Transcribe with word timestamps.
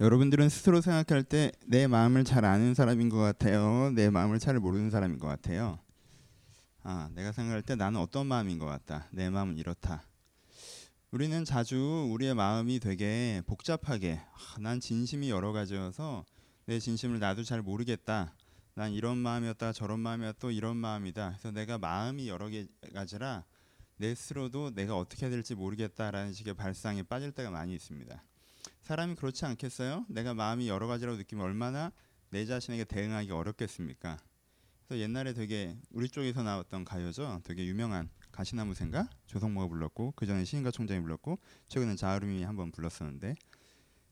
여러분들은 0.00 0.48
스스로 0.48 0.80
생각할 0.80 1.24
때 1.24 1.50
내 1.66 1.86
마음을 1.86 2.24
잘 2.24 2.44
아는 2.44 2.72
사람인 2.74 3.08
것 3.08 3.18
같아요. 3.18 3.90
내 3.90 4.10
마음을 4.10 4.38
잘 4.38 4.58
모르는 4.58 4.90
사람인 4.90 5.18
것 5.18 5.26
같아요. 5.26 5.78
아, 6.82 7.10
내가 7.14 7.32
생각할 7.32 7.62
때 7.62 7.74
나는 7.74 8.00
어떤 8.00 8.26
마음인 8.26 8.58
것 8.58 8.66
같다. 8.66 9.08
내 9.10 9.28
마음은 9.28 9.58
이렇다. 9.58 10.04
우리는 11.10 11.44
자주 11.44 12.08
우리의 12.12 12.34
마음이 12.34 12.80
되게 12.80 13.42
복잡하게 13.46 14.20
아, 14.32 14.60
난 14.60 14.78
진심이 14.80 15.30
여러 15.30 15.52
가지여서 15.52 16.24
내 16.66 16.78
진심을 16.78 17.18
나도 17.18 17.42
잘 17.42 17.60
모르겠다. 17.60 18.34
난 18.74 18.92
이런 18.92 19.18
마음이었다 19.18 19.72
저런 19.72 19.98
마음이었다 20.00 20.38
또 20.38 20.50
이런 20.52 20.76
마음이다. 20.76 21.30
그래서 21.30 21.50
내가 21.50 21.76
마음이 21.76 22.28
여러 22.28 22.48
개 22.48 22.66
가지라 22.94 23.44
내 23.96 24.14
스스로도 24.14 24.74
내가 24.74 24.96
어떻게 24.96 25.26
해야 25.26 25.30
될지 25.30 25.56
모르겠다라는 25.56 26.32
식의 26.32 26.54
발상에 26.54 27.02
빠질 27.02 27.32
때가 27.32 27.50
많이 27.50 27.74
있습니다. 27.74 28.22
사람이 28.88 29.16
그렇지 29.16 29.44
않겠어요? 29.44 30.06
내가 30.08 30.32
마음이 30.32 30.66
여러 30.66 30.86
가지라고 30.86 31.18
느끼면 31.18 31.44
얼마나 31.44 31.92
내 32.30 32.46
자신에게 32.46 32.84
대응하기 32.84 33.30
어렵겠습니까? 33.30 34.16
그래서 34.86 35.02
옛날에 35.02 35.34
되게 35.34 35.76
우리 35.90 36.08
쪽에서 36.08 36.42
나왔던 36.42 36.86
가요죠. 36.86 37.42
되게 37.44 37.66
유명한 37.66 38.08
가시나무 38.32 38.72
생가 38.72 39.10
조성모가 39.26 39.68
불렀고 39.68 40.14
그 40.16 40.24
전에 40.24 40.46
시인가 40.46 40.70
총장이 40.70 41.02
불렀고 41.02 41.38
최근에 41.68 41.96
자우림이 41.96 42.42
한번 42.44 42.72
불렀었는데 42.72 43.34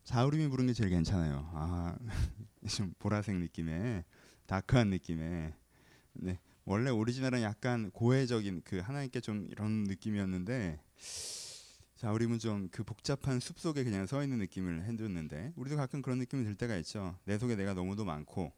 자우림이 0.05 0.49
부른 0.49 0.67
게 0.67 0.75
제일 0.75 0.91
괜찮아요. 0.91 1.51
아, 1.55 1.97
좀 2.69 2.93
보라색 2.99 3.35
느낌의 3.37 4.05
다크한 4.45 4.91
느낌의 4.91 5.55
네. 6.13 6.39
원래 6.67 6.91
오리지널은 6.91 7.41
약간 7.41 7.91
고해적인 7.93 8.61
그 8.63 8.81
하나님께 8.81 9.21
좀 9.21 9.49
이런 9.51 9.85
느낌이었는데 9.85 10.79
자 11.97 12.13
우리는 12.13 12.39
좀 12.39 12.69
그 12.71 12.85
복잡한 12.85 13.41
숲 13.41 13.59
속에 13.59 13.83
그냥 13.83 14.05
서 14.07 14.23
있는 14.23 14.39
느낌을 14.39 14.85
해줬는데 14.85 15.55
우리도 15.57 15.77
가끔 15.77 16.03
그런 16.03 16.19
느낌이 16.19 16.45
들 16.45 16.55
때가 16.55 16.77
있죠. 16.77 17.17
내 17.25 17.39
속에 17.39 17.57
내가 17.57 17.73
너무도 17.73 18.05
많고 18.05 18.53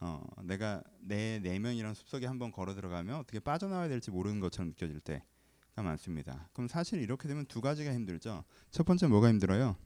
어 0.00 0.26
내가 0.42 0.82
내 0.98 1.38
내면이란 1.38 1.94
숲 1.94 2.08
속에 2.08 2.26
한번 2.26 2.50
걸어 2.50 2.74
들어가면 2.74 3.16
어떻게 3.16 3.38
빠져나와야 3.38 3.88
될지 3.88 4.10
모르는 4.10 4.40
것처럼 4.40 4.70
느껴질 4.70 4.98
때가 5.00 5.82
많습니다. 5.82 6.48
그럼 6.52 6.66
사실 6.66 7.00
이렇게 7.00 7.28
되면 7.28 7.46
두 7.46 7.60
가지가 7.60 7.92
힘들죠. 7.94 8.42
첫 8.72 8.84
번째 8.84 9.06
뭐가 9.06 9.28
힘들어요? 9.28 9.76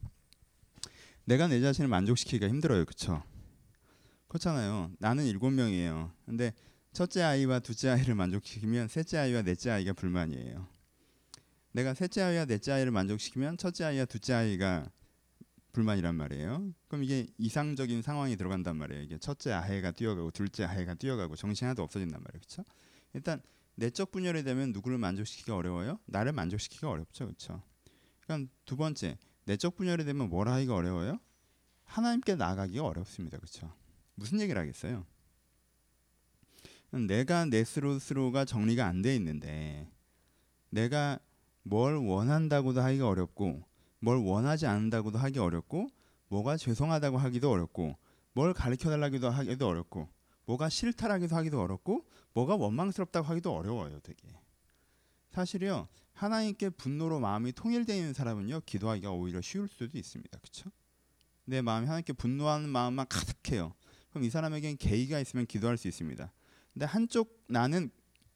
내가 1.27 1.47
내 1.47 1.61
자신을 1.61 1.89
만족시키기가 1.89 2.49
힘들어요. 2.49 2.87
그쵸? 2.87 3.23
그렇잖아요. 4.29 4.93
나는 4.99 5.27
일곱 5.27 5.51
명이에요. 5.51 6.11
근데 6.25 6.55
첫째 6.95 7.23
아이와 7.23 7.59
둘째 7.59 7.91
아이를 7.91 8.15
만족시키면 8.15 8.89
셋째 8.89 9.19
아이와 9.19 9.43
넷째 9.43 9.71
아이가 9.71 9.93
불만이에요. 9.93 10.78
내가 11.79 11.95
셋째 11.95 12.23
아이와 12.23 12.45
넷째 12.47 12.73
아이를 12.73 12.91
만족시키면 12.91 13.57
첫째 13.57 13.85
아이와 13.85 14.05
둘째 14.07 14.33
아이가 14.33 14.91
불만이란 15.71 16.17
말이에요. 16.17 16.73
그럼 16.89 17.05
이게 17.05 17.29
이상적인 17.39 18.03
상황이 18.03 18.37
들어간단 18.37 18.77
말이에요. 18.77 19.05
이게 19.05 19.17
첫째 19.19 19.53
아이가 19.53 19.93
뛰어가고 19.93 20.33
둘째 20.33 20.65
아이가 20.65 20.95
뛰어가고 20.95 21.37
정신 21.37 21.67
하나도 21.67 21.85
없어진단 21.85 22.21
말이에요. 22.21 22.41
그렇죠? 22.41 22.65
일단 23.15 23.41
내적 23.77 24.11
분열이 24.11 24.43
되면 24.43 24.73
누구를 24.73 24.99
만족시키기가 24.99 25.55
어려워요? 25.55 26.01
나를 26.07 26.33
만족시키기가 26.33 26.91
어렵죠. 26.91 27.27
그렇죠? 27.27 27.63
그럼 28.23 28.49
두 28.65 28.77
번째 28.77 29.17
내적 29.45 29.77
분열이 29.77 30.05
되면 30.05 30.29
뭘 30.29 30.49
하기가 30.49 30.75
어려워요? 30.75 31.21
하나님께 31.85 32.35
나가기가 32.35 32.85
어렵습니다. 32.85 33.39
그렇죠? 33.39 33.73
무슨 34.17 34.41
얘기를 34.41 34.61
하겠어요? 34.61 35.07
내가 36.91 37.45
내 37.45 37.63
스스로가 37.63 38.45
정리가 38.47 38.85
안 38.85 39.01
돼 39.01 39.15
있는데 39.15 39.89
내가 40.71 41.21
뭘 41.63 41.97
원한다고도 41.97 42.81
하기가 42.81 43.09
어렵고 43.09 43.63
뭘 44.01 44.19
원하지 44.19 44.67
않는다고도 44.67 45.19
하기 45.19 45.39
어렵고 45.39 45.89
뭐가 46.29 46.57
죄송하다고 46.57 47.19
하기도 47.19 47.51
어렵고 47.51 47.97
뭘 48.33 48.55
가르쳐 48.55 48.91
달라기도 48.91 49.31
하기도 49.31 49.67
어렵고 49.67 50.09
뭐가 50.47 50.69
싫다라기도 50.69 51.37
하기도 51.37 51.61
어렵고 51.61 52.07
뭐가 52.33 52.57
원망스럽다고 52.57 53.27
하기도 53.27 53.55
어려워요 53.55 54.01
되게. 54.01 54.29
사실요 55.31 55.89
하나님께 56.13 56.71
분노로 56.71 57.21
마음이 57.21 57.53
통일되어 57.53 57.97
있는 57.97 58.13
사람은요 58.13 58.63
기도하기가 58.65 59.13
오히려 59.13 59.41
쉬울 59.41 59.69
수도 59.69 59.99
있습니다. 59.99 60.39
그렇죠 60.39 60.71
내 61.45 61.63
마음이 61.63 61.87
하나님께 61.87 62.13
분노하는 62.13 62.69
마음만 62.69 63.07
가득해요. 63.09 63.75
그럼 64.11 64.25
이 64.25 64.31
사람에게는 64.31 64.77
계기가 64.77 65.21
있으면 65.21 65.47
기도할 65.47 65.77
수 65.77 65.89
있습니다. 65.89 66.33
근데 66.73 66.87
한쪽 66.87 67.43
나는 67.49 67.91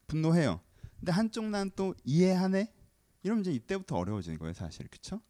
분노해요. 0.06 0.60
근데 0.98 1.12
한쪽 1.12 1.46
나는 1.46 1.70
또 1.76 1.94
이해하네. 2.04 2.72
이러면 3.22 3.42
이제 3.42 3.52
이때부터 3.52 3.96
어려워지는 3.96 4.38
거예요, 4.38 4.52
사실. 4.52 4.88
그렇죠? 4.88 5.20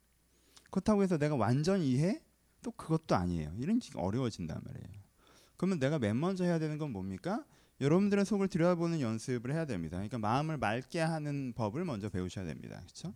그렇다고 0.70 1.02
해서 1.02 1.18
내가 1.18 1.36
완전 1.36 1.82
이해? 1.82 2.22
또 2.62 2.70
그것도 2.70 3.14
아니에요. 3.14 3.54
이런 3.58 3.78
게 3.78 3.90
어려워진단 3.94 4.60
말이에요. 4.64 5.02
그러면 5.56 5.78
내가 5.78 5.98
맨 5.98 6.18
먼저 6.18 6.44
해야 6.44 6.58
되는 6.58 6.78
건 6.78 6.90
뭡니까? 6.90 7.44
여러분들의 7.80 8.24
속을 8.24 8.48
들여다보는 8.48 9.00
연습을 9.00 9.52
해야 9.52 9.66
됩니다. 9.66 9.96
그러니까 9.96 10.18
마음을 10.18 10.56
맑게 10.56 11.00
하는 11.00 11.52
법을 11.52 11.84
먼저 11.84 12.08
배우셔야 12.08 12.44
됩니다. 12.44 12.80
그렇죠? 12.80 13.14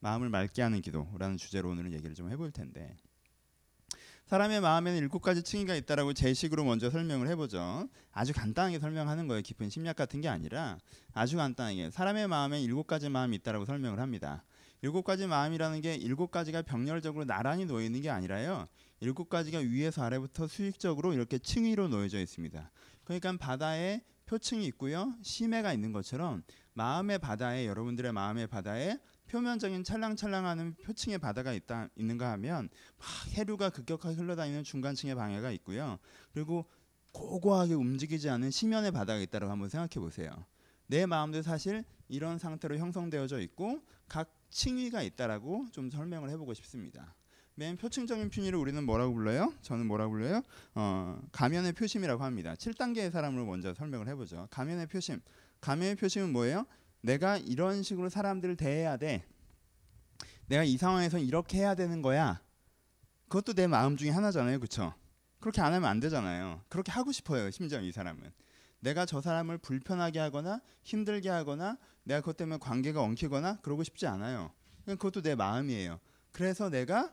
마음을 0.00 0.28
맑게 0.28 0.62
하는 0.62 0.80
기도라는 0.80 1.36
주제로 1.36 1.70
오늘은 1.70 1.92
얘기를 1.92 2.14
좀 2.14 2.30
해볼 2.30 2.52
텐데 2.52 2.96
사람의 4.28 4.60
마음에는 4.60 4.98
일곱 4.98 5.22
가지 5.22 5.42
층위가 5.42 5.74
있다라고 5.74 6.12
제식으로 6.12 6.62
먼저 6.62 6.90
설명을 6.90 7.28
해보죠. 7.28 7.88
아주 8.12 8.34
간단하게 8.34 8.78
설명하는 8.78 9.26
거예요. 9.26 9.40
깊은 9.40 9.70
심리학 9.70 9.96
같은 9.96 10.20
게 10.20 10.28
아니라 10.28 10.76
아주 11.14 11.38
간단하게 11.38 11.90
사람의 11.90 12.28
마음에 12.28 12.60
일곱 12.60 12.86
가지 12.86 13.08
마음이 13.08 13.36
있다라고 13.36 13.64
설명을 13.64 14.00
합니다. 14.00 14.44
일곱 14.82 15.04
가지 15.04 15.26
마음이라는 15.26 15.80
게 15.80 15.94
일곱 15.94 16.30
가지가 16.30 16.60
병렬적으로 16.60 17.24
나란히 17.24 17.64
놓여 17.64 17.82
있는 17.82 18.02
게 18.02 18.10
아니라요. 18.10 18.68
일곱 19.00 19.30
가지가 19.30 19.60
위에서 19.60 20.02
아래부터 20.02 20.46
수직적으로 20.46 21.14
이렇게 21.14 21.38
층위로 21.38 21.88
놓여져 21.88 22.20
있습니다. 22.20 22.70
그러니까 23.04 23.34
바다에 23.38 24.02
표층이 24.26 24.66
있고요. 24.66 25.14
심해가 25.22 25.72
있는 25.72 25.90
것처럼 25.92 26.42
마음의 26.74 27.20
바다에 27.20 27.66
여러분들의 27.66 28.12
마음의 28.12 28.48
바다에 28.48 28.98
표면적인 29.28 29.84
찰랑찰랑하는 29.84 30.74
표층의 30.82 31.18
바다가 31.18 31.52
있다 31.52 31.88
있는가 31.96 32.32
하면 32.32 32.68
막 32.98 33.06
해류가 33.36 33.70
급격하게 33.70 34.16
흘러다니는 34.16 34.64
중간층의 34.64 35.14
방해가 35.14 35.50
있고요. 35.52 35.98
그리고 36.32 36.66
고고하게 37.12 37.74
움직이지 37.74 38.28
않은 38.30 38.50
심연의 38.50 38.92
바다가 38.92 39.20
있다고 39.20 39.50
한번 39.50 39.68
생각해 39.68 40.04
보세요. 40.04 40.44
내 40.86 41.06
마음도 41.06 41.42
사실 41.42 41.84
이런 42.08 42.38
상태로 42.38 42.78
형성되어져 42.78 43.40
있고 43.40 43.80
각 44.08 44.34
층위가 44.50 45.02
있다라고 45.02 45.66
좀 45.72 45.90
설명을 45.90 46.30
해보고 46.30 46.54
싶습니다. 46.54 47.14
맨 47.54 47.76
표층적인 47.76 48.30
균위를 48.30 48.56
우리는 48.56 48.82
뭐라고 48.84 49.12
불러요? 49.12 49.52
저는 49.62 49.86
뭐라고 49.86 50.12
불러요? 50.12 50.42
어, 50.74 51.20
가면의 51.32 51.72
표심이라고 51.72 52.22
합니다. 52.22 52.54
7단계의 52.54 53.10
사람으로 53.10 53.44
먼저 53.44 53.74
설명을 53.74 54.06
해보죠. 54.08 54.46
가면의 54.50 54.86
표심. 54.86 55.20
가면의 55.60 55.96
표심은 55.96 56.32
뭐예요? 56.32 56.66
내가 57.00 57.36
이런 57.38 57.82
식으로 57.82 58.08
사람들을 58.08 58.56
대해야 58.56 58.96
돼. 58.96 59.24
내가 60.46 60.64
이 60.64 60.76
상황에서 60.76 61.18
이렇게 61.18 61.58
해야 61.58 61.74
되는 61.74 62.02
거야. 62.02 62.40
그것도 63.28 63.52
내 63.54 63.66
마음 63.66 63.96
중에 63.96 64.10
하나잖아요. 64.10 64.58
그렇죠? 64.58 64.94
그렇게 65.40 65.60
안 65.60 65.72
하면 65.72 65.88
안 65.88 66.00
되잖아요. 66.00 66.62
그렇게 66.68 66.90
하고 66.90 67.12
싶어요. 67.12 67.50
심지어 67.50 67.80
이 67.80 67.92
사람은. 67.92 68.32
내가 68.80 69.06
저 69.06 69.20
사람을 69.20 69.58
불편하게 69.58 70.18
하거나 70.18 70.60
힘들게 70.82 71.28
하거나 71.28 71.78
내가 72.04 72.20
그것 72.20 72.36
때문에 72.36 72.58
관계가 72.58 73.02
엉키거나 73.02 73.58
그러고 73.60 73.82
싶지 73.82 74.06
않아요. 74.06 74.52
그것도 74.86 75.22
내 75.22 75.34
마음이에요. 75.34 76.00
그래서 76.32 76.70
내가 76.70 77.12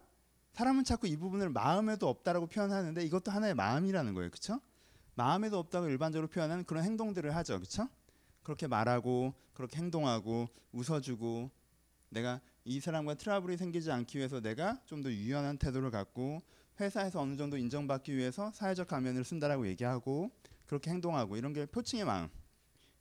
사람은 0.53 0.85
자꾸 0.85 1.07
이 1.07 1.17
부분을 1.17 1.49
마음에도 1.49 2.07
없다라고 2.07 2.47
표현하는데 2.47 3.03
이것도 3.03 3.31
하나의 3.31 3.55
마음이라는 3.55 4.13
거예요. 4.13 4.29
그렇죠? 4.29 4.61
마음에도 5.15 5.59
없다고 5.59 5.89
일반적으로 5.89 6.27
표현하는 6.27 6.63
그런 6.63 6.83
행동들을 6.83 7.35
하죠. 7.35 7.57
그렇죠? 7.57 7.89
그렇게 8.45 8.67
말하고 8.67 9.33
그렇게 9.53 9.77
행동하고 9.77 10.47
웃어주고 10.71 11.49
내가 12.09 12.39
이 12.63 12.79
사람과 12.79 13.15
트러블이 13.15 13.57
생기지 13.57 13.91
않기 13.91 14.17
위해서 14.19 14.39
내가 14.39 14.79
좀 14.85 15.01
더 15.03 15.11
유연한 15.11 15.57
태도를 15.57 15.91
갖고 15.91 16.41
회사에서 16.79 17.21
어느 17.21 17.35
정도 17.35 17.57
인정받기 17.57 18.15
위해서 18.15 18.51
사회적 18.53 18.87
가면을 18.87 19.23
쓴다라고 19.23 19.67
얘기하고 19.67 20.31
그렇게 20.65 20.91
행동하고 20.91 21.37
이런 21.37 21.53
게 21.53 21.65
표층의 21.65 22.05
마음. 22.05 22.29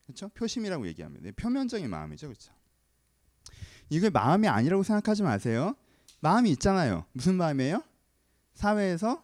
그렇죠? 0.07 0.29
표심이라고 0.31 0.87
얘기합니다. 0.89 1.31
표면적인 1.37 1.89
마음이죠. 1.89 2.29
그렇죠? 2.29 2.53
이게 3.91 4.11
마음이 4.11 4.49
아니라고 4.49 4.83
생각하지 4.83 5.23
마세요. 5.23 5.75
마음이 6.21 6.51
있잖아요. 6.53 7.05
무슨 7.13 7.35
마음이에요? 7.37 7.83
사회에서 8.55 9.23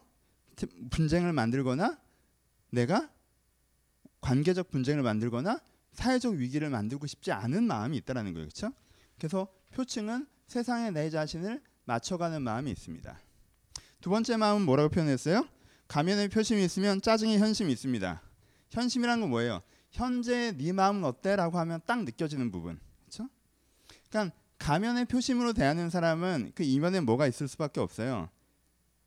분쟁을 0.91 1.33
만들거나 1.33 1.99
내가 2.69 3.09
관계적 4.21 4.69
분쟁을 4.69 5.01
만들거나 5.01 5.59
사회적 5.93 6.35
위기를 6.35 6.69
만들고 6.69 7.07
싶지 7.07 7.31
않은 7.31 7.63
마음이 7.63 7.97
있다라는 7.97 8.33
거예요. 8.33 8.47
그렇죠? 8.47 8.73
그래서 9.17 9.47
표층은 9.71 10.27
세상에 10.47 10.91
내 10.91 11.09
자신을 11.09 11.61
맞춰가는 11.85 12.41
마음이 12.41 12.71
있습니다. 12.71 13.19
두 14.01 14.09
번째 14.09 14.37
마음은 14.37 14.65
뭐라고 14.65 14.89
표현했어요? 14.89 15.47
가면의 15.87 16.29
표심이 16.29 16.63
있으면 16.63 17.01
짜증의 17.01 17.39
현심이 17.39 17.71
있습니다. 17.71 18.21
현심이란 18.69 19.21
건 19.21 19.29
뭐예요? 19.29 19.61
현재 19.91 20.53
네 20.57 20.71
마음은 20.71 21.03
어때?라고 21.03 21.59
하면 21.59 21.81
딱 21.85 22.03
느껴지는 22.03 22.49
부분. 22.51 22.79
그렇죠? 23.01 23.29
그러니까 24.09 24.35
가면의 24.57 25.05
표심으로 25.05 25.53
대하는 25.53 25.89
사람은 25.89 26.53
그 26.55 26.63
이면에 26.63 27.01
뭐가 27.01 27.27
있을 27.27 27.47
수밖에 27.47 27.81
없어요. 27.81 28.29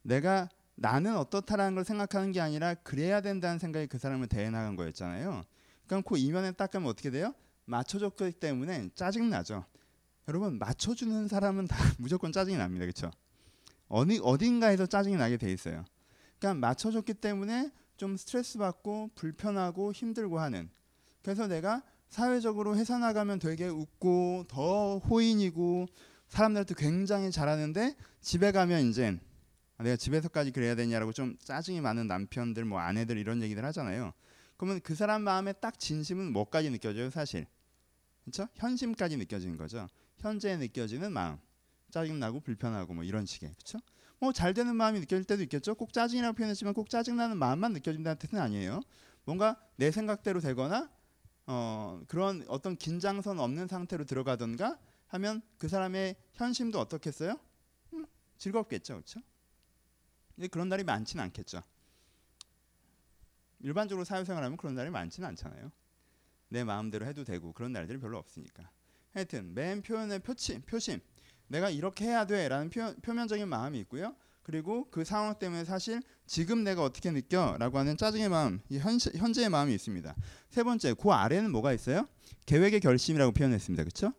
내가 0.03 0.49
나는 0.75 1.17
어떻다라는 1.17 1.77
걸 1.77 1.85
생각하는 1.85 2.33
게 2.33 2.41
아니라 2.41 2.75
그래야 2.75 3.21
된다는 3.21 3.59
생각이 3.59 3.87
그 3.87 3.99
사람을 3.99 4.27
대해 4.27 4.51
나간 4.51 4.77
거였잖아요. 4.77 5.45
그러니까 5.87 6.09
그 6.09 6.19
이면에 6.19 6.53
딱 6.53 6.71
가면 6.71 6.89
어떻게 6.89 7.11
돼요? 7.11 7.35
맞춰줬기 7.67 8.33
때문에 8.33 8.91
짜증 8.95 9.31
나죠. 9.31 9.65
여러분 10.29 10.59
맞춰주는 10.59 11.29
사람은 11.29 11.67
다 11.67 11.77
무조건 11.99 12.33
짜증이 12.33 12.57
납니다. 12.57 12.85
그렇죠? 12.85 13.11
어디 13.89 14.21
어딘가에서 14.23 14.87
짜증이 14.87 15.17
나게 15.17 15.37
돼 15.37 15.53
있어요. 15.53 15.85
그러니까 16.39 16.67
맞춰줬기 16.67 17.15
때문에 17.15 17.71
좀 17.97 18.17
스트레스 18.17 18.59
받고 18.59 19.11
불편하고 19.15 19.93
힘들고 19.93 20.41
하는. 20.41 20.71
그래서 21.23 21.47
내가 21.47 21.83
사회적으로 22.09 22.77
회사 22.77 22.99
나가면 22.99 23.39
되게 23.39 23.67
웃고 23.67 24.45
더 24.49 24.99
호인이고 24.99 25.87
사람들한테 26.29 26.75
굉장히 26.77 27.31
잘하는데 27.31 27.97
집에 28.21 28.53
가면 28.53 28.89
이제 28.89 29.19
내가 29.79 29.97
집에서까지 29.97 30.53
그래야 30.53 30.75
되냐라고 30.75 31.13
좀 31.13 31.37
짜증이 31.41 31.81
많은 31.81 32.07
남편들 32.07 32.65
뭐 32.65 32.79
아내들 32.79 33.19
이런 33.19 33.43
얘기들 33.43 33.65
하잖아요. 33.65 34.13
그러면 34.57 34.81
그 34.81 34.95
사람 34.95 35.23
마음에 35.23 35.53
딱 35.53 35.79
진심은 35.79 36.33
뭐까지 36.33 36.71
느껴져요, 36.71 37.11
사실. 37.11 37.47
그렇죠? 38.23 38.49
현심까지 38.55 39.17
느껴지는 39.17 39.57
거죠. 39.57 39.89
현재 40.19 40.57
느껴지는 40.57 41.13
마음. 41.13 41.39
짜증나고 41.91 42.41
불편하고 42.41 42.95
뭐 42.95 43.05
이런 43.05 43.27
식의. 43.27 43.55
그렇죠? 43.55 43.79
뭐 44.19 44.33
잘 44.33 44.55
되는 44.55 44.75
마음이 44.75 45.01
느껴질 45.01 45.25
때도 45.25 45.43
있겠죠. 45.45 45.75
꼭 45.75 45.93
짜증이라고 45.93 46.35
표현했지만 46.35 46.73
꼭 46.75 46.89
짜증나는 46.89 47.37
마음만 47.37 47.73
느껴진다는 47.75 48.19
뜻은 48.19 48.39
아니에요. 48.39 48.81
뭔가 49.25 49.61
내 49.77 49.91
생각대로 49.91 50.41
되거나 50.41 50.91
어, 51.47 52.01
그런 52.09 52.45
어떤 52.49 52.77
긴장선 52.77 53.39
없는 53.39 53.67
상태로 53.67 54.05
들어가던가 54.05 54.79
하면 55.09 55.43
그 55.59 55.69
사람의 55.69 56.17
현심도 56.33 56.81
어떻겠어요? 56.81 57.39
음, 57.93 58.07
즐겁겠죠, 58.39 58.95
그렇죠? 58.95 59.21
그런 60.51 60.69
날이 60.69 60.83
많지는 60.85 61.23
않겠죠. 61.25 61.63
일반적으로 63.65 64.05
사회생활하면 64.05 64.59
그런 64.59 64.75
날이 64.75 64.91
많지는 64.91 65.27
않잖아요. 65.31 65.73
내 66.49 66.63
마음대로 66.65 67.07
해도 67.07 67.25
되고 67.25 67.53
그런 67.53 67.73
날들이 67.73 67.99
별로 67.99 68.19
없으니까. 68.19 68.71
하여튼 69.13 69.55
맨 69.55 69.83
표현의 69.83 70.21
표침, 70.21 70.61
표심. 70.63 71.01
내가 71.49 71.71
이렇게 71.71 72.05
해야 72.05 72.27
돼라는 72.27 72.69
표, 72.71 72.95
표면적인 73.03 73.49
마음이 73.49 73.79
있고요. 73.81 74.15
그리고 74.43 74.87
그 74.91 75.05
상황 75.05 75.39
때문에 75.39 75.65
사실 75.65 76.03
지금 76.27 76.63
내가 76.63 76.83
어떻게 76.83 77.11
느껴라고 77.11 77.79
하는 77.79 77.97
짜증의 77.97 78.29
마음, 78.29 78.61
현, 78.71 78.99
현재의 79.17 79.49
마음이 79.49 79.75
있습니다. 79.75 80.15
세 80.51 80.63
번째, 80.63 80.95
그 80.95 81.11
아래는 81.11 81.51
뭐가 81.51 81.73
있어요? 81.73 82.07
계획의 82.45 82.81
결심이라고 82.81 83.33
표현했습니다. 83.33 83.83
그렇죠? 83.83 84.13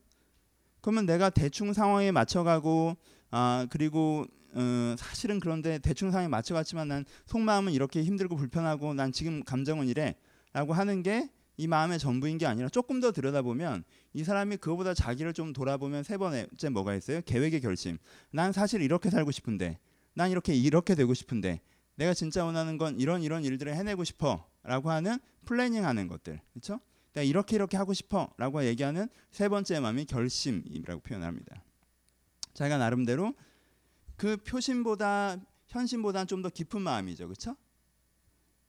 그러면 0.82 1.06
내가 1.06 1.30
대충 1.30 1.74
상황에 1.74 2.12
맞춰가고 2.12 2.98
아 3.30 3.68
그리고 3.70 4.26
어, 4.56 4.96
사실은 4.98 5.40
그런데 5.40 5.78
대충 5.80 6.12
상황에 6.12 6.28
맞춰갔지만 6.28 6.88
난 6.88 7.06
속마음은 7.28 7.74
이렇게 7.74 8.04
힘들고 8.04 8.36
불편하고 8.36 8.94
난 8.94 9.12
지금 9.12 9.44
감정은 9.44 9.88
이래라고 9.88 10.74
하는 10.74 11.04
게 11.04 11.30
이 11.58 11.68
마음의 11.68 12.00
전부인 12.00 12.38
게 12.38 12.46
아니라 12.46 12.70
조금 12.70 13.00
더 13.00 13.12
들여다보면 13.12 13.84
이 14.14 14.24
사람이 14.24 14.58
그거보다 14.58 14.94
자기를 14.94 15.34
좀 15.34 15.54
돌아보면 15.54 16.04
세 16.04 16.18
번째 16.18 16.70
뭐가 16.70 16.96
있어요? 16.96 17.22
계획의 17.26 17.62
결심. 17.62 17.98
난 18.32 18.52
사실 18.52 18.82
이렇게 18.82 19.10
살고 19.10 19.32
싶은데 19.32 19.80
난 20.14 20.32
이렇게 20.32 20.54
이렇게 20.54 20.96
되고 20.96 21.14
싶은데 21.14 21.62
내가 21.96 22.14
진짜 22.14 22.44
원하는 22.44 22.78
건 22.78 23.00
이런 23.00 23.22
이런 23.24 23.44
일들을 23.46 23.74
해내고 23.74 24.04
싶어라고 24.04 24.92
하는 24.92 25.18
플래닝하는 25.46 26.08
것들 26.08 26.42
그렇죠? 26.54 26.80
내가 27.14 27.24
이렇게 27.24 27.56
이렇게 27.56 27.78
하고 27.78 27.94
싶어라고 27.94 28.66
얘기하는 28.66 29.08
세 29.32 29.48
번째 29.48 29.80
마음이 29.80 30.06
결심이라고 30.06 31.02
표현합니다. 31.02 31.64
자기가 32.54 32.78
나름대로 32.78 33.34
그 34.18 34.38
표심보다 34.38 35.38
현심보다는 35.68 36.28
좀 36.28 36.42
더 36.42 36.50
깊은 36.50 36.82
마음이죠. 36.82 37.28
그렇죠? 37.28 37.56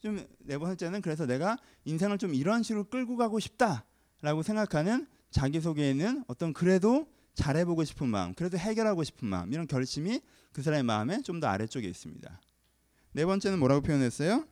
좀 0.01 0.27
네 0.41 0.59
번째는 0.59 1.01
그래서 1.03 1.27
내가 1.27 1.57
인생을 1.85 2.19
좀 2.19 2.35
이런 2.35 2.63
식으로 2.63 2.85
끌고 2.85 3.17
가고 3.17 3.39
싶다라고 3.41 4.43
생각하는 4.43 5.07
자기 5.31 5.61
속에는 5.61 6.25
어떤 6.29 6.53
그래도 6.53 7.07
잘해보고 7.35 7.85
싶은 7.85 8.09
마음, 8.09 8.33
그래도 8.35 8.57
해결하고 8.57 9.05
싶은 9.05 9.29
마음 9.29 9.53
이런 9.53 9.67
결심이 9.67 10.21
그 10.53 10.63
사람의 10.63 10.85
마음에 10.85 11.21
좀 11.23 11.41
더 11.41 11.49
아래쪽에 11.49 11.87
있습니다. 11.89 12.41
네 13.13 13.27
번째는 13.27 13.59
뭐라고 13.59 13.83
표현했어요? 13.83 14.47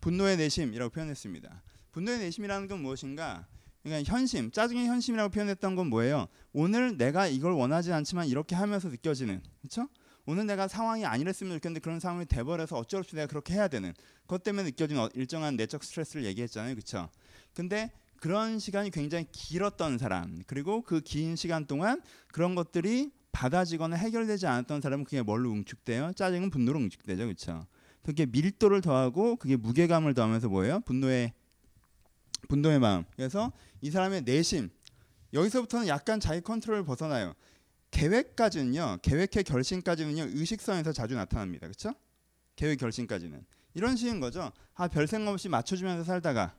분노의 0.00 0.36
내심이라고 0.38 0.90
표현했습니다. 0.90 1.62
분노의 1.92 2.18
내심이라는 2.20 2.68
건 2.68 2.80
무엇인가? 2.80 3.46
그러니까 3.82 4.10
현심, 4.10 4.50
짜증의 4.50 4.86
현심이라고 4.86 5.30
표현했던 5.30 5.74
건 5.74 5.88
뭐예요? 5.88 6.28
오늘 6.52 6.96
내가 6.96 7.26
이걸 7.26 7.52
원하지 7.52 7.92
않지만 7.92 8.26
이렇게 8.28 8.54
하면서 8.54 8.88
느껴지는, 8.88 9.42
그렇죠? 9.60 9.88
오늘 10.26 10.46
내가 10.46 10.68
상황이 10.68 11.04
아니랬으면 11.04 11.54
좋겠는데 11.56 11.80
그런 11.80 11.98
상황이 12.00 12.24
돼버려서 12.26 12.76
어쩔 12.76 13.02
수 13.02 13.08
없이 13.08 13.16
내가 13.16 13.26
그렇게 13.26 13.54
해야 13.54 13.68
되는 13.68 13.92
그것 14.22 14.42
때문에 14.42 14.64
느껴지는 14.64 15.02
어, 15.02 15.08
일정한 15.14 15.56
내적 15.56 15.82
스트레스를 15.82 16.24
얘기했잖아요, 16.26 16.74
그렇죠? 16.74 17.08
근데 17.54 17.90
그런 18.20 18.58
시간이 18.58 18.90
굉장히 18.90 19.26
길었던 19.32 19.98
사람 19.98 20.42
그리고 20.46 20.82
그 20.82 21.00
긴 21.00 21.36
시간 21.36 21.66
동안 21.66 22.00
그런 22.28 22.54
것들이 22.54 23.10
받아지거나 23.32 23.96
해결되지 23.96 24.46
않았던 24.46 24.80
사람은 24.80 25.04
그게 25.04 25.22
뭘로 25.22 25.50
응축돼요? 25.52 26.12
짜증은 26.14 26.50
분노로 26.50 26.78
응축되죠, 26.80 27.24
그렇죠? 27.24 27.66
그게 28.02 28.26
밀도를 28.26 28.80
더하고 28.80 29.36
그게 29.36 29.56
무게감을 29.56 30.14
더하면서 30.14 30.48
뭐예요? 30.48 30.80
분노의 30.80 31.32
분노의 32.48 32.78
마음. 32.80 33.04
그래서 33.16 33.52
이 33.80 33.90
사람의 33.90 34.22
내심 34.22 34.70
여기서부터는 35.32 35.86
약간 35.88 36.18
자기 36.18 36.40
컨트롤을 36.40 36.84
벗어나요. 36.84 37.34
계획까지는요. 37.90 38.98
계획의 39.02 39.44
결심까지는요. 39.44 40.38
의식선에서 40.38 40.92
자주 40.92 41.14
나타납니다. 41.14 41.66
그렇죠? 41.66 41.92
계획 42.56 42.78
결심까지는 42.78 43.44
이런 43.74 43.96
식인 43.96 44.20
거죠. 44.20 44.52
아, 44.74 44.88
별 44.88 45.06
생각 45.06 45.32
없이 45.32 45.48
맞춰주면서 45.48 46.04
살다가 46.04 46.54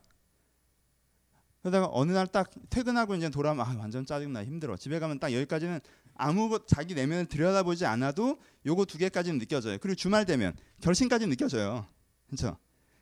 그러다가 1.60 1.88
어느 1.92 2.10
날 2.12 2.26
딱 2.26 2.50
퇴근하고 2.70 3.14
이제 3.14 3.30
돌아오면 3.30 3.64
아, 3.64 3.76
완전 3.78 4.04
짜증나 4.04 4.44
힘들어. 4.44 4.76
집에 4.76 4.98
가면 4.98 5.20
딱 5.20 5.32
여기까지는 5.32 5.80
아무것 6.14 6.66
자기 6.66 6.94
내면을 6.94 7.26
들여다보지 7.26 7.86
않아도 7.86 8.38
요거 8.66 8.84
두 8.86 8.98
개까지는 8.98 9.38
느껴져요. 9.38 9.78
그리고 9.80 9.94
주말 9.94 10.24
되면 10.26 10.54
결심까지 10.80 11.26
느껴져요. 11.26 11.86
그렇죠? 12.26 12.56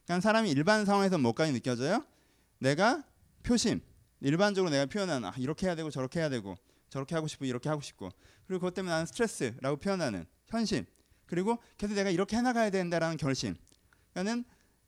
그러니까 0.04 0.20
사람이 0.22 0.50
일반 0.50 0.84
상황에서 0.84 1.18
뭐까지 1.18 1.52
느껴져요? 1.52 2.04
내가 2.58 3.02
표심 3.42 3.80
일반적으로 4.20 4.70
내가 4.70 4.86
표현하는 4.86 5.28
아, 5.28 5.34
이렇게 5.38 5.66
해야 5.66 5.74
되고 5.74 5.90
저렇게 5.90 6.20
해야 6.20 6.28
되고 6.28 6.56
저렇게 6.90 7.14
하고 7.14 7.26
싶고 7.26 7.44
이렇게 7.46 7.68
하고 7.68 7.80
싶고. 7.80 8.10
그리고 8.46 8.60
그것 8.60 8.74
때문에 8.74 8.92
나는 8.92 9.06
스트레스라고 9.06 9.76
표현하는 9.78 10.26
현심 10.48 10.84
그리고 11.26 11.58
계속 11.78 11.94
내가 11.94 12.10
이렇게 12.10 12.36
해나가야 12.36 12.70
된다라는 12.70 13.16
결심. 13.16 13.54
그러니까는 14.12 14.44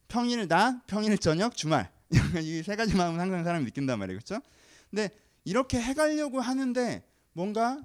평일 0.08 0.46
낮 0.48 0.86
평일 0.86 1.16
저녁 1.18 1.56
주말. 1.56 1.90
이 2.42 2.62
세 2.62 2.76
가지 2.76 2.94
마음은 2.94 3.18
항상 3.18 3.42
사람이 3.44 3.64
느낀단 3.64 3.98
말이에요. 3.98 4.18
그렇죠 4.18 4.42
근데 4.90 5.08
이렇게 5.44 5.80
해가려고 5.80 6.40
하는데 6.40 7.02
뭔가 7.32 7.80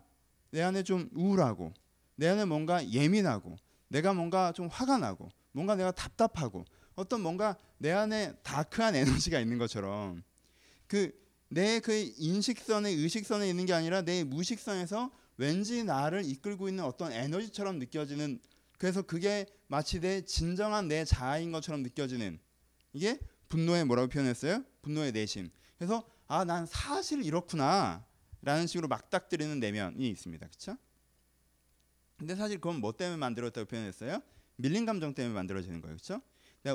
내 0.51 0.61
안에 0.61 0.83
좀 0.83 1.09
우울하고 1.13 1.73
내 2.15 2.27
안에 2.27 2.45
뭔가 2.45 2.85
예민하고 2.89 3.55
내가 3.87 4.13
뭔가 4.13 4.51
좀 4.51 4.67
화가 4.67 4.97
나고 4.97 5.29
뭔가 5.51 5.75
내가 5.75 5.91
답답하고 5.91 6.65
어떤 6.95 7.21
뭔가 7.21 7.55
내 7.77 7.91
안에 7.91 8.33
다크한 8.43 8.95
에너지가 8.95 9.39
있는 9.39 9.57
것처럼 9.57 10.23
그 10.87 11.11
내 11.49 11.79
그 11.79 11.93
인식선에 12.17 12.89
의식선에 12.91 13.49
있는 13.49 13.65
게 13.65 13.73
아니라 13.73 14.01
내 14.01 14.23
무식선에서 14.23 15.11
왠지 15.37 15.83
나를 15.83 16.25
이끌고 16.25 16.67
있는 16.67 16.83
어떤 16.83 17.11
에너지처럼 17.11 17.79
느껴지는 17.79 18.39
그래서 18.77 19.01
그게 19.01 19.45
마치 19.67 19.99
내 19.99 20.21
진정한 20.25 20.87
내 20.87 21.05
자아인 21.05 21.51
것처럼 21.51 21.83
느껴지는 21.83 22.39
이게 22.93 23.19
분노의 23.49 23.85
뭐라고 23.85 24.09
표현했어요? 24.09 24.63
분노의 24.81 25.11
내심. 25.13 25.49
그래서 25.77 26.03
아 26.27 26.43
난 26.43 26.65
사실 26.65 27.23
이렇구나라는 27.23 28.67
식으로 28.67 28.87
막닥뜨리는 28.89 29.59
내면이 29.59 30.09
있습니다. 30.09 30.45
그렇죠? 30.47 30.77
근데 32.17 32.35
사실 32.35 32.57
그건 32.57 32.79
뭐 32.81 32.91
때문에 32.95 33.17
만들었다고 33.17 33.67
표현했어요? 33.67 34.21
밀린 34.57 34.85
감정 34.85 35.13
때문에 35.13 35.33
만들어지는 35.33 35.81
거예요. 35.81 35.95
그렇죠? 35.95 36.21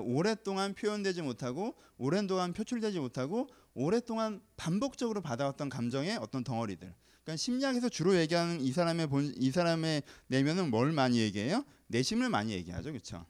오랫동안 0.02 0.74
표현되지 0.74 1.22
못하고 1.22 1.74
오랜 1.98 2.26
동안 2.26 2.52
표출되지 2.52 2.98
못하고 2.98 3.48
오랫동안 3.74 4.40
반복적으로 4.56 5.20
받아왔던 5.20 5.68
감정의 5.68 6.16
어떤 6.16 6.44
덩어리들. 6.44 6.94
그러니까 7.24 7.36
심리학에서 7.36 7.88
주로 7.88 8.16
얘기하는 8.16 8.60
이 8.60 8.72
사람의 8.72 9.06
본, 9.06 9.32
이 9.36 9.50
사람의 9.50 10.02
내면은 10.26 10.70
뭘 10.70 10.92
많이 10.92 11.18
얘기해요? 11.18 11.64
내심을 11.88 12.28
많이 12.28 12.52
얘기하죠, 12.52 12.90
그렇죠? 12.90 13.26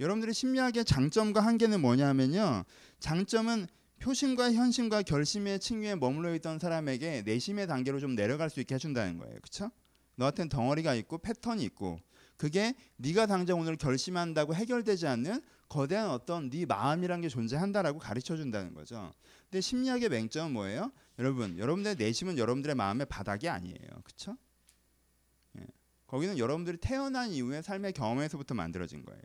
여러분들이 0.00 0.32
심리학의 0.32 0.84
장점과 0.84 1.40
한계는 1.40 1.80
뭐냐면요. 1.80 2.64
장점은 2.98 3.68
표심과 4.00 4.52
현심과 4.52 5.02
결심의 5.02 5.60
층위에 5.60 5.94
머물러 5.94 6.34
있던 6.34 6.58
사람에게 6.58 7.22
내심의 7.22 7.66
단계로 7.68 8.00
좀 8.00 8.14
내려갈 8.16 8.50
수 8.50 8.60
있게 8.60 8.74
해준다는 8.74 9.18
거예요, 9.18 9.36
그렇죠? 9.36 9.70
너한테는 10.16 10.48
덩어리가 10.48 10.94
있고 10.96 11.18
패턴이 11.18 11.62
있고 11.64 12.00
그게 12.36 12.74
네가 12.96 13.26
당장 13.26 13.58
오늘 13.58 13.76
결심한다고 13.76 14.54
해결되지 14.54 15.06
않는 15.06 15.40
거대한 15.68 16.10
어떤 16.10 16.50
네 16.50 16.66
마음이란 16.66 17.20
게 17.20 17.28
존재한다라고 17.28 17.98
가르쳐 17.98 18.36
준다는 18.36 18.74
거죠. 18.74 19.12
근데 19.50 19.60
심리학의 19.60 20.08
맹점은 20.08 20.52
뭐예요? 20.52 20.92
여러분, 21.18 21.58
여러분들의 21.58 21.96
내심은 21.96 22.38
여러분들의 22.38 22.74
마음의 22.74 23.06
바닥이 23.06 23.48
아니에요. 23.48 23.76
그렇죠? 24.02 24.36
예. 25.58 25.66
거기는 26.06 26.38
여러분들이 26.38 26.76
태어난 26.78 27.30
이후에 27.30 27.62
삶의 27.62 27.92
경험에서부터 27.92 28.54
만들어진 28.54 29.04
거예요. 29.04 29.22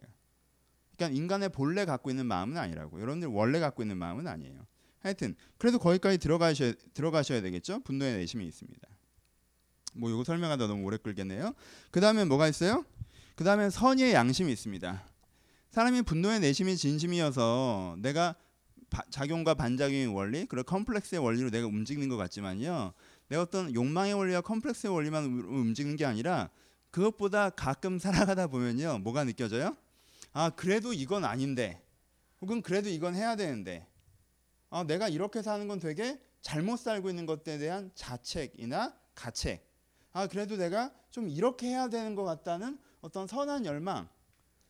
그러니까 0.95 1.17
인간의 1.17 1.49
본래 1.49 1.85
갖고 1.85 2.09
있는 2.09 2.25
마음은 2.25 2.57
아니라고. 2.57 2.99
여러분들 2.99 3.29
원래 3.29 3.59
갖고 3.59 3.81
있는 3.81 3.97
마음은 3.97 4.27
아니에요. 4.27 4.65
하여튼 4.99 5.35
그래도 5.57 5.79
거기까지 5.79 6.17
들어가셔야 6.17 6.73
들어가셔야 6.93 7.41
되겠죠. 7.41 7.79
분노의 7.81 8.17
내심이 8.17 8.45
있습니다. 8.45 8.87
뭐 9.93 10.09
이거 10.09 10.23
설명하다 10.23 10.67
너무 10.67 10.83
오래 10.83 10.97
끌겠네요. 10.97 11.53
그 11.91 11.99
다음에 12.01 12.25
뭐가 12.25 12.47
있어요? 12.47 12.85
그 13.35 13.43
다음에 13.43 13.69
선의의 13.69 14.13
양심이 14.13 14.51
있습니다. 14.51 15.03
사람이 15.71 16.01
분노의 16.01 16.39
내심이 16.39 16.75
진심이어서 16.75 17.97
내가 17.99 18.35
바, 18.89 19.03
작용과 19.09 19.53
반작용의 19.53 20.07
원리, 20.07 20.45
그리고 20.45 20.63
컴플렉스의 20.63 21.23
원리로 21.23 21.51
내가 21.51 21.67
움직이는 21.67 22.09
것 22.09 22.17
같지만요. 22.17 22.93
내가 23.27 23.41
어떤 23.43 23.73
욕망의 23.73 24.13
원리와 24.15 24.41
컴플렉스의 24.41 24.93
원리만 24.93 25.25
움직이는 25.25 25.95
게 25.95 26.05
아니라 26.05 26.49
그것보다 26.89 27.51
가끔 27.51 27.99
살아가다 27.99 28.47
보면요. 28.47 28.99
뭐가 28.99 29.23
느껴져요? 29.23 29.77
아, 30.33 30.49
그래도 30.49 30.91
이건 30.91 31.23
아닌데. 31.23 31.81
혹은 32.41 32.61
그래도 32.61 32.89
이건 32.89 33.15
해야 33.15 33.35
되는데. 33.35 33.85
아, 34.71 34.83
내가 34.83 35.07
이렇게 35.07 35.41
사는 35.41 35.67
건 35.67 35.79
되게 35.79 36.19
잘못 36.41 36.77
살고 36.77 37.09
있는 37.09 37.25
것에 37.25 37.57
대한 37.57 37.91
자책이나 37.93 38.95
가책. 39.13 39.68
아, 40.11 40.27
그래도 40.27 40.57
내가 40.57 40.91
좀 41.11 41.29
이렇게 41.29 41.67
해야 41.67 41.87
되는 41.89 42.15
것 42.15 42.23
같다는 42.23 42.77
어떤 43.01 43.27
선한 43.27 43.65
열망. 43.65 44.07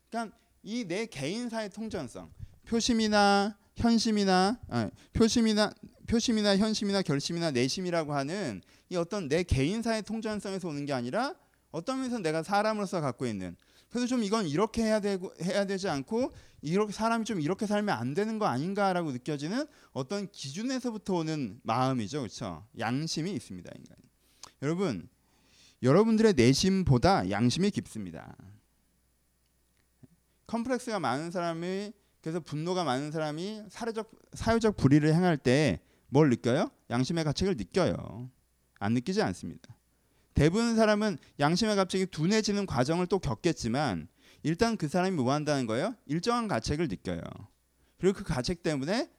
그러니까 0.10 0.36
이 0.64 0.86
내 0.86 1.06
개인사의 1.06 1.70
통전성, 1.70 2.32
표심이나 2.66 3.58
현심이나 3.76 4.60
아, 4.70 4.90
표심이나 5.14 5.72
표심이나 6.08 6.58
현심이나 6.58 7.02
결심이나 7.02 7.52
내심이라고 7.52 8.14
하는 8.14 8.62
이 8.90 8.96
어떤 8.98 9.28
내 9.30 9.44
개인사의 9.44 10.04
통전성에서 10.04 10.68
오는 10.68 10.86
게 10.86 10.92
아니라 10.94 11.36
어떤 11.72 11.98
면에서 12.00 12.20
내가 12.20 12.44
사람으로서 12.44 13.00
갖고 13.00 13.26
있는 13.26 13.56
그래서 13.90 14.08
좀 14.08 14.24
이건 14.24 14.48
이렇게 14.48 14.84
해야 14.84 15.00
되고 15.00 15.32
해야 15.42 15.66
되지 15.66 15.88
않고 15.88 16.34
이렇게 16.62 16.92
사람이 16.92 17.26
좀 17.26 17.40
이렇게 17.40 17.66
살면 17.66 17.96
안 17.98 18.14
되는 18.14 18.38
거 18.38 18.46
아닌가라고 18.48 19.12
느껴지는 19.12 19.66
어떤 19.94 20.30
기준에서부터 20.30 21.14
오는 21.16 21.60
마음이죠, 21.64 22.20
그렇죠? 22.20 22.66
양심이 22.78 23.32
있습니다, 23.32 23.72
인간. 23.78 23.96
여러분, 24.62 25.08
여러분들의 25.82 26.34
내심보다 26.34 27.30
양심이 27.30 27.72
깊습니다. 27.72 28.36
컴플렉스가 30.48 31.00
많은 31.00 31.32
사람이 31.32 31.94
그래서 32.22 32.40
분노가 32.40 32.84
많은 32.84 33.12
사람이 33.12 33.64
사회적 33.70 34.12
사회적 34.34 34.78
불의를 34.78 35.14
행할 35.14 35.38
때 35.38 35.80
뭘 36.10 36.30
느껴요? 36.30 36.70
양심의 36.90 37.24
가책을 37.24 37.56
느껴요. 37.56 38.30
안 38.80 38.94
느끼지 38.94 39.22
않습니다. 39.22 39.76
대부분 40.34 40.76
사람은 40.76 41.18
양심의 41.40 41.76
가책이 41.76 42.08
둔해지는 42.08 42.66
과정을 42.66 43.08
또 43.08 43.20
겪겠지만 43.20 44.08
일단 44.44 44.78
그 44.78 44.88
사람이 44.88 45.16
뭐 45.16 45.34
한다는 45.34 45.66
거예요? 45.66 45.96
일정한 46.06 46.48
가책을 46.48 46.88
느껴요. 46.88 47.22
그리고 48.00 48.20
그 48.20 48.24
가책 48.24 48.64
때문에 48.64 49.12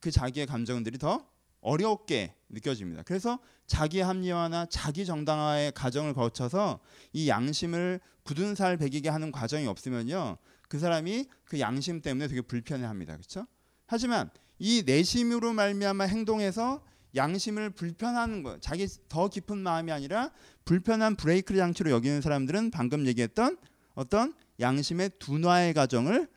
그 0.00 0.10
자기의 0.10 0.46
감정들이 0.46 0.98
더 0.98 1.28
어렵게 1.60 2.34
느껴집니다. 2.48 3.02
그래서 3.02 3.38
자기 3.66 4.00
합리화나 4.00 4.66
자기 4.66 5.06
정당화의 5.06 5.72
과정을 5.72 6.14
거쳐서 6.14 6.80
이 7.12 7.28
양심을 7.28 8.00
굳은 8.22 8.54
살 8.54 8.76
배기게 8.76 9.08
하는 9.08 9.32
과정이 9.32 9.66
없으면요. 9.66 10.36
그 10.68 10.78
사람이 10.78 11.26
그 11.44 11.60
양심 11.60 12.00
때문에 12.00 12.28
되게 12.28 12.40
불편해 12.40 12.84
합니다. 12.84 13.14
그렇죠? 13.14 13.46
하지만 13.86 14.30
이 14.58 14.82
내심으로 14.84 15.52
말미암아 15.52 16.04
행동해서 16.04 16.82
양심을 17.16 17.70
불편하는 17.70 18.42
것, 18.42 18.62
자기 18.62 18.86
더 19.08 19.28
깊은 19.28 19.58
마음이 19.58 19.90
아니라 19.90 20.30
불편한 20.64 21.16
브레이크 21.16 21.56
장치로 21.56 21.90
여기는 21.90 22.20
사람들은 22.20 22.70
방금 22.70 23.06
얘기했던 23.06 23.56
어떤 23.94 24.34
양심의 24.60 25.10
둔화의 25.18 25.74
과정을 25.74 26.28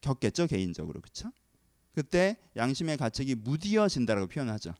겪겠죠 0.00 0.46
개인적으로 0.46 1.00
그렇죠? 1.00 1.30
그때 1.98 2.36
양심의 2.54 2.96
가책이 2.96 3.34
무디어진다라고 3.34 4.28
표현하죠. 4.28 4.72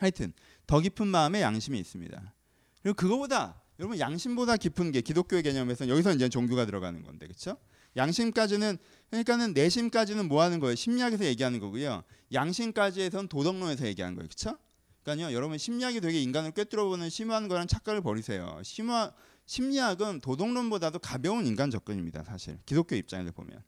하여튼 0.00 0.32
더 0.66 0.80
깊은 0.80 1.06
마음에 1.06 1.40
양심이 1.42 1.78
있습니다. 1.78 2.34
그리고 2.82 2.96
그거보다 2.96 3.62
여러분 3.78 4.00
양심보다 4.00 4.56
깊은 4.56 4.90
게 4.90 5.00
기독교의 5.00 5.44
개념에서 5.44 5.86
여기서 5.88 6.12
이제 6.14 6.28
종교가 6.28 6.66
들어가는 6.66 7.04
건데 7.04 7.26
그렇죠? 7.26 7.56
양심까지는 7.94 8.78
그러니까는 9.10 9.52
내심까지는 9.52 10.26
뭐 10.26 10.42
하는 10.42 10.58
거예요? 10.58 10.74
심리학에서 10.74 11.24
얘기하는 11.24 11.60
거고요. 11.60 12.02
양심까지에선 12.32 13.28
도덕론에서 13.28 13.86
얘기하는 13.86 14.16
거예요. 14.16 14.26
그렇죠? 14.26 14.58
그러니까요. 15.04 15.32
여러분 15.32 15.56
심리학이 15.56 16.00
되게 16.00 16.20
인간을 16.20 16.50
꿰뚫어 16.50 16.88
보는 16.88 17.10
심오한 17.10 17.46
거랑 17.46 17.68
착각을 17.68 18.00
버리세요. 18.00 18.60
심화 18.64 19.12
심리학은 19.46 20.20
도덕론보다도 20.20 20.98
가벼운 20.98 21.46
인간 21.46 21.70
접근입니다. 21.70 22.24
사실 22.24 22.58
기독교 22.66 22.96
입장에서 22.96 23.30
보면. 23.30 23.62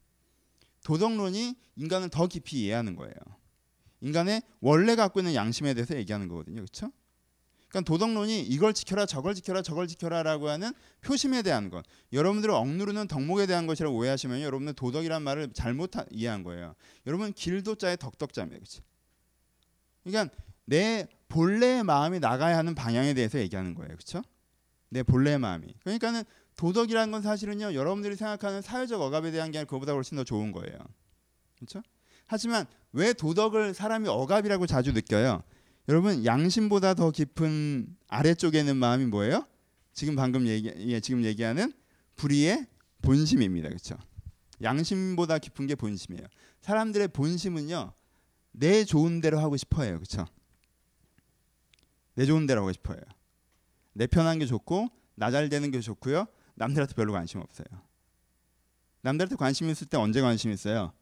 도덕론이 0.85 1.57
인간을 1.77 2.11
더 2.11 2.29
깊이 2.29 2.63
이해하는 2.63 2.95
거예요. 2.95 3.15
인간의 4.01 4.43
원래 4.61 4.95
갖고 4.95 5.19
있는 5.19 5.35
양심에 5.35 5.75
대해서 5.75 5.97
얘기하는 5.97 6.29
거거든요. 6.29 6.57
그렇죠? 6.57 6.93
그러니까 7.69 7.91
도덕론이 7.91 8.43
이걸 8.43 8.73
지켜라 8.73 9.05
저걸 9.05 9.35
지켜라 9.35 9.63
저걸 9.63 9.89
지켜라라고 9.89 10.49
하는 10.49 10.73
표심에 11.01 11.43
대한 11.43 11.71
것. 11.71 11.85
여러분들을 12.13 12.55
억누르는 12.55 13.09
덕목에 13.09 13.47
대한 13.47 13.67
것이라고 13.67 13.97
오해하시면 13.97 14.43
여러분은 14.43 14.75
도덕이란 14.75 15.23
말을 15.23 15.53
잘못 15.53 15.91
이해한 16.13 16.45
거예요. 16.45 16.75
여러분 17.07 17.33
길도자의 17.33 17.97
덕덕자입니다. 17.97 18.59
그렇죠? 18.61 18.83
그러니까 20.05 20.37
내 20.67 21.09
본래의 21.29 21.83
마음이 21.83 22.21
나가야 22.21 22.57
하는 22.57 22.75
방향에 22.75 23.15
대해서 23.15 23.41
얘기하는 23.41 23.75
거예요. 23.75 23.89
그렇죠? 23.89 24.23
내 24.91 25.03
본래의 25.03 25.39
마음이. 25.39 25.75
그러니까는 25.81 26.23
도덕이라는 26.57 27.11
건 27.11 27.23
사실은요 27.23 27.75
여러분들이 27.75 28.17
생각하는 28.17 28.63
사회적 28.63 29.01
억압에 29.01 29.31
대한 29.31 29.51
게 29.51 29.59
아니라 29.59 29.69
그보다 29.69 29.93
훨씬 29.93 30.17
더 30.17 30.25
좋은 30.25 30.53
거예요. 30.53 30.79
그렇죠? 31.57 31.83
하지만 32.27 32.67
왜 32.93 33.13
도덕을 33.13 33.75
사람이 33.75 34.09
억압이라고 34.09 34.67
자주 34.67 34.93
느껴요? 34.93 35.43
여러분 35.89 36.25
양심보다 36.25 36.95
더 36.95 37.11
깊은 37.11 37.97
아래쪽에 38.09 38.61
있는 38.61 38.77
마음이 38.77 39.07
뭐예요? 39.07 39.47
지금 39.93 40.17
방금 40.17 40.47
얘기 40.47 40.73
예, 40.77 41.01
지금 41.01 41.25
얘기하는 41.25 41.73
불의의 42.17 42.67
본심입니다. 43.03 43.69
그렇죠? 43.69 43.97
양심보다 44.63 45.39
깊은 45.39 45.67
게 45.67 45.75
본심이에요. 45.75 46.27
사람들의 46.61 47.09
본심은요 47.09 47.93
내 48.53 48.85
좋은 48.85 49.21
대로 49.21 49.41
하고 49.41 49.57
싶어해요. 49.57 49.97
그렇죠? 49.97 50.25
내 52.15 52.25
좋은 52.25 52.47
대로 52.47 52.61
하고 52.61 52.73
싶어요. 52.73 52.99
내 53.93 54.07
편한 54.07 54.39
게 54.39 54.47
좋고 54.47 54.89
나 55.17 55.31
잘 55.31 55.49
되는 55.49 55.71
게 55.71 55.81
좋고요. 55.81 56.27
남들한테 56.55 56.95
별로 56.95 57.13
관심 57.13 57.41
없어요. 57.41 57.67
남들한테 59.03 59.37
관심 59.37 59.69
있을 59.69 59.87
때 59.87 59.97
언제 59.97 60.21
관심 60.21 60.51
있어요? 60.51 60.93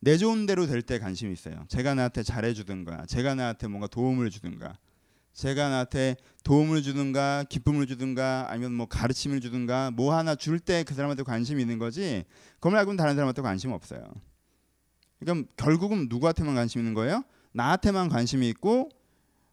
내 0.00 0.16
좋은 0.16 0.46
대로 0.46 0.66
될 0.66 0.80
때 0.82 0.98
관심이 0.98 1.32
있어요. 1.32 1.64
제가 1.68 1.94
나한테 1.94 2.22
잘해주든가, 2.22 3.04
제가 3.06 3.34
나한테 3.34 3.66
뭔가 3.66 3.86
도움을 3.86 4.30
주든가, 4.30 4.78
제가 5.34 5.68
나한테 5.68 6.16
도움을 6.42 6.82
주든가, 6.82 7.44
기쁨을 7.48 7.86
주든가, 7.86 8.46
아니면 8.48 8.72
뭐 8.72 8.86
가르침을 8.86 9.40
주든가, 9.40 9.90
뭐 9.90 10.14
하나 10.14 10.34
줄 10.34 10.58
때 10.58 10.84
그 10.84 10.94
사람한테 10.94 11.22
관심이 11.22 11.60
있는 11.60 11.78
거지. 11.78 12.24
그걸 12.54 12.72
말고는 12.72 12.96
다른 12.96 13.14
사람한테 13.14 13.42
관심 13.42 13.72
없어요. 13.72 14.02
그러니까 15.18 15.48
결국은 15.56 16.06
누구한테만 16.08 16.54
관심 16.54 16.80
있는 16.80 16.94
거예요? 16.94 17.22
나한테만 17.52 18.08
관심이 18.08 18.48
있고 18.48 18.88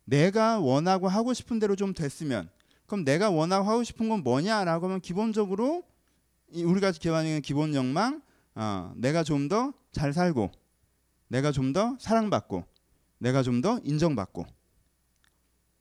내가 0.05 0.59
원하고 0.59 1.09
하고 1.09 1.33
싶은 1.33 1.59
대로 1.59 1.75
좀 1.75 1.93
됐으면 1.93 2.49
그럼 2.87 3.03
내가 3.03 3.29
원하고 3.29 3.69
하고 3.69 3.83
싶은 3.83 4.09
건 4.09 4.23
뭐냐라고 4.23 4.87
하면 4.87 5.01
기본적으로 5.01 5.83
우리가 6.53 6.91
기반하는 6.91 7.41
기본 7.41 7.75
욕망, 7.75 8.21
어, 8.55 8.93
내가 8.95 9.23
좀 9.23 9.47
더 9.49 9.73
잘 9.91 10.13
살고, 10.13 10.51
내가 11.27 11.51
좀 11.51 11.73
더 11.73 11.97
사랑받고, 11.99 12.63
내가 13.19 13.43
좀 13.43 13.61
더 13.61 13.79
인정받고, 13.83 14.45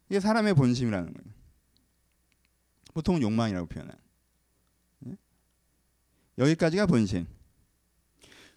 이게 0.08 0.20
사람의 0.20 0.54
본심이라는 0.54 1.12
거예요. 1.12 1.34
보통 2.94 3.20
욕망이라고 3.20 3.66
표현한. 3.66 3.96
예? 5.06 5.16
여기까지가 6.38 6.86
본심. 6.86 7.26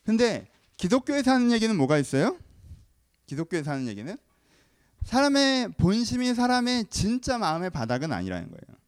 근데 0.05 0.47
기독교에서 0.77 1.31
하는 1.31 1.51
얘기는 1.51 1.75
뭐가 1.75 1.97
있어요? 1.97 2.37
기독교에서 3.25 3.71
하는 3.71 3.87
얘기는 3.87 4.17
사람의 5.03 5.73
본심이 5.77 6.33
사람의 6.33 6.85
진짜 6.89 7.37
마음의 7.37 7.69
바닥은 7.71 8.11
아니라는 8.11 8.49
거예요. 8.49 8.79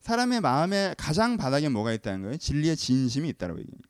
사람의 0.00 0.40
마음의 0.42 0.96
가장 0.98 1.36
바닥에 1.36 1.68
뭐가 1.68 1.92
있다는 1.92 2.22
거예요? 2.22 2.36
진리의 2.36 2.76
진심이 2.76 3.28
있다고 3.30 3.58
얘기합니다. 3.58 3.88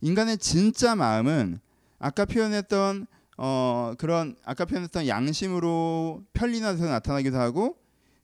인간의 0.00 0.38
진짜 0.38 0.94
마음은 0.94 1.60
아까 1.98 2.24
표현했던 2.24 3.06
어, 3.36 3.94
그런 3.98 4.36
아까 4.44 4.64
표현했던 4.64 5.06
양심으로 5.06 6.24
편리나서 6.32 6.86
나타나기도 6.86 7.38
하고 7.38 7.76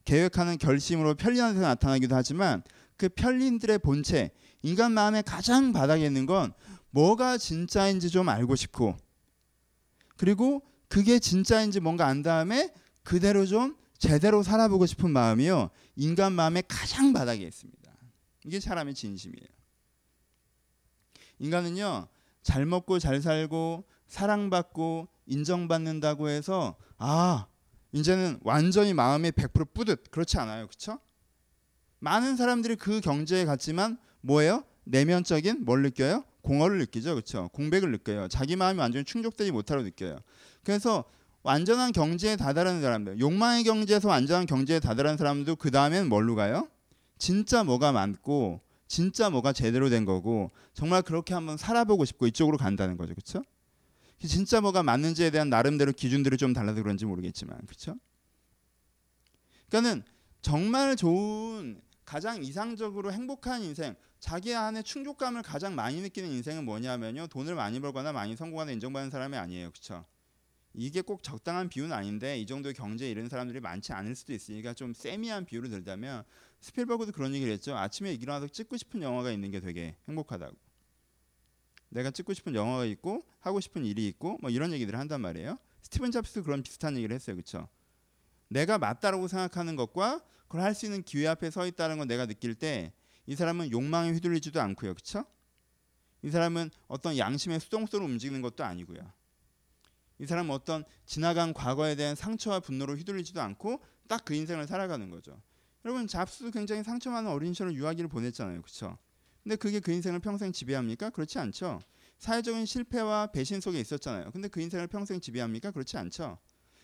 계획하는 0.04 0.56
결심으로 0.58 1.14
편리나서 1.14 1.60
나타나기도 1.60 2.14
하지만 2.14 2.62
그 2.96 3.08
편린들의 3.08 3.78
본체 3.80 4.30
인간 4.62 4.92
마음의 4.92 5.22
가장 5.24 5.72
바닥에 5.72 6.06
있는 6.06 6.24
건 6.26 6.52
뭐가 6.90 7.36
진짜인지 7.36 8.08
좀 8.08 8.28
알고 8.28 8.56
싶고 8.56 8.96
그리고 10.16 10.62
그게 10.88 11.18
진짜인지 11.18 11.80
뭔가 11.80 12.06
안 12.06 12.22
다음에 12.22 12.72
그대로 13.02 13.46
좀 13.46 13.76
제대로 13.98 14.42
살아보고 14.42 14.86
싶은 14.86 15.10
마음이요. 15.10 15.70
인간 15.96 16.32
마음의 16.32 16.64
가장 16.68 17.12
바닥에 17.12 17.42
있습니다. 17.42 17.92
이게 18.44 18.60
사람의 18.60 18.94
진심이에요. 18.94 19.48
인간은요. 21.38 22.08
잘 22.42 22.64
먹고 22.64 22.98
잘 22.98 23.20
살고 23.20 23.84
사랑받고 24.06 25.08
인정받는다고 25.26 26.28
해서 26.28 26.76
아 26.96 27.46
이제는 27.92 28.38
완전히 28.42 28.94
마음이 28.94 29.32
100% 29.32 29.72
뿌듯 29.74 30.10
그렇지 30.10 30.38
않아요 30.38 30.66
그렇죠? 30.66 31.00
많은 31.98 32.36
사람들이 32.36 32.76
그 32.76 33.00
경제에 33.00 33.44
갔지만 33.44 33.98
뭐예요? 34.20 34.64
내면적인 34.84 35.64
뭘 35.64 35.82
느껴요? 35.82 36.24
공허를 36.42 36.78
느끼죠 36.78 37.14
그렇죠? 37.14 37.48
공백을 37.52 37.90
느껴요 37.90 38.28
자기 38.28 38.54
마음이 38.54 38.78
완전히 38.78 39.04
충족되지 39.04 39.50
못하고 39.50 39.82
느껴요 39.82 40.20
그래서 40.66 41.04
완전한 41.44 41.92
경제에 41.92 42.34
다다른 42.34 42.80
사람들 42.80 43.20
욕망의 43.20 43.62
경제에서 43.62 44.08
완전한 44.08 44.46
경제에 44.46 44.80
다다른 44.80 45.16
사람도 45.16 45.54
그 45.54 45.70
다음엔 45.70 46.08
뭘로 46.08 46.34
가요? 46.34 46.68
진짜 47.18 47.62
뭐가 47.62 47.92
많고 47.92 48.60
진짜 48.88 49.30
뭐가 49.30 49.52
제대로 49.52 49.88
된 49.90 50.04
거고 50.04 50.50
정말 50.74 51.02
그렇게 51.02 51.34
한번 51.34 51.56
살아보고 51.56 52.04
싶고 52.04 52.26
이쪽으로 52.26 52.58
간다는 52.58 52.96
거죠. 52.96 53.14
그렇죠? 53.14 53.44
진짜 54.26 54.60
뭐가 54.60 54.82
맞는지에 54.82 55.30
대한 55.30 55.50
나름대로 55.50 55.92
기준들이 55.92 56.36
좀 56.36 56.52
달라서 56.52 56.82
그런지 56.82 57.04
모르겠지만 57.04 57.60
그렇죠? 57.66 57.94
그러니까는 59.68 60.02
정말 60.42 60.96
좋은 60.96 61.80
가장 62.04 62.42
이상적으로 62.42 63.12
행복한 63.12 63.62
인생 63.62 63.94
자기 64.18 64.52
안에 64.52 64.82
충족감을 64.82 65.44
가장 65.44 65.76
많이 65.76 66.00
느끼는 66.00 66.28
인생은 66.28 66.64
뭐냐면요 66.64 67.28
돈을 67.28 67.54
많이 67.54 67.78
벌거나 67.78 68.12
많이 68.12 68.34
성공하는 68.34 68.74
인정받는 68.74 69.10
사람이 69.10 69.36
아니에요 69.36 69.70
그렇죠 69.70 70.04
이게 70.78 71.00
꼭 71.00 71.22
적당한 71.22 71.68
비유는 71.68 71.92
아닌데 71.92 72.38
이 72.38 72.46
정도의 72.46 72.74
경제에 72.74 73.10
이르는 73.10 73.28
사람들이 73.28 73.60
많지 73.60 73.92
않을 73.92 74.14
수도 74.14 74.32
있으니까 74.32 74.74
좀 74.74 74.92
세미한 74.92 75.46
비유를 75.46 75.70
들자면 75.70 76.22
스필버그도 76.60 77.12
그런 77.12 77.34
얘기를 77.34 77.52
했죠. 77.52 77.76
아침에 77.76 78.12
일어나서 78.12 78.48
찍고 78.48 78.76
싶은 78.76 79.02
영화가 79.02 79.30
있는 79.32 79.50
게 79.50 79.60
되게 79.60 79.96
행복하다고. 80.08 80.54
내가 81.88 82.10
찍고 82.10 82.34
싶은 82.34 82.54
영화가 82.54 82.84
있고 82.84 83.24
하고 83.40 83.60
싶은 83.60 83.84
일이 83.84 84.06
있고 84.08 84.38
뭐 84.42 84.50
이런 84.50 84.72
얘기들을 84.72 84.98
한단 84.98 85.20
말이에요. 85.22 85.56
스티븐 85.82 86.10
잡스도 86.10 86.42
그런 86.42 86.62
비슷한 86.62 86.96
얘기를 86.96 87.14
했어요. 87.14 87.36
그렇죠? 87.36 87.68
내가 88.48 88.78
맞다라고 88.78 89.28
생각하는 89.28 89.76
것과 89.76 90.22
그걸 90.42 90.60
할 90.60 90.74
수 90.74 90.86
있는 90.86 91.02
기회 91.02 91.26
앞에 91.26 91.50
서 91.50 91.66
있다는 91.66 91.98
걸 91.98 92.06
내가 92.06 92.26
느낄 92.26 92.54
때 92.54 92.92
이 93.26 93.34
사람은 93.34 93.72
욕망에 93.72 94.12
휘둘리지도 94.12 94.60
않고요. 94.60 94.94
그렇죠? 94.94 95.24
이 96.22 96.30
사람은 96.30 96.70
어떤 96.86 97.18
양심의 97.18 97.60
수동성으로 97.60 98.08
움직이는 98.08 98.40
것도 98.40 98.64
아니고요. 98.64 99.12
이 100.18 100.26
사람은 100.26 100.50
어떤 100.54 100.84
지나간 101.04 101.52
과거에 101.52 101.94
대한 101.94 102.14
상처와 102.14 102.60
분노로 102.60 102.94
휘둘리지도 102.96 103.40
않고 103.40 103.82
딱 104.08 104.24
그 104.24 104.34
인생을 104.34 104.66
살아가는 104.66 105.10
거죠. 105.10 105.40
여러분 105.84 106.06
잡스 106.06 106.50
굉장히 106.50 106.82
상처 106.82 107.10
많은 107.10 107.30
어린 107.30 107.52
시절 107.52 107.72
유아기를 107.74 108.08
보냈잖아요. 108.08 108.62
그렇죠? 108.62 108.98
근데 109.42 109.56
그게 109.56 109.78
그 109.78 109.92
인생을 109.92 110.18
평생 110.18 110.50
지배합니까? 110.52 111.10
그렇지 111.10 111.38
않죠. 111.38 111.80
사회적인 112.18 112.66
실패와 112.66 113.28
배신 113.28 113.60
속에 113.60 113.78
있었잖아요. 113.78 114.30
근데 114.32 114.48
그 114.48 114.60
인생을 114.60 114.88
평생 114.88 115.20
지배합니까? 115.20 115.70
그렇지 115.70 115.96
않죠. 115.96 116.38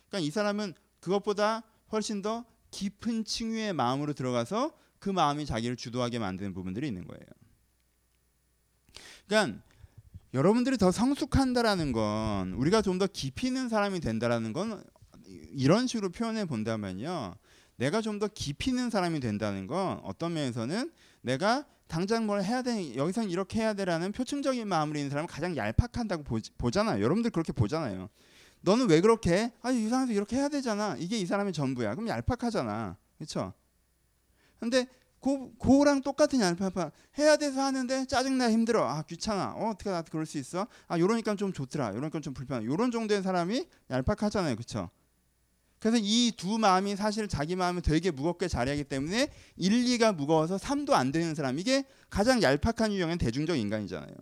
그러니까 0.09 0.27
이 0.27 0.31
사람은 0.31 0.75
그것보다 1.01 1.65
훨씬 1.91 2.23
더 2.23 2.45
깊은 2.71 3.25
층위의 3.25 3.73
마음으로 3.73 4.13
들어가서 4.13 4.79
그 4.99 5.11
마음이 5.11 5.47
자기를 5.47 5.77
주도하게 5.77 6.21
만드는 6.21 6.55
부분들이 6.55 6.87
있는 6.87 7.05
거예요. 7.07 7.25
그러니까 9.27 9.63
여러분들이 10.35 10.79
더 10.79 10.91
성숙한다라는 10.91 11.93
건 11.93 12.55
우리가 12.55 12.81
좀 12.83 12.99
더 12.99 13.07
깊이 13.07 13.49
있는 13.49 13.69
사람이 13.69 14.01
된다라는 14.01 14.53
건 14.53 14.83
이런 15.27 15.87
식으로 15.87 16.11
표현해 16.11 16.45
본다면요. 16.47 17.35
내가 17.77 18.01
좀 18.01 18.19
더 18.19 18.29
깊이 18.29 18.71
있는 18.71 18.91
사람이 18.91 19.21
된다는 19.21 19.67
건 19.67 20.01
어떤 20.05 20.35
면에서는 20.35 20.91
내가 21.23 21.67
당장 21.87 22.27
뭘 22.27 22.43
해야 22.43 22.63
돼 22.63 22.97
여기선 22.97 23.29
이렇게 23.31 23.61
해야 23.61 23.75
돼라는 23.75 24.13
표층적인 24.13 24.67
마음을 24.67 24.97
있는 24.97 25.11
사람은 25.11 25.27
가장 25.27 25.57
얄팍한다고 25.57 26.23
보, 26.23 26.71
잖아요 26.71 27.03
여러분들 27.03 27.31
그렇게 27.31 27.53
보잖아요. 27.53 28.09
너는 28.63 28.89
왜 28.89 29.01
그렇게? 29.01 29.53
아이 29.61 29.89
상황에서 29.89 30.13
이렇게 30.13 30.37
해야 30.37 30.49
되잖아. 30.49 30.97
이게 30.99 31.19
이 31.19 31.27
사람의 31.27 31.53
전부야. 31.53 31.95
그럼 31.95 32.09
얄팍하잖아. 32.09 32.97
그렇죠? 33.19 33.53
근데 34.61 34.87
고, 35.23 35.53
고랑 35.55 36.03
똑같은 36.03 36.41
얄팍 36.41 36.93
해야 37.19 37.37
돼서 37.37 37.63
하는데 37.63 38.05
짜증나 38.07 38.51
힘들어. 38.51 38.85
아 38.89 39.03
귀찮아. 39.03 39.55
어 39.57 39.71
어떻게 39.71 39.89
나한테 39.89 40.11
그럴 40.11 40.27
수 40.27 40.37
있어? 40.37 40.67
아 40.89 40.99
요러니까 40.99 41.37
좀 41.37 41.53
좋더라. 41.53 41.95
요러니까 41.95 42.21
좀 42.21 42.35
불편해. 42.35 42.67
요런 42.67 42.91
정도의 42.91 43.23
사람이 43.23 43.67
얄팍하잖아요. 43.91 44.57
그렇죠? 44.57 44.91
그래서 45.79 45.99
이 46.01 46.33
두 46.37 46.59
마음이 46.59 46.97
사실 46.97 47.29
자기 47.29 47.57
마음을 47.57 47.83
되게 47.83 48.11
무겁게 48.11 48.49
자리하기 48.49 48.85
때문에 48.85 49.29
1, 49.57 49.85
2가 49.99 50.15
무거워서 50.15 50.57
3도 50.57 50.93
안 50.93 51.13
되는 51.13 51.35
사람 51.35 51.59
이게 51.59 51.85
가장 52.11 52.43
얄팍한 52.43 52.93
유형의 52.93 53.19
대중적 53.19 53.57
인간이잖아요. 53.59 54.15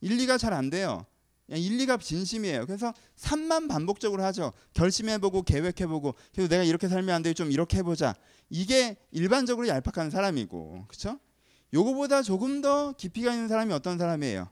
1, 0.00 0.16
2가 0.18 0.38
잘 0.38 0.52
안 0.52 0.70
돼요. 0.70 1.06
1, 1.48 1.78
2가 1.78 2.00
진심이에요. 2.00 2.66
그래서 2.66 2.94
3만 3.16 3.68
반복적으로 3.68 4.22
하죠. 4.24 4.52
결심해보고 4.74 5.42
계획해보고 5.42 6.14
그래서 6.32 6.48
내가 6.48 6.62
이렇게 6.62 6.88
살면 6.88 7.14
안 7.14 7.22
돼. 7.22 7.34
좀 7.34 7.50
이렇게 7.50 7.78
해보자. 7.78 8.14
이게 8.50 8.96
일반적으로 9.12 9.68
얄팍한 9.68 10.10
사람이고 10.10 10.84
그렇죠? 10.88 11.18
요거보다 11.72 12.22
조금 12.22 12.60
더 12.60 12.92
깊이가 12.92 13.32
있는 13.32 13.48
사람이 13.48 13.72
어떤 13.72 13.96
사람이에요? 13.96 14.48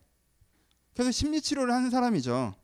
그래서 0.95 1.11
심리 1.11 1.41
치료를 1.41 1.73
하는 1.75 1.91
사람이죠. 1.91 2.55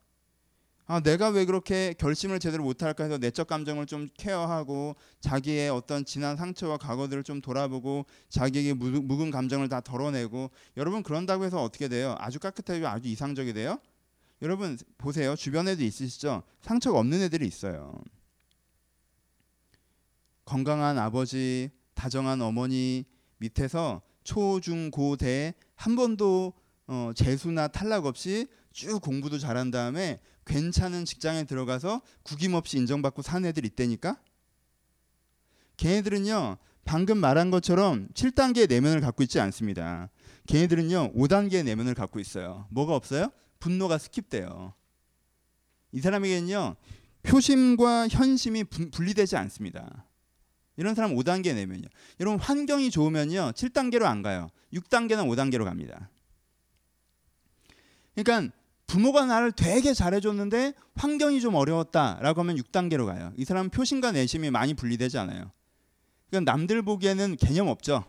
아, 0.87 1.01
내가 1.01 1.31
왜 1.31 1.47
그렇게 1.47 1.94
결심을 1.99 2.38
제대로 2.38 2.62
못할까 2.62 3.05
해서 3.05 3.16
내적 3.16 3.47
감정을 3.47 3.87
좀 3.87 4.09
케어하고 4.18 4.97
자기의 5.20 5.70
어떤 5.70 6.05
지난 6.05 6.37
상처와 6.37 6.77
과거들을 6.77 7.23
좀 7.23 7.40
돌아보고 7.40 8.05
자기에게 8.29 8.75
묵은 8.75 9.31
감정을 9.31 9.68
다 9.70 9.81
덜어내고 9.81 10.51
여러분 10.77 11.03
그런다고 11.03 11.44
해서 11.44 11.62
어떻게 11.62 11.88
돼요? 11.88 12.14
아주 12.18 12.38
깨끗하고 12.38 12.87
아주 12.87 13.09
이상적이 13.09 13.55
돼요? 13.55 13.79
여러분 14.42 14.77
보세요. 14.99 15.35
주변에도 15.35 15.83
있으시죠? 15.83 16.42
상처가 16.61 16.99
없는 16.99 17.23
애들이 17.23 17.47
있어요. 17.47 17.94
건강한 20.44 20.98
아버지, 20.98 21.70
다정한 21.94 22.42
어머니 22.42 23.04
밑에서 23.38 24.02
초, 24.24 24.61
중, 24.61 24.90
고, 24.90 25.16
대 25.16 25.54
한 25.76 25.96
번도 25.96 26.52
어, 26.87 27.11
재수나 27.14 27.68
탈락 27.68 28.07
없이 28.07 28.46
쭉 28.72 29.00
공부도 29.00 29.38
잘한 29.38 29.70
다음에 29.70 30.20
괜찮은 30.46 31.04
직장에 31.04 31.44
들어가서 31.44 32.02
구김없이 32.22 32.76
인정받고 32.78 33.22
사는 33.22 33.48
애들 33.48 33.64
있다니까? 33.64 34.20
걔네들은요. 35.76 36.59
방금 36.85 37.18
말한 37.18 37.50
것처럼 37.50 38.09
7단계의 38.09 38.68
내면을 38.68 39.00
갖고 39.00 39.22
있지 39.22 39.40
않습니다. 39.40 40.11
걔네들은요. 40.46 41.14
5단계의 41.14 41.64
내면을 41.64 41.94
갖고 41.94 42.20
있어요. 42.20 42.66
뭐가 42.70 42.94
없어요? 42.94 43.30
분노가 43.59 43.96
스킵돼요. 43.96 44.74
이 45.92 46.00
사람에게는요. 46.00 46.76
표심과 47.22 48.09
현심이 48.09 48.64
분리되지 48.64 49.37
않습니다. 49.37 50.04
이런 50.76 50.94
사람 50.94 51.14
5단계 51.14 51.54
내면이요. 51.54 51.88
여러분 52.20 52.40
환경이 52.40 52.90
좋으면요. 52.90 53.52
7단계로 53.52 54.04
안 54.04 54.22
가요. 54.22 54.48
6단계나 54.72 55.26
5단계로 55.26 55.64
갑니다. 55.64 56.10
그러니까 58.14 58.54
부모가 58.87 59.26
나를 59.26 59.52
되게 59.52 59.94
잘해줬는데 59.94 60.74
환경이 60.94 61.40
좀 61.40 61.54
어려웠다라고 61.54 62.40
하면 62.40 62.56
6단계로 62.56 63.06
가요. 63.06 63.32
이 63.37 63.44
사람은 63.44 63.70
표심과 63.70 64.12
내심이 64.12 64.50
많이 64.50 64.74
분리되지 64.74 65.18
않아요. 65.18 65.50
그러니까 66.28 66.52
남들 66.52 66.82
보기에는 66.82 67.37
개념 67.37 67.68
없죠. 67.68 68.04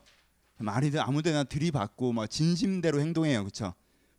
말이 0.58 0.92
아무데나 0.98 1.44
들이받고 1.44 2.14
막 2.14 2.30
진심대로 2.30 3.00
행동해요. 3.00 3.42
그렇죠? 3.44 3.74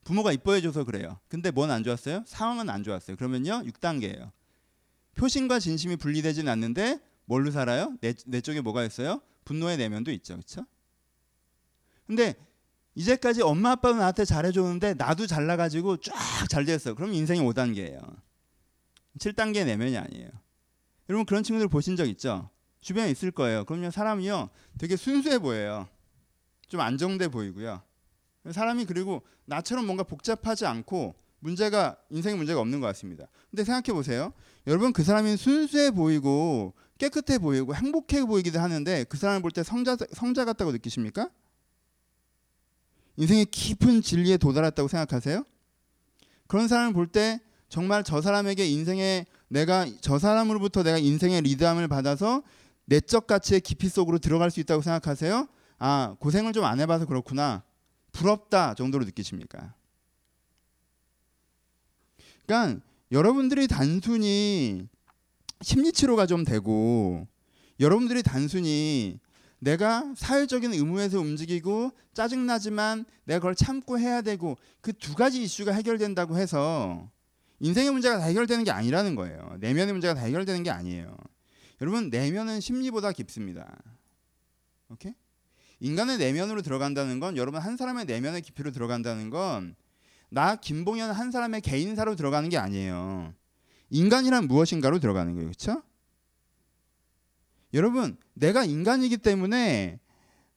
부모가 0.04 0.32
이뻐해줘서 0.32 0.84
그래요. 0.84 1.18
근데 1.28 1.50
뭔 1.50 1.70
안 1.70 1.82
좋았어요? 1.82 2.22
상황은 2.26 2.68
안 2.70 2.84
좋았어요. 2.84 3.16
그러면요 3.16 3.62
6단계예요. 3.64 4.30
표심과 5.16 5.58
진심이 5.58 5.96
분리되진 5.96 6.48
않는데 6.48 7.00
뭘로 7.26 7.50
살아요? 7.50 7.96
내, 8.00 8.14
내 8.24 8.40
쪽에 8.40 8.60
뭐가 8.60 8.84
있어요? 8.84 9.20
분노의 9.44 9.76
내면도 9.76 10.10
있죠. 10.12 10.34
그렇죠? 10.34 10.66
근데 12.06 12.34
이제까지 12.94 13.42
엄마 13.42 13.72
아빠는 13.72 13.98
나한테 13.98 14.24
잘해줬는데 14.24 14.94
나도 14.94 15.26
잘나가지고 15.26 15.98
쫙 15.98 16.14
잘 16.48 16.64
됐어. 16.64 16.94
그럼 16.94 17.12
인생이 17.12 17.40
5단계예요. 17.40 18.16
7단계 19.18 19.64
내면이 19.66 19.96
아니에요. 19.96 20.30
여러분 21.08 21.26
그런 21.26 21.42
친구들 21.42 21.68
보신 21.68 21.96
적 21.96 22.06
있죠? 22.08 22.50
주변에 22.80 23.10
있을 23.10 23.30
거예요. 23.30 23.64
그러면 23.64 23.90
사람이요 23.90 24.50
되게 24.78 24.96
순수해 24.96 25.38
보여요. 25.38 25.88
좀 26.68 26.80
안정돼 26.80 27.28
보이고요. 27.28 27.82
사람이 28.50 28.84
그리고 28.86 29.22
나처럼 29.44 29.86
뭔가 29.86 30.04
복잡하지 30.04 30.66
않고 30.66 31.14
문제가 31.40 31.96
인생에 32.10 32.36
문제가 32.36 32.60
없는 32.60 32.80
것 32.80 32.86
같습니다. 32.88 33.26
근데 33.50 33.64
생각해 33.64 33.92
보세요. 33.94 34.32
여러분 34.66 34.92
그 34.92 35.02
사람이 35.02 35.36
순수해 35.36 35.90
보이고 35.90 36.74
깨끗해 36.98 37.38
보이고 37.38 37.74
행복해 37.74 38.24
보이기도 38.24 38.58
하는데 38.60 39.04
그 39.04 39.16
사람을 39.16 39.42
볼 39.42 39.50
때 39.50 39.62
성자 39.62 39.96
성자 40.12 40.44
같다고 40.44 40.72
느끼십니까? 40.72 41.30
인생의 43.16 43.46
깊은 43.46 44.02
진리에 44.02 44.36
도달했다고 44.36 44.88
생각하세요? 44.88 45.44
그런 46.46 46.68
사람을 46.68 46.92
볼 46.92 47.06
때 47.08 47.40
정말 47.68 48.04
저 48.04 48.20
사람에게 48.20 48.66
인생에 48.66 49.26
내가 49.48 49.86
저 50.00 50.18
사람으로부터 50.18 50.82
내가 50.82 50.98
인생의 50.98 51.42
리드함을 51.42 51.88
받아서 51.88 52.42
내적 52.84 53.26
가치의 53.26 53.60
깊이 53.60 53.88
속으로 53.88 54.18
들어갈 54.18 54.50
수 54.50 54.60
있다고 54.60 54.82
생각하세요? 54.82 55.48
아 55.78 56.16
고생을 56.20 56.52
좀 56.52 56.64
안 56.64 56.80
해봐서 56.80 57.06
그렇구나 57.06 57.62
부럽다 58.12 58.74
정도로 58.74 59.04
느끼십니까? 59.04 59.74
그러니까 62.46 62.80
여러분들이 63.12 63.66
단순히 63.68 64.88
심리 65.62 65.92
치료가 65.92 66.26
좀 66.26 66.44
되고 66.44 67.26
여러분들이 67.80 68.22
단순히 68.22 69.18
내가 69.58 70.12
사회적인 70.16 70.72
의무에서 70.74 71.18
움직이고 71.18 71.92
짜증나지만 72.14 73.04
내가 73.24 73.40
그걸 73.40 73.54
참고 73.54 73.98
해야 73.98 74.22
되고 74.22 74.56
그 74.80 74.92
두 74.92 75.14
가지 75.14 75.42
이슈가 75.42 75.72
해결된다고 75.72 76.36
해서 76.36 77.10
인생의 77.60 77.90
문제가 77.90 78.18
다 78.18 78.24
해결되는 78.24 78.64
게 78.64 78.70
아니라는 78.70 79.14
거예요. 79.14 79.56
내면의 79.60 79.92
문제가 79.92 80.14
다 80.14 80.20
해결되는 80.22 80.62
게 80.62 80.70
아니에요. 80.70 81.16
여러분 81.80 82.10
내면은 82.10 82.60
심리보다 82.60 83.12
깊습니다. 83.12 83.76
오케이? 84.90 85.14
인간의 85.80 86.18
내면으로 86.18 86.62
들어간다는 86.62 87.18
건 87.20 87.36
여러분 87.36 87.60
한 87.60 87.76
사람의 87.76 88.04
내면의 88.04 88.42
깊이로 88.42 88.70
들어간다는 88.72 89.30
건 89.30 89.74
나 90.28 90.56
김봉현 90.56 91.12
한 91.12 91.30
사람의 91.30 91.60
개인사로 91.60 92.16
들어가는 92.16 92.48
게 92.48 92.58
아니에요. 92.58 93.32
인간이란 93.90 94.48
무엇인가로 94.48 94.98
들어가는 94.98 95.34
거예요. 95.34 95.48
그렇죠? 95.48 95.82
여러분, 97.74 98.16
내가 98.34 98.64
인간이기 98.64 99.18
때문에 99.18 100.00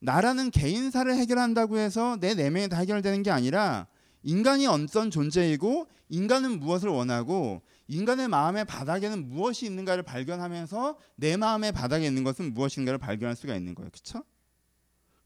나라는 0.00 0.50
개인사를 0.50 1.14
해결한다고 1.14 1.78
해서 1.78 2.16
내 2.20 2.34
내면이 2.34 2.68
다 2.68 2.78
해결되는 2.78 3.22
게 3.22 3.30
아니라 3.30 3.86
인간이 4.22 4.66
어떤 4.66 5.10
존재이고 5.10 5.86
인간은 6.08 6.58
무엇을 6.58 6.88
원하고 6.88 7.62
인간의 7.88 8.28
마음의 8.28 8.64
바닥에는 8.64 9.28
무엇이 9.28 9.66
있는가를 9.66 10.02
발견하면서 10.02 10.96
내 11.16 11.36
마음의 11.36 11.72
바닥에 11.72 12.06
있는 12.06 12.24
것은 12.24 12.54
무엇인가를 12.54 12.98
발견할 12.98 13.36
수가 13.36 13.54
있는 13.54 13.74
거예요. 13.74 13.90
그렇죠? 13.90 14.24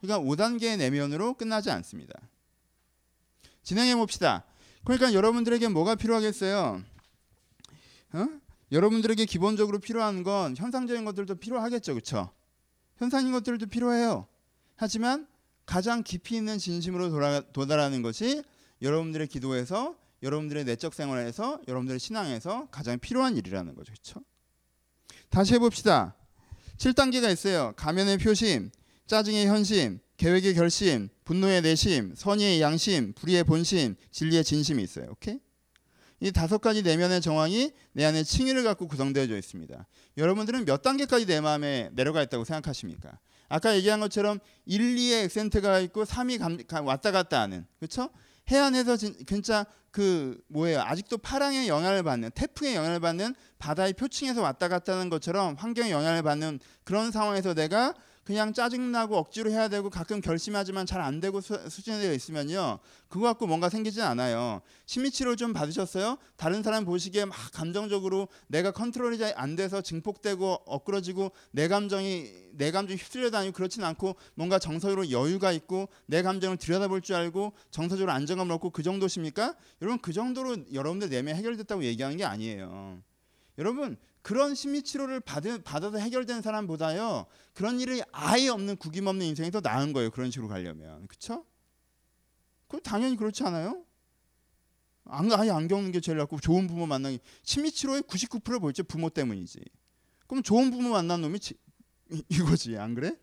그러니까 0.00 0.28
5단계의 0.28 0.78
내면으로 0.78 1.34
끝나지 1.34 1.70
않습니다. 1.70 2.14
진행해 3.62 3.94
봅시다. 3.96 4.44
그러니까 4.84 5.14
여러분들에게 5.14 5.68
뭐가 5.68 5.94
필요하겠어요? 5.94 6.82
어? 8.14 8.28
여러분들에게 8.72 9.24
기본적으로 9.26 9.78
필요한 9.78 10.22
건 10.22 10.56
현상적인 10.56 11.04
것들도 11.04 11.34
필요하겠죠. 11.36 11.94
그렇죠? 11.94 12.30
현상인 12.96 13.32
것들도 13.32 13.66
필요해요. 13.66 14.26
하지만 14.76 15.26
가장 15.66 16.02
깊이 16.02 16.36
있는 16.36 16.58
진심으로 16.58 17.10
돌아, 17.10 17.40
도달하는 17.40 18.02
것이 18.02 18.42
여러분들의 18.82 19.26
기도에서 19.26 19.96
여러분들의 20.22 20.64
내적 20.64 20.94
생활에서 20.94 21.60
여러분들의 21.68 21.98
신앙에서 21.98 22.68
가장 22.70 22.98
필요한 22.98 23.36
일이라는 23.36 23.74
거죠. 23.74 23.92
그렇죠? 23.92 24.20
다시 25.28 25.54
해 25.54 25.58
봅시다. 25.58 26.14
7단계가 26.78 27.32
있어요. 27.32 27.72
가면의 27.76 28.18
표심, 28.18 28.70
짜증의 29.06 29.46
현심, 29.46 30.00
계획의 30.16 30.54
결심, 30.54 31.08
분노의 31.24 31.62
내심, 31.62 32.14
선의의 32.16 32.60
양심, 32.60 33.12
불의의 33.14 33.44
본심, 33.44 33.96
진리의 34.10 34.44
진심이 34.44 34.82
있어요. 34.82 35.06
오케이? 35.10 35.40
이 36.24 36.32
다섯 36.32 36.56
가지 36.56 36.82
내면의 36.82 37.20
정황이 37.20 37.70
내 37.92 38.02
안에 38.06 38.24
칭의를 38.24 38.64
갖고 38.64 38.88
구성되어져 38.88 39.36
있습니다. 39.36 39.86
여러분들은 40.16 40.64
몇 40.64 40.80
단계까지 40.80 41.26
내 41.26 41.42
마음에 41.42 41.90
내려가 41.92 42.22
있다고 42.22 42.44
생각하십니까? 42.44 43.18
아까 43.50 43.76
얘기한 43.76 44.00
것처럼 44.00 44.38
1, 44.64 44.96
2의 44.96 45.24
액센트가 45.24 45.80
있고 45.80 46.04
3이 46.04 46.38
감, 46.38 46.56
감, 46.66 46.86
왔다 46.86 47.10
갔다 47.10 47.42
하는 47.42 47.66
그렇죠? 47.78 48.08
해안에서 48.50 48.96
진, 48.96 49.14
진짜 49.26 49.66
그 49.90 50.40
뭐예요? 50.48 50.80
아직도 50.80 51.18
파랑의 51.18 51.68
영향을 51.68 52.02
받는 52.02 52.30
태풍의 52.34 52.74
영향을 52.74 53.00
받는 53.00 53.34
바다의 53.58 53.92
표층에서 53.92 54.40
왔다 54.40 54.68
갔다 54.68 54.94
하는 54.94 55.10
것처럼 55.10 55.56
환경의 55.58 55.92
영향을 55.92 56.22
받는 56.22 56.58
그런 56.84 57.10
상황에서 57.10 57.52
내가 57.52 57.92
그냥 58.24 58.52
짜증나고 58.52 59.16
억지로 59.16 59.50
해야 59.50 59.68
되고 59.68 59.90
가끔 59.90 60.20
결심하지만 60.20 60.86
잘 60.86 61.04
안 61.04 61.20
되고 61.20 61.40
수, 61.40 61.58
수준되어 61.68 62.14
있으면요. 62.14 62.78
그거 63.08 63.26
갖고 63.26 63.46
뭔가 63.46 63.68
생기진 63.68 64.02
않아요. 64.02 64.62
심리치료 64.86 65.36
좀 65.36 65.52
받으셨어요? 65.52 66.16
다른 66.36 66.62
사람 66.62 66.84
보시기에 66.86 67.26
막 67.26 67.36
감정적으로 67.52 68.28
내가 68.48 68.70
컨트롤이 68.70 69.22
안 69.34 69.54
돼서 69.54 69.82
증폭되고 69.82 70.62
엇그러지고 70.64 71.32
내 71.50 71.68
감정이 71.68 72.30
내 72.52 72.70
감정이 72.70 72.98
휩쓸려 72.98 73.30
다니고 73.30 73.52
그렇진 73.52 73.84
않고 73.84 74.16
뭔가 74.34 74.58
정서적으로 74.58 75.10
여유가 75.10 75.52
있고 75.52 75.88
내 76.06 76.22
감정을 76.22 76.56
들여다볼 76.56 77.02
줄 77.02 77.16
알고 77.16 77.52
정서적으로 77.70 78.12
안정감을 78.12 78.54
얻고 78.54 78.70
그 78.70 78.82
정도십니까? 78.82 79.54
여러분 79.82 80.00
그 80.00 80.12
정도로 80.12 80.72
여러분들 80.72 81.10
내면 81.10 81.36
해결됐다고 81.36 81.84
얘기하는 81.84 82.16
게 82.16 82.24
아니에요. 82.24 83.02
여러분 83.58 83.96
그런 84.22 84.54
심리 84.54 84.82
치료를 84.82 85.20
받은, 85.20 85.62
받아서 85.62 85.98
해결된 85.98 86.42
사람보다요 86.42 87.26
그런 87.52 87.80
일이 87.80 88.02
아예 88.12 88.48
없는 88.48 88.76
구김 88.76 89.06
없는 89.06 89.26
인생이 89.26 89.50
더 89.50 89.60
나은 89.60 89.92
거예요 89.92 90.10
그런 90.10 90.30
식으로 90.30 90.48
가려면 90.48 91.06
그렇죠? 91.06 91.44
그 92.68 92.80
당연히 92.80 93.16
그렇지 93.16 93.44
않아요? 93.44 93.84
안, 95.04 95.30
아예 95.32 95.50
안 95.50 95.68
겪는 95.68 95.92
게 95.92 96.00
제일 96.00 96.18
낫고 96.18 96.40
좋은 96.40 96.66
부모 96.66 96.86
만나기 96.86 97.20
심리 97.42 97.70
치료의 97.70 98.02
99% 98.02 98.60
볼지 98.60 98.82
부모 98.82 99.10
때문이지 99.10 99.60
그럼 100.26 100.42
좋은 100.42 100.70
부모 100.70 100.90
만난 100.90 101.20
놈이 101.20 101.38
치, 101.38 101.54
이거지 102.28 102.76
안 102.78 102.94
그래? 102.94 103.16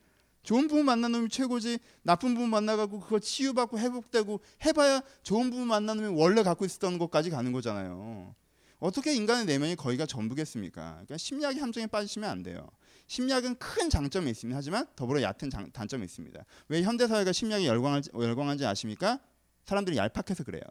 좋은 0.44 0.68
부모 0.68 0.84
만난 0.84 1.12
놈이 1.12 1.30
최고지 1.30 1.80
나쁜 2.04 2.34
부모 2.34 2.48
만나가고 2.48 3.00
그거 3.00 3.20
치유받고 3.20 3.80
회복되고 3.80 4.42
해봐야 4.66 5.02
좋은 5.24 5.50
부모 5.50 5.66
만난 5.66 5.98
놈이 5.98 6.20
원래 6.20 6.44
갖고 6.44 6.66
있었던 6.66 6.98
것까지 6.98 7.30
가는 7.30 7.52
거잖아요 7.52 8.36
어떻게 8.82 9.14
인간의 9.14 9.46
내면이 9.46 9.76
거의가 9.76 10.08
전부겠습니까? 10.08 10.92
그러니까 10.92 11.16
심리학의 11.16 11.62
함정에 11.62 11.86
빠지시면 11.86 12.28
안 12.28 12.42
돼요. 12.42 12.68
심리학은 13.06 13.56
큰 13.60 13.92
장점이 13.92 14.30
있습니다. 14.32 14.58
하지만 14.58 14.88
더불어 14.96 15.22
얕은 15.22 15.52
장, 15.52 15.72
단점이 15.72 16.04
있습니다. 16.04 16.44
왜 16.68 16.82
현대 16.82 17.08
사회가 17.08 17.32
심리학에 17.32 17.68
열광할, 17.68 18.02
열광한지 18.12 18.66
아십니까? 18.66 19.20
사람들이 19.66 19.98
얄팍해서 19.98 20.44
그래요. 20.44 20.64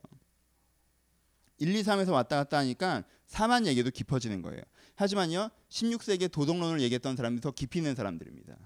1, 1.58 1.72
2, 1.72 1.82
3에서 1.82 2.10
왔다 2.10 2.34
갔다 2.34 2.58
하니까 2.58 3.04
4만 3.28 3.66
얘기도 3.66 3.90
깊어지는 3.90 4.42
거예요. 4.42 4.60
하지만요, 4.96 5.48
16세기에 5.68 6.32
도덕론을 6.32 6.80
얘기했던 6.80 7.14
사람들이 7.14 7.40
더 7.40 7.52
깊이 7.52 7.78
있는 7.78 7.94
사람들입니다. 7.94 8.56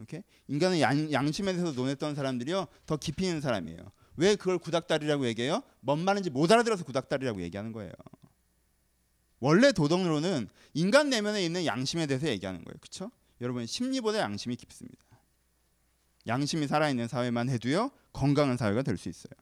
오케이? 0.00 0.22
인간은 0.48 0.80
양, 0.80 1.12
양심에 1.12 1.52
대해서 1.52 1.70
논했던 1.70 2.16
사람들이요, 2.16 2.66
더 2.86 2.96
깊이 2.96 3.26
있는 3.26 3.40
사람이에요. 3.40 3.92
왜 4.16 4.34
그걸 4.34 4.58
구닥다리라고 4.58 5.26
얘기해요? 5.28 5.62
뭔 5.78 6.00
말인지 6.00 6.30
못 6.30 6.50
알아들어서 6.50 6.82
구닥다리라고 6.82 7.40
얘기하는 7.42 7.70
거예요. 7.70 7.92
원래 9.42 9.72
도덕론은 9.72 10.48
인간 10.74 11.10
내면에 11.10 11.44
있는 11.44 11.66
양심에 11.66 12.06
대해서 12.06 12.28
얘기하는 12.28 12.62
거예요. 12.64 12.76
그렇죠? 12.80 13.10
여러분 13.40 13.66
심리보다 13.66 14.20
양심이 14.20 14.54
깊습니다. 14.54 15.02
양심이 16.28 16.68
살아있는 16.68 17.08
사회만 17.08 17.48
해도요 17.50 17.90
건강한 18.12 18.56
사회가 18.56 18.82
될 18.82 18.96
수 18.96 19.08
있어요. 19.08 19.32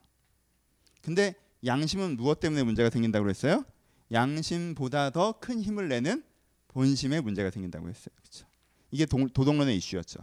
근데 1.02 1.34
양심은 1.66 2.16
무엇 2.16 2.40
때문에 2.40 2.62
문제가 2.62 2.88
생긴다고 2.88 3.24
그랬어요? 3.24 3.62
양심보다 4.10 5.10
더 5.10 5.32
큰 5.32 5.60
힘을 5.60 5.90
내는 5.90 6.24
본심에 6.68 7.20
문제가 7.20 7.50
생긴다고 7.50 7.86
했어요. 7.90 8.14
그렇죠? 8.16 8.46
이게 8.90 9.04
도, 9.04 9.28
도덕론의 9.28 9.76
이슈였죠. 9.76 10.18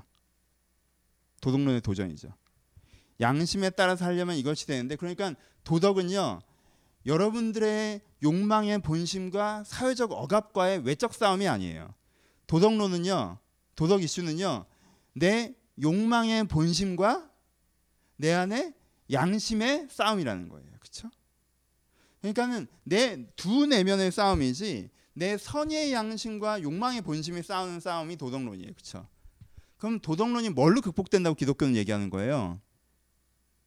도덕론의 1.39 1.81
도전이죠. 1.81 2.33
양심에 3.21 3.69
따라 3.69 3.95
살려면 3.95 4.37
이것이 4.37 4.65
되는데 4.65 4.95
그러니까 4.95 5.35
도덕은요 5.63 6.39
여러분들의 7.07 8.01
욕망의 8.21 8.79
본심과 8.79 9.63
사회적 9.63 10.11
억압과의 10.11 10.79
외적 10.79 11.13
싸움이 11.13 11.47
아니에요. 11.47 11.93
도덕론은요, 12.47 13.37
도덕 13.75 14.03
이슈는요, 14.03 14.65
내 15.13 15.55
욕망의 15.81 16.47
본심과 16.47 17.29
내 18.17 18.33
안에 18.33 18.73
양심의 19.11 19.87
싸움이라는 19.89 20.49
거예요. 20.49 20.67
그렇죠? 20.79 21.09
그러니까는 22.19 22.67
내 22.83 23.25
두 23.35 23.65
내면의 23.65 24.11
싸움이지 24.11 24.89
내 25.13 25.37
선의 25.37 25.93
양심과 25.93 26.61
욕망의 26.61 27.01
본심이 27.01 27.41
싸우는 27.41 27.79
싸움이 27.79 28.17
도덕론이에요. 28.17 28.73
그렇죠? 28.73 29.07
그럼 29.77 29.99
도덕론이 29.99 30.49
뭘로 30.49 30.81
극복된다고 30.81 31.35
기독교는 31.35 31.75
얘기하는 31.75 32.09
거예요? 32.09 32.59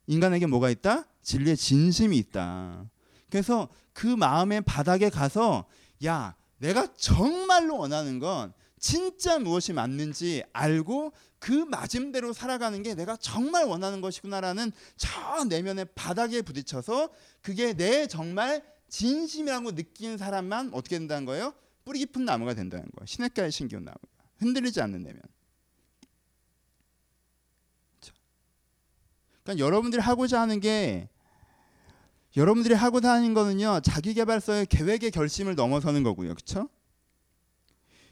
인간에게 0.07 0.46
뭐가 0.46 0.70
있다? 0.70 1.07
진리의 1.22 1.57
진심이 1.57 2.18
있다. 2.18 2.90
그래서 3.31 3.69
그 3.93 4.07
마음의 4.07 4.62
바닥에 4.62 5.09
가서 5.09 5.66
야 6.05 6.35
내가 6.59 6.93
정말로 6.95 7.79
원하는 7.79 8.19
건 8.19 8.53
진짜 8.79 9.38
무엇이 9.38 9.73
맞는지 9.73 10.43
알고 10.53 11.12
그 11.38 11.53
맞음대로 11.53 12.33
살아가는 12.33 12.83
게 12.83 12.95
내가 12.95 13.16
정말 13.16 13.64
원하는 13.64 14.01
것이구나라는 14.01 14.73
저 14.97 15.45
내면의 15.45 15.87
바닥에 15.95 16.43
부딪혀서 16.43 17.11
그게 17.40 17.73
내 17.73 18.07
정말 18.07 18.62
진심이라고 18.88 19.73
느낀 19.73 20.19
사람만 20.19 20.71
어떻게 20.75 20.99
된다는 20.99 21.25
거예요? 21.25 21.55
뿌리 21.85 22.01
깊은 22.01 22.25
나무가 22.25 22.55
된다는 22.55 22.87
거예요. 22.97 23.07
시냇가에 23.07 23.51
심기운 23.51 23.85
나무가 23.85 24.01
흔들리지 24.38 24.81
않는 24.83 25.03
내면. 25.03 25.23
그러니까 29.43 29.64
여러분들이 29.64 30.03
하고자 30.03 30.40
하는 30.40 30.61
게 30.61 31.09
여러분들이 32.37 32.75
하고 32.75 33.01
다니는 33.01 33.35
거는요 33.35 33.81
자기 33.83 34.14
개발서의 34.14 34.66
계획의 34.66 35.11
결심을 35.11 35.55
넘어서는 35.55 36.03
거고요, 36.03 36.35
그렇죠? 36.35 36.69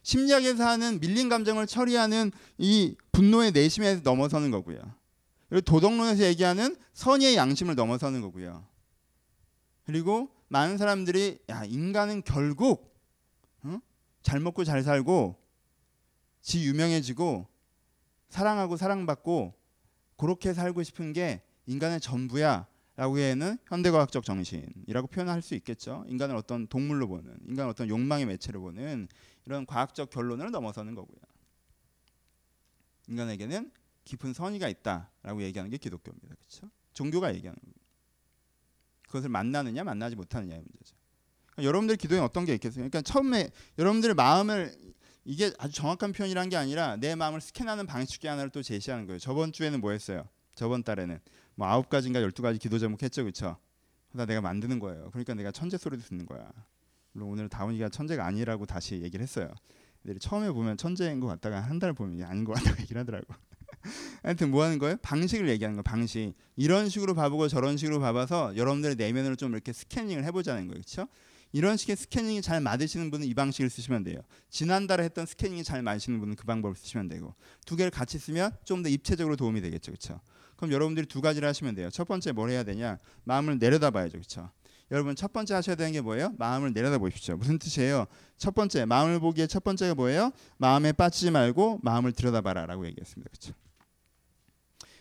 심리학에서 0.03 0.67
하는 0.67 1.01
밀린 1.01 1.29
감정을 1.29 1.67
처리하는 1.67 2.33
이 2.57 2.97
분노의 3.13 3.53
내심에 3.53 3.97
넘어서는 3.97 4.51
거고요. 4.51 4.81
그리고 5.49 5.61
도덕론에서 5.63 6.25
얘기하는 6.25 6.77
선의의 6.95 7.37
양심을 7.37 7.75
넘어서는 7.75 8.21
거고요. 8.21 8.67
그리고 9.85 10.31
많은 10.49 10.79
사람들이 10.79 11.39
야 11.51 11.65
인간은 11.65 12.23
결국 12.23 12.95
어? 13.63 13.79
잘 14.23 14.41
먹고 14.41 14.65
잘 14.65 14.83
살고 14.83 15.37
지 16.41 16.65
유명해지고 16.65 17.47
사랑하고 18.31 18.77
사랑받고 18.77 19.55
그렇게 20.17 20.53
살고 20.55 20.83
싶은 20.83 21.13
게 21.13 21.43
인간의 21.67 22.01
전부야 22.01 22.67
라고 22.99 23.17
해는 23.17 23.59
현대과학적 23.67 24.25
정신이라고 24.25 25.07
표현할 25.07 25.41
수 25.41 25.55
있겠죠. 25.55 26.05
인간을 26.09 26.35
어떤 26.35 26.67
동물로 26.67 27.07
보는, 27.07 27.33
인간을 27.47 27.71
어떤 27.71 27.89
욕망의 27.89 28.27
매체로 28.27 28.61
보는 28.61 29.07
이런 29.47 29.67
과학적 29.67 30.11
결론을 30.11 30.51
넘어서는 30.51 30.97
거고요. 30.97 31.21
인간에게는 33.07 33.71
깊은 34.03 34.33
선의가 34.33 34.69
있다라고 34.69 35.45
얘기하는 35.45 35.71
게 35.71 35.77
기독교입니다. 35.77 36.35
그렇죠? 36.35 36.69
종교가 36.93 37.33
얘기하는 37.37 37.57
거예요. 37.63 37.75
그것을 39.07 39.29
만나느냐 39.29 39.85
만나지 39.85 40.17
못하느냐의 40.17 40.61
문제죠. 40.61 40.97
그러니까 41.53 41.69
여러분들 41.69 41.95
기도에 41.95 42.19
어떤 42.19 42.45
게 42.47 42.55
있겠어요? 42.55 42.79
그러니까 42.79 43.03
처음에 43.03 43.49
여러분들의 43.79 44.17
마음을 44.17 44.77
이게 45.25 45.53
아주 45.59 45.73
정확한 45.73 46.11
표현이란 46.11 46.49
게 46.49 46.57
아니라 46.57 46.97
내 46.97 47.15
마음을 47.15 47.41
스캔하는 47.41 47.87
방식 47.87 48.21
중에 48.21 48.31
하나를 48.31 48.51
또 48.51 48.61
제시하는 48.61 49.07
거예요. 49.07 49.21
저번 49.21 49.53
주에는 49.53 49.81
뭐 49.81 49.93
했어요? 49.93 50.29
저번 50.57 50.83
달에는 50.83 51.21
뭐 51.59 51.67
아홉 51.67 51.89
가지인가 51.89 52.23
열두 52.23 52.41
가지 52.41 52.57
기도 52.61 52.79
제목 52.79 53.03
했죠, 53.03 53.23
그렇죠? 53.25 53.57
그다 54.13 54.27
내가 54.27 54.41
만드는 54.41 54.79
거예요. 54.79 55.11
그러니까 55.11 55.35
내가 55.35 55.51
천재 55.51 55.77
소리도 55.77 56.05
듣는 56.05 56.25
거야. 56.25 56.49
물론 57.11 57.31
오늘 57.31 57.49
다운이가 57.49 57.89
천재가 57.89 58.25
아니라고 58.25 58.65
다시 58.65 59.03
얘기를 59.03 59.25
했어요. 59.25 59.51
근데 60.01 60.17
처음에 60.21 60.53
보면 60.53 60.77
천재인 60.77 61.19
것 61.19 61.27
같다가 61.27 61.61
한 61.61 61.81
달 61.81 61.93
보면 61.93 62.23
아닌 62.29 62.45
것 62.45 62.53
같다고 62.53 62.79
얘기를 62.83 63.01
하더라고. 63.01 63.35
하여튼 64.23 64.53
뭐 64.53 64.63
하는 64.63 64.79
거예요? 64.79 64.99
방식을 65.03 65.49
얘기하는 65.49 65.77
거 65.77 65.83
방식. 65.83 66.33
이런 66.55 66.89
식으로 66.89 67.15
봐보고 67.15 67.49
저런 67.49 67.77
식으로 67.77 67.99
봐봐서 67.99 68.57
여러분들의 68.57 68.95
내면으로 68.95 69.35
좀 69.35 69.51
이렇게 69.53 69.73
스캐닝을 69.73 70.25
해보자는 70.27 70.69
거예요, 70.69 70.75
그렇죠? 70.75 71.09
이런 71.51 71.77
식의 71.77 71.97
스캐닝이 71.97 72.41
잘 72.41 72.61
맞으시는 72.61 73.11
분은 73.11 73.27
이 73.27 73.35
방식을 73.35 73.69
쓰시면 73.69 74.05
돼요. 74.05 74.21
지난달에 74.49 75.03
했던 75.03 75.27
스캐닝이 75.27 75.65
잘 75.65 75.83
맞으시는 75.83 76.21
분은 76.21 76.37
그 76.37 76.45
방법을 76.45 76.77
쓰시면 76.77 77.09
되고 77.09 77.35
두 77.67 77.75
개를 77.75 77.91
같이 77.91 78.17
쓰면 78.21 78.53
좀 78.65 78.85
더 78.85 78.89
입체적으로 78.89 79.35
도움이 79.35 79.61
되겠죠, 79.61 79.91
그렇죠? 79.91 80.21
그럼 80.59 80.73
여러분들이 80.73 81.07
두 81.07 81.23
가지를 81.23 81.49
하시면 81.49 81.75
돼요. 81.75 81.89
첫 81.89 82.07
번째 82.07 82.33
뭘 82.33 82.51
해야 82.51 82.65
되냐? 82.65 82.99
마음을 83.25 83.59
내려다 83.59 83.91
봐야죠, 83.91 84.19
그렇죠? 84.19 84.51
여러분 84.91 85.15
첫 85.15 85.33
번째 85.33 85.55
하셔야 85.55 85.77
되는 85.77 85.93
게 85.93 86.01
뭐예요? 86.01 86.35
마음을 86.37 86.73
내려다 86.73 86.99
보십시오. 86.99 87.37
무슨 87.37 87.59
뜻이에요? 87.59 88.07
첫 88.37 88.55
번째 88.55 88.85
마음을 88.85 89.21
보기에 89.21 89.47
첫 89.47 89.63
번째가 89.63 89.95
뭐예요? 89.95 90.33
마음에 90.57 90.93
빠지지 90.93 91.31
말고 91.31 91.81
마음을 91.83 92.13
들여다봐라라고 92.13 92.87
얘기했습니다, 92.87 93.31
그렇죠? 93.31 93.53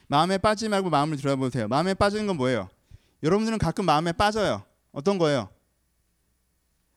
마음에 0.07 0.37
빠지지 0.37 0.69
말고 0.69 0.89
마음을 0.89 1.17
들여다보세요. 1.17 1.67
마음에 1.67 1.93
빠지는 1.93 2.27
건 2.27 2.37
뭐예요? 2.37 2.69
여러분들은 3.23 3.57
가끔 3.57 3.85
마음에 3.85 4.11
빠져요. 4.13 4.63
어떤 4.91 5.17
거예요? 5.17 5.49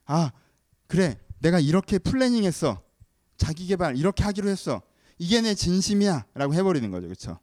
아 0.07 0.33
그래 0.87 1.19
내가 1.39 1.61
이렇게 1.61 1.99
플래닝했어 1.99 2.83
자기 3.37 3.67
개발 3.67 3.97
이렇게 3.97 4.25
하기로 4.25 4.49
했어 4.49 4.83
이게 5.19 5.41
내 5.41 5.55
진심이야라고 5.55 6.53
해버리는 6.53 6.91
거죠 6.91 7.07
그렇죠 7.07 7.39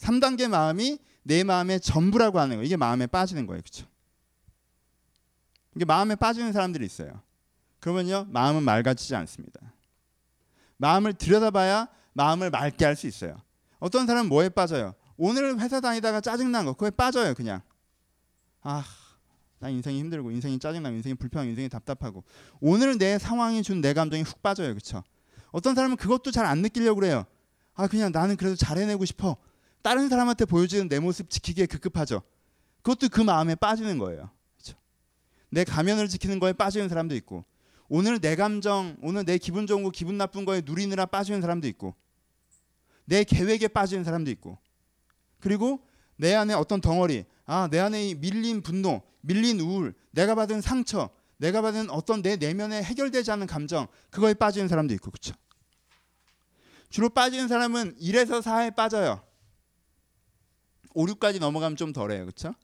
3단계 0.00 0.48
마음이 0.48 0.98
내 1.22 1.44
마음의 1.44 1.80
전부라고 1.80 2.40
하는 2.40 2.56
거 2.56 2.62
이게 2.62 2.76
마음에 2.76 3.06
빠지는 3.06 3.46
거예요 3.46 3.60
그렇죠 3.62 3.86
이게 5.76 5.84
마음에 5.84 6.14
빠지는 6.16 6.52
사람들이 6.52 6.84
있어요 6.86 7.22
그러면요 7.80 8.26
마음은 8.30 8.62
맑아지지 8.62 9.14
않습니다 9.14 9.60
마음을 10.78 11.12
들여다봐야 11.14 11.88
마음을 12.14 12.50
맑게 12.50 12.84
할 12.84 12.96
수 12.96 13.06
있어요 13.06 13.36
어떤 13.78 14.06
사람은 14.06 14.28
뭐에 14.28 14.48
빠져요 14.48 14.94
오늘 15.16 15.58
회사 15.60 15.80
다니다가 15.80 16.20
짜증난 16.20 16.64
거 16.64 16.72
그거에 16.72 16.90
빠져요 16.90 17.34
그냥 17.34 17.60
아 18.62 18.84
나 19.62 19.68
인생이 19.68 19.98
힘들고 19.98 20.30
인생이 20.30 20.58
짜증나고 20.58 20.96
인생이 20.96 21.14
불편하고 21.16 21.50
인생이 21.50 21.68
답답하고 21.68 22.24
오늘 22.60 22.96
내 22.96 23.18
상황이 23.18 23.62
준 23.62 23.82
내 23.82 23.92
감정이 23.92 24.22
훅 24.22 24.40
빠져요. 24.42 24.68
그렇죠? 24.68 25.04
어떤 25.52 25.74
사람은 25.74 25.98
그것도 25.98 26.30
잘 26.30 26.46
안 26.46 26.62
느끼려고 26.62 26.98
그래요. 27.00 27.26
아 27.74 27.86
그냥 27.86 28.10
나는 28.10 28.36
그래도 28.36 28.56
잘 28.56 28.78
해내고 28.78 29.04
싶어. 29.04 29.36
다른 29.82 30.08
사람한테 30.08 30.44
보여주는 30.44 30.88
내 30.88 30.98
모습 30.98 31.30
지키기에 31.30 31.66
급급하죠. 31.66 32.22
그것도 32.82 33.08
그 33.08 33.20
마음에 33.20 33.54
빠지는 33.54 33.98
거예요. 33.98 34.30
그렇죠? 34.56 34.78
내 35.50 35.64
가면을 35.64 36.08
지키는 36.08 36.38
거에 36.38 36.52
빠지는 36.52 36.88
사람도 36.88 37.14
있고 37.16 37.44
오늘 37.88 38.20
내 38.20 38.36
감정, 38.36 38.96
오늘 39.02 39.24
내 39.24 39.38
기분 39.38 39.66
좋은 39.66 39.82
거 39.82 39.90
기분 39.90 40.16
나쁜 40.16 40.44
거에 40.44 40.62
누리느라 40.64 41.06
빠지는 41.06 41.40
사람도 41.40 41.66
있고 41.68 41.94
내 43.04 43.24
계획에 43.24 43.68
빠지는 43.68 44.04
사람도 44.04 44.30
있고 44.30 44.58
그리고 45.40 45.80
내 46.16 46.34
안에 46.34 46.52
어떤 46.52 46.80
덩어리, 46.80 47.24
아, 47.46 47.68
내 47.70 47.78
안에 47.78 48.14
밀린 48.14 48.60
분노, 48.62 49.02
밀린 49.22 49.58
우울, 49.60 49.94
내가 50.10 50.34
받은 50.34 50.60
상처, 50.60 51.08
내가 51.38 51.62
받은 51.62 51.88
어떤 51.88 52.20
내 52.20 52.36
내면에 52.36 52.82
해결되지 52.82 53.30
않는 53.32 53.46
감정, 53.46 53.86
그거에 54.10 54.34
빠지는 54.34 54.68
사람도 54.68 54.92
있고, 54.94 55.10
그렇죠? 55.10 55.34
주로 56.90 57.08
빠지는 57.08 57.48
사람은 57.48 57.96
1에서 57.96 58.42
4에 58.42 58.76
빠져요. 58.76 59.22
5, 60.94 61.06
6까지 61.06 61.40
넘어가면 61.40 61.76
좀 61.76 61.92
덜해요. 61.92 62.24
그렇죠? 62.24 62.54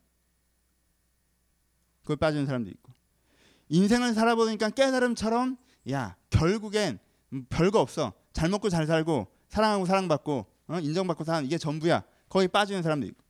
그걸 2.01 2.17
빠지는 2.17 2.45
사람도 2.45 2.69
있고. 2.69 2.93
인생을 3.69 4.13
살아보니까 4.13 4.69
깨달음처럼 4.69 5.57
야, 5.91 6.15
결국엔 6.29 6.99
별거 7.49 7.79
없어. 7.79 8.13
잘 8.33 8.49
먹고 8.49 8.69
잘 8.69 8.85
살고 8.85 9.27
사랑하고 9.49 9.85
사랑받고 9.85 10.45
어? 10.67 10.79
인정받고 10.79 11.23
사는 11.23 11.45
이게 11.45 11.57
전부야. 11.57 12.03
거기 12.29 12.47
빠지는 12.47 12.83
사람도 12.83 13.05
있고. 13.07 13.23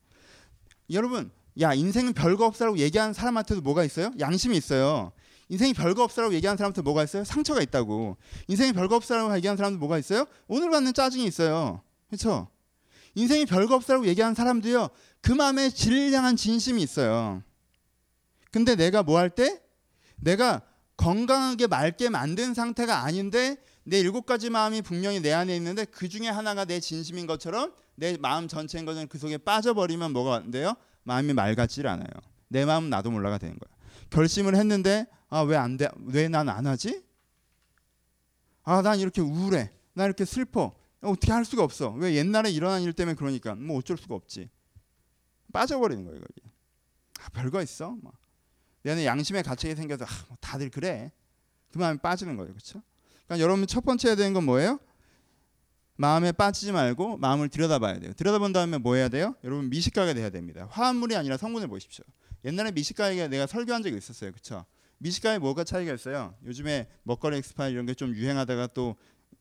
여러분 0.91 1.31
야 1.59 1.73
인생은 1.73 2.13
별거 2.13 2.45
없어라고 2.45 2.77
얘기하는 2.77 3.13
사람한테도 3.13 3.61
뭐가 3.61 3.83
있어요? 3.83 4.11
양심이 4.19 4.55
있어요. 4.57 5.11
인생이 5.49 5.73
별거 5.73 6.03
없어라고 6.03 6.33
얘기하는 6.33 6.57
사람한테 6.57 6.81
뭐가 6.81 7.03
있어요? 7.03 7.23
상처가 7.23 7.61
있다고. 7.61 8.17
인생이 8.47 8.73
별거 8.73 8.95
없어라고 8.95 9.35
얘기하는 9.37 9.57
사람도 9.57 9.79
뭐가 9.79 9.97
있어요? 9.97 10.25
오늘 10.47 10.69
받는 10.69 10.93
짜증이 10.93 11.25
있어요. 11.25 11.81
그렇죠? 12.09 12.49
인생이 13.17 13.47
별거 13.47 13.73
없어라고 13.75 14.05
얘기하는 14.05 14.35
사람도요. 14.35 14.89
그 15.21 15.31
마음에 15.31 15.71
진리를 15.71 16.13
향한 16.13 16.35
진심이 16.35 16.83
있어요. 16.83 17.41
근데 18.51 18.75
내가 18.75 19.01
뭐 19.01 19.17
할 19.17 19.31
때? 19.31 19.59
내가 20.17 20.61
건강하게 20.97 21.65
맑게 21.65 22.09
만든 22.09 22.53
상태가 22.53 22.99
아닌데 23.03 23.57
내 23.83 23.99
일곱 23.99 24.27
가지 24.27 24.51
마음이 24.51 24.83
분명히 24.83 25.19
내 25.19 25.33
안에 25.33 25.55
있는데 25.55 25.85
그 25.85 26.07
중에 26.09 26.27
하나가 26.27 26.63
내 26.65 26.79
진심인 26.79 27.25
것처럼 27.25 27.73
내 27.95 28.17
마음 28.17 28.47
전체인 28.47 28.85
것은 28.85 29.07
그 29.07 29.17
속에 29.17 29.39
빠져버리면 29.39 30.13
뭐가 30.13 30.35
안 30.35 30.51
돼요? 30.51 30.75
마음이 31.03 31.33
맑아지질 31.33 31.87
않아요. 31.87 32.07
내 32.49 32.65
마음 32.65 32.91
나도 32.91 33.09
몰라가 33.09 33.39
되는 33.39 33.57
거야. 33.57 33.75
결심을 34.11 34.55
했는데 34.55 35.07
아 35.29 35.41
왜 35.43 35.55
안 35.57 35.75
돼? 35.77 35.89
왜 36.05 36.27
난 36.29 36.49
안 36.49 36.67
하지? 36.67 37.01
아 38.63 38.83
난 38.83 38.99
이렇게 38.99 39.21
우울해. 39.21 39.71
나 39.93 40.05
이렇게 40.05 40.23
슬퍼. 40.23 40.76
어떻게 41.01 41.31
할 41.31 41.45
수가 41.45 41.63
없어. 41.63 41.91
왜 41.91 42.15
옛날에 42.15 42.49
일어난 42.49 42.81
일 42.81 42.93
때문에 42.93 43.15
그러니까 43.15 43.55
뭐 43.55 43.77
어쩔 43.77 43.97
수가 43.97 44.15
없지. 44.15 44.49
빠져버리는 45.53 46.03
거예요 46.03 46.19
거기. 46.19 46.41
아 47.21 47.29
별거 47.29 47.61
있어. 47.61 47.91
뭐. 48.01 48.11
내 48.83 48.91
안에 48.91 49.05
양심의 49.05 49.43
가책이 49.43 49.75
생겨서 49.75 50.05
아, 50.05 50.25
뭐 50.29 50.37
다들 50.39 50.69
그래. 50.69 51.11
그 51.71 51.77
마음이 51.77 51.99
빠지는 51.99 52.37
거예요, 52.37 52.53
그렇죠? 52.53 52.81
그러니까 53.25 53.43
여러분 53.43 53.67
첫 53.67 53.83
번째 53.83 54.09
해야 54.09 54.15
되는 54.15 54.33
건 54.33 54.45
뭐예요? 54.45 54.79
마음에 55.95 56.31
빠지지 56.31 56.71
말고 56.71 57.17
마음을 57.17 57.49
들여다봐야 57.49 57.99
돼요. 57.99 58.13
들여다본 58.13 58.53
다음에 58.53 58.77
뭐 58.77 58.95
해야 58.95 59.09
돼요? 59.09 59.35
여러분 59.43 59.69
미식가가 59.69 60.13
돼야 60.13 60.29
됩니다. 60.29 60.67
화합물이 60.71 61.15
아니라 61.15 61.37
성분을 61.37 61.67
보십시오. 61.67 62.05
옛날에 62.45 62.71
미식가에 62.71 63.27
내가 63.27 63.47
설교한 63.47 63.81
적이 63.83 63.97
있었어요. 63.97 64.31
그렇죠? 64.31 64.65
미식가에 64.99 65.39
뭐가 65.39 65.63
차이가 65.63 65.93
있어요? 65.93 66.35
요즘에 66.45 66.87
먹거리 67.03 67.37
엑스파일 67.37 67.73
이런 67.73 67.85
게 67.85 67.93
좀 67.93 68.15
유행하다가 68.15 68.67
또 68.67 68.95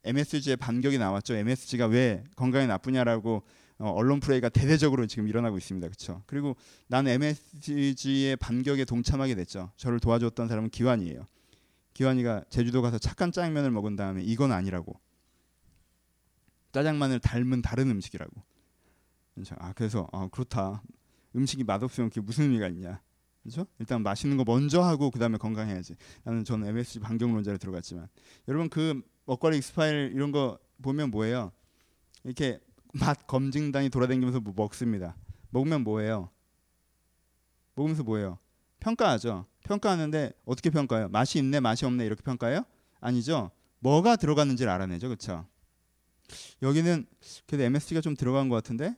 MSG의 0.06 0.56
반격이 0.56 0.98
나왔죠. 0.98 1.34
MSG가 1.34 1.86
왜 1.86 2.24
건강에 2.36 2.66
나쁘냐라고 2.66 3.42
어, 3.78 3.90
언론 3.90 4.20
플레이가 4.20 4.48
대대적으로 4.48 5.06
지금 5.06 5.28
일어나고 5.28 5.58
있습니다. 5.58 5.86
그렇죠? 5.86 6.22
그리고 6.26 6.56
나는 6.86 7.12
MSG의 7.12 8.36
반격에 8.36 8.84
동참하게 8.84 9.34
됐죠. 9.34 9.72
저를 9.76 10.00
도와줬던 10.00 10.48
사람은 10.48 10.70
기환이에요. 10.70 11.26
기환이가 11.92 12.44
제주도 12.48 12.82
가서 12.82 12.98
착한 12.98 13.32
짜장면을 13.32 13.70
먹은 13.70 13.96
다음에 13.96 14.22
이건 14.22 14.52
아니라고 14.52 14.98
짜장면을 16.72 17.20
닮은 17.20 17.62
다른 17.62 17.90
음식이라고. 17.90 18.32
아 19.58 19.72
그래서 19.74 20.08
아 20.12 20.28
그렇다. 20.30 20.82
음식이 21.34 21.64
맛없으면 21.64 22.08
그게 22.10 22.20
무슨 22.20 22.44
의미가 22.44 22.68
있냐. 22.68 23.00
그렇죠? 23.46 23.66
일단 23.78 24.02
맛있는 24.02 24.36
거 24.36 24.44
먼저 24.44 24.82
하고 24.82 25.10
그다음에 25.10 25.38
건강해야지. 25.38 25.94
나는 26.24 26.44
저는 26.44 26.66
MSG 26.68 26.98
반경론자로 27.00 27.58
들어갔지만 27.58 28.08
여러분 28.48 28.68
그 28.68 29.00
먹거리 29.24 29.58
X파일 29.58 30.12
이런 30.14 30.32
거 30.32 30.58
보면 30.82 31.10
뭐예요? 31.10 31.52
이렇게 32.24 32.58
맛 32.92 33.26
검증단이 33.26 33.88
돌아다니면서 33.90 34.40
뭐 34.40 34.52
먹습니다. 34.56 35.16
먹으면 35.50 35.84
뭐예요? 35.84 36.30
먹으면서 37.74 38.02
뭐예요? 38.02 38.38
평가하죠. 38.80 39.46
평가하는데 39.64 40.32
어떻게 40.44 40.70
평가해요? 40.70 41.08
맛이 41.08 41.38
있네, 41.38 41.60
맛이 41.60 41.84
없네 41.84 42.04
이렇게 42.04 42.22
평가해요? 42.22 42.64
아니죠. 43.00 43.50
뭐가 43.78 44.16
들어갔는지를 44.16 44.70
알아내죠. 44.72 45.08
그렇죠? 45.08 45.46
여기는 46.62 47.06
그래도 47.46 47.64
MSG가 47.64 48.00
좀 48.00 48.16
들어간 48.16 48.48
것 48.48 48.56
같은데 48.56 48.96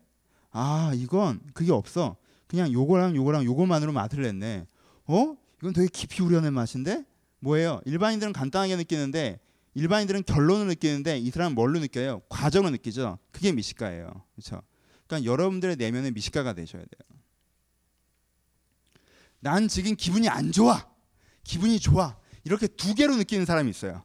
아 0.50 0.92
이건 0.94 1.40
그게 1.52 1.70
없어. 1.72 2.16
그냥 2.48 2.72
요거랑 2.72 3.14
요거랑 3.14 3.44
요거만으로 3.44 3.92
맛을 3.92 4.22
냈네. 4.22 4.66
어? 5.06 5.36
이건 5.60 5.72
되게 5.72 5.88
깊이 5.88 6.22
우려낸 6.22 6.54
맛인데 6.54 7.04
뭐예요? 7.40 7.80
일반인들은 7.84 8.32
간단하게 8.32 8.76
느끼는데 8.76 9.38
일반인들은 9.74 10.24
결론을 10.24 10.66
느끼는데 10.68 11.18
이 11.18 11.30
사람은 11.30 11.54
뭘로 11.54 11.78
느껴요? 11.78 12.22
과정을 12.28 12.72
느끼죠. 12.72 13.18
그게 13.30 13.52
미식가예요. 13.52 14.24
그렇죠? 14.34 14.62
그러니까 15.06 15.30
여러분들의 15.30 15.76
내면의 15.76 16.12
미식가가 16.12 16.54
되셔야 16.54 16.82
돼요. 16.82 17.20
난 19.40 19.68
지금 19.68 19.94
기분이 19.94 20.28
안 20.28 20.50
좋아. 20.50 20.88
기분이 21.44 21.78
좋아. 21.78 22.18
이렇게 22.44 22.66
두 22.66 22.94
개로 22.94 23.16
느끼는 23.16 23.44
사람이 23.46 23.70
있어요. 23.70 24.04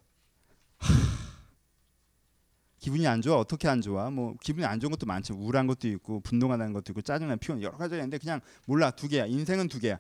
하... 2.84 2.93
기분이 2.93 3.08
안 3.08 3.22
좋아 3.22 3.38
어떻게 3.38 3.69
안 3.69 3.82
좋아? 3.82 4.10
뭐 4.10 4.36
기분이 4.41 4.65
안 4.65 4.80
좋은 4.80 4.91
것도 4.91 5.06
많죠. 5.06 5.36
우울한 5.36 5.67
것도 5.67 5.88
있고 5.88 6.19
분노가 6.19 6.58
나는 6.58 6.74
것도 6.74 6.91
있고 6.91 7.02
짜증나 7.02 7.38
피곤 7.38 7.62
여러 7.62 7.78
가지가 7.78 7.98
있는데 7.98 8.17
그냥 8.17 8.41
몰라. 8.65 8.91
두 8.91 9.08
개야. 9.08 9.26
인생은 9.26 9.69
두 9.69 9.80
개야. 9.80 9.98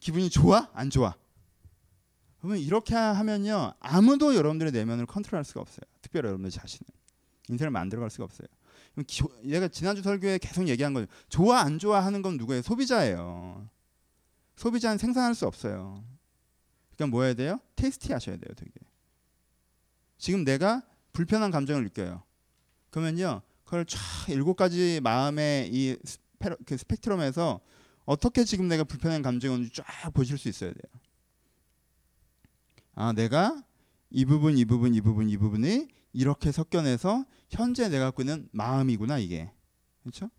기분이 0.00 0.28
좋아? 0.28 0.68
안 0.74 0.90
좋아? 0.90 1.14
그러면 2.38 2.58
이렇게 2.58 2.94
하면요 2.94 3.74
아무도 3.80 4.34
여러분들의 4.34 4.72
내면을 4.72 5.06
컨트롤할 5.06 5.44
수가 5.44 5.60
없어요. 5.60 5.82
특별히 6.02 6.26
여러분들 6.26 6.50
자신을. 6.50 6.86
인생을 7.50 7.70
만들어갈 7.70 8.10
수가 8.10 8.24
없어요. 8.24 8.48
얘가 9.44 9.68
지난주 9.68 10.02
설교에 10.02 10.38
계속 10.38 10.66
얘기한 10.66 10.92
거죠. 10.92 11.06
좋아 11.28 11.60
안 11.60 11.78
좋아 11.78 12.04
하는 12.04 12.20
건 12.20 12.36
누구예요? 12.36 12.62
소비자예요. 12.62 13.68
소비자는 14.56 14.98
생산할 14.98 15.36
수 15.36 15.46
없어요. 15.46 16.04
그러니까 16.96 17.12
뭐 17.12 17.22
해야 17.22 17.34
돼요? 17.34 17.60
테스티 17.76 18.12
하셔야 18.12 18.36
돼요 18.36 18.52
되게. 18.56 18.72
지금 20.18 20.44
내가 20.44 20.82
불편한 21.18 21.50
감정을 21.50 21.82
느껴요. 21.82 22.22
그러면요, 22.90 23.42
그걸 23.64 23.84
쫙 23.86 23.98
일곱 24.28 24.54
가지 24.54 25.00
마음의 25.02 25.68
이 25.72 25.96
스페, 26.04 26.50
그 26.64 26.76
스펙트럼에서 26.76 27.58
어떻게 28.04 28.44
지금 28.44 28.68
내가 28.68 28.84
불편한 28.84 29.20
감정을 29.20 29.68
쫙 29.70 29.84
보실 30.14 30.38
수 30.38 30.48
있어야 30.48 30.70
돼요. 30.70 31.02
아, 32.94 33.12
내가 33.12 33.64
이 34.10 34.24
부분, 34.24 34.56
이 34.56 34.64
부분, 34.64 34.94
이 34.94 35.00
부분, 35.00 35.28
이 35.28 35.36
부분이 35.36 35.88
이렇게 36.12 36.52
섞여내서 36.52 37.24
현재 37.50 37.88
내가 37.88 38.04
갖고 38.04 38.22
있는 38.22 38.48
마음이구나 38.52 39.18
이게, 39.18 39.50
그렇죠? 40.02 40.30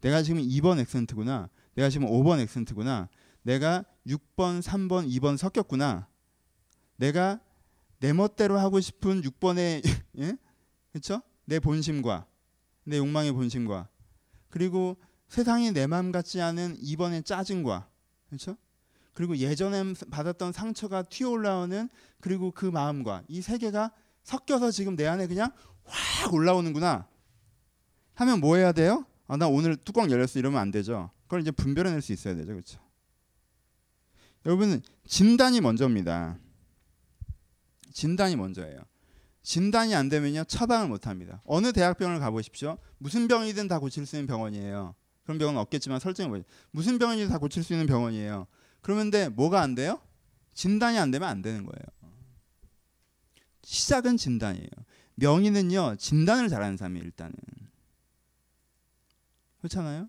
내가 0.00 0.24
지금 0.24 0.40
2번 0.42 0.80
액센트구나, 0.80 1.48
내가 1.76 1.88
지금 1.90 2.08
5번 2.08 2.40
액센트구나, 2.40 3.08
내가 3.42 3.84
6번, 4.04 4.60
3번, 4.60 5.08
2번 5.08 5.36
섞였구나, 5.36 6.08
내가 6.96 7.38
내 8.04 8.12
멋대로 8.12 8.58
하고 8.58 8.80
싶은 8.80 9.22
6번의 9.22 9.82
예? 10.20 10.36
그렇죠? 10.92 11.22
내 11.46 11.58
본심과 11.58 12.26
내 12.84 12.98
욕망의 12.98 13.32
본심과 13.32 13.88
그리고 14.50 14.98
세상이 15.28 15.72
내 15.72 15.86
마음 15.86 16.12
같지 16.12 16.38
않은 16.42 16.76
2번의 16.82 17.24
짜증과 17.24 17.88
그렇죠? 18.28 18.58
그리고 19.14 19.38
예전에 19.38 19.94
받았던 20.10 20.52
상처가 20.52 21.02
튀어 21.02 21.30
올라오는 21.30 21.88
그리고 22.20 22.50
그 22.50 22.66
마음과 22.66 23.22
이 23.28 23.40
세 23.40 23.56
개가 23.56 23.90
섞여서 24.22 24.70
지금 24.70 24.96
내 24.96 25.06
안에 25.06 25.26
그냥 25.26 25.50
확 25.84 26.34
올라오는구나 26.34 27.08
하면 28.16 28.40
뭐 28.40 28.56
해야 28.56 28.72
돼요? 28.72 29.06
아, 29.28 29.38
나 29.38 29.48
오늘 29.48 29.76
뚜껑 29.76 30.10
열렸어 30.10 30.38
이러면 30.38 30.60
안 30.60 30.70
되죠. 30.70 31.10
그걸 31.22 31.40
이제 31.40 31.50
분별해낼 31.50 32.02
수 32.02 32.12
있어야 32.12 32.34
되죠, 32.34 32.52
그렇죠? 32.52 32.78
여러분 34.44 34.82
진단이 35.06 35.62
먼저입니다. 35.62 36.38
진단이 37.94 38.36
먼저예요. 38.36 38.78
진단이 39.42 39.94
안 39.94 40.08
되면요 40.08 40.44
처방을 40.44 40.88
못 40.88 41.06
합니다. 41.06 41.40
어느 41.46 41.72
대학병원을 41.72 42.20
가보십시오. 42.20 42.76
무슨 42.98 43.28
병이든 43.28 43.68
다 43.68 43.78
고칠 43.78 44.04
수 44.04 44.16
있는 44.16 44.26
병원이에요. 44.26 44.94
그런 45.22 45.38
병은 45.38 45.56
없겠지만 45.56 46.00
설정해 46.00 46.28
보죠. 46.28 46.44
무슨 46.70 46.98
병이든 46.98 47.28
다 47.28 47.38
고칠 47.38 47.62
수 47.62 47.72
있는 47.72 47.86
병원이에요. 47.86 48.46
그러면데 48.82 49.28
뭐가 49.28 49.62
안 49.62 49.74
돼요? 49.74 50.00
진단이 50.52 50.98
안 50.98 51.10
되면 51.10 51.28
안 51.28 51.40
되는 51.40 51.64
거예요. 51.64 52.10
시작은 53.62 54.16
진단이에요. 54.16 54.68
명의는요 55.14 55.96
진단을 55.96 56.48
잘하는 56.48 56.76
사람이 56.76 56.98
일단은 57.00 57.32
그렇잖아요. 59.58 60.08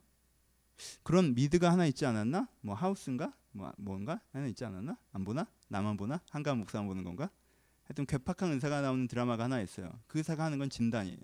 그런 1.03 1.35
미드가 1.35 1.71
하나 1.71 1.85
있지 1.85 2.05
않았나? 2.05 2.49
뭐 2.61 2.75
하우스인가? 2.75 3.31
뭐 3.51 3.71
뭔가 3.77 4.19
하나 4.31 4.47
있지 4.47 4.65
않았나? 4.65 4.97
안 5.13 5.23
보나? 5.23 5.47
나만 5.67 5.97
보나? 5.97 6.19
한가 6.31 6.55
목사만 6.55 6.87
보는 6.87 7.03
건가? 7.03 7.29
하여튼 7.85 8.05
괴팍한 8.05 8.53
의사가 8.53 8.81
나오는 8.81 9.07
드라마가 9.07 9.45
하나 9.45 9.61
있어요. 9.61 9.91
그 10.07 10.17
의사가 10.17 10.43
하는 10.43 10.57
건 10.57 10.69
진단이에요. 10.69 11.19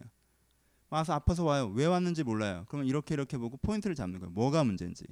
와서 0.89 1.13
아파서 1.13 1.43
와요. 1.43 1.67
왜 1.73 1.85
왔는지 1.85 2.23
몰라요. 2.23 2.65
그러면 2.67 2.87
이렇게 2.87 3.13
이렇게 3.15 3.37
보고 3.37 3.57
포인트를 3.57 3.95
잡는 3.95 4.19
거예요. 4.19 4.31
뭐가 4.31 4.63
문제인지. 4.63 5.05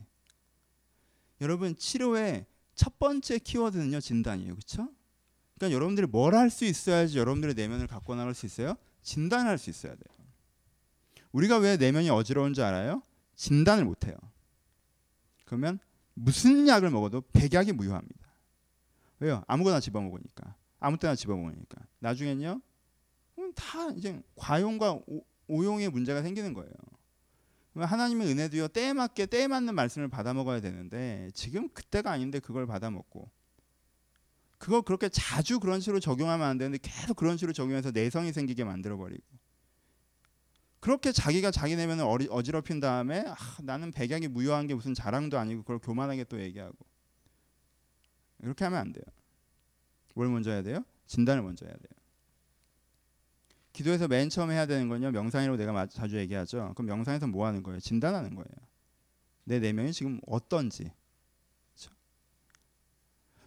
여러분 1.41 1.75
치료의 1.75 2.45
첫 2.75 2.99
번째 2.99 3.39
키워드는요 3.39 3.99
진단이에요. 3.99 4.53
그렇죠? 4.55 4.89
그러니까 5.57 5.75
여러분들이 5.75 6.07
뭘 6.07 6.33
할 6.35 6.49
수 6.49 6.65
있어야지 6.65 7.17
여러분들의 7.17 7.55
내면을 7.55 7.88
갖고 7.88 8.15
나갈 8.15 8.33
수 8.33 8.45
있어요? 8.45 8.75
진단할 9.01 9.57
수 9.57 9.69
있어야 9.69 9.93
돼요. 9.93 10.15
우리가 11.31 11.57
왜 11.57 11.77
내면이 11.77 12.09
어지러운 12.09 12.53
줄 12.53 12.63
알아요? 12.63 13.01
진단을 13.35 13.85
못 13.85 14.05
해요. 14.05 14.15
그러면 15.45 15.79
무슨 16.13 16.67
약을 16.67 16.89
먹어도 16.89 17.21
백약이 17.33 17.71
무효합니다. 17.73 18.19
왜요? 19.19 19.43
아무거나 19.47 19.79
집어먹으니까. 19.79 20.55
아무 20.80 20.98
때나 20.98 21.15
집어먹으니까 21.15 21.82
나중엔요 22.00 22.62
다 23.56 23.89
이제 23.96 24.22
과용과 24.36 25.00
오, 25.48 25.65
용의 25.65 25.89
문제가 25.89 26.22
생기는 26.22 26.54
거예요. 26.54 26.72
하나님의 27.76 28.28
은혜도요 28.28 28.68
때에 28.70 28.94
맞게 28.94 29.28
때에 29.28 29.48
맞는 29.48 29.74
말씀을 29.76 30.08
받아 30.10 30.34
먹어야 30.34 30.60
되는데 30.60 31.30
지금 31.34 31.70
그때가 31.70 32.12
아닌데 32.12 32.39
그걸 32.39 32.68
받아 32.68 32.92
먹고 32.92 33.30
그거 34.58 34.82
그렇게 34.82 35.08
자주 35.08 35.60
그런 35.60 35.80
식으로 35.80 36.00
적용하면 36.00 36.46
안 36.46 36.58
되는데 36.58 36.80
계속 36.82 37.15
그런 37.15 37.38
식으로 37.38 37.54
적용해서 37.54 37.92
내성이 37.92 38.34
생기게 38.34 38.65
만들어 38.65 38.98
버리고 38.98 39.24
그렇게 40.82 41.12
자기가 41.12 41.52
자기 41.52 41.76
내면을 41.76 42.06
어지럽힌 42.30 42.80
다음에 42.80 43.24
아, 43.26 43.36
나는 43.62 43.92
백약이 43.92 44.28
무효한 44.30 44.68
게 44.68 44.76
무슨 44.76 44.94
자랑도 44.94 45.38
아니고 45.38 45.62
그걸 45.62 45.80
교만하게 45.80 46.26
또 46.26 46.42
얘기하고 46.42 46.78
이렇게 48.42 48.63
하면 48.65 48.80
안 48.80 48.94
돼요. 48.94 49.04
뭘 50.19 50.27
먼저 50.27 50.51
해야 50.51 50.62
돼요? 50.62 50.84
진단을 51.08 51.41
먼저 51.41 51.65
해야 51.65 51.73
돼요. 51.73 51.88
기도에서 53.71 54.10
맨 54.10 54.29
처음 54.29 54.51
해야 54.51 54.65
되는 54.65 54.89
건요 54.89 55.12
명상이라고 55.12 55.58
내가 55.58 55.86
자주 55.86 56.17
얘기하죠. 56.17 56.73
그럼 56.75 56.88
명상에서 56.88 57.27
뭐 57.27 57.47
하는 57.47 57.63
거예요? 57.63 57.79
진단하는 57.79 58.36
거예요. 58.36 58.49
내 59.45 59.60
내면이 59.60 59.93
지금 59.93 60.19
어떤지. 60.27 60.91
그렇죠? 61.73 61.95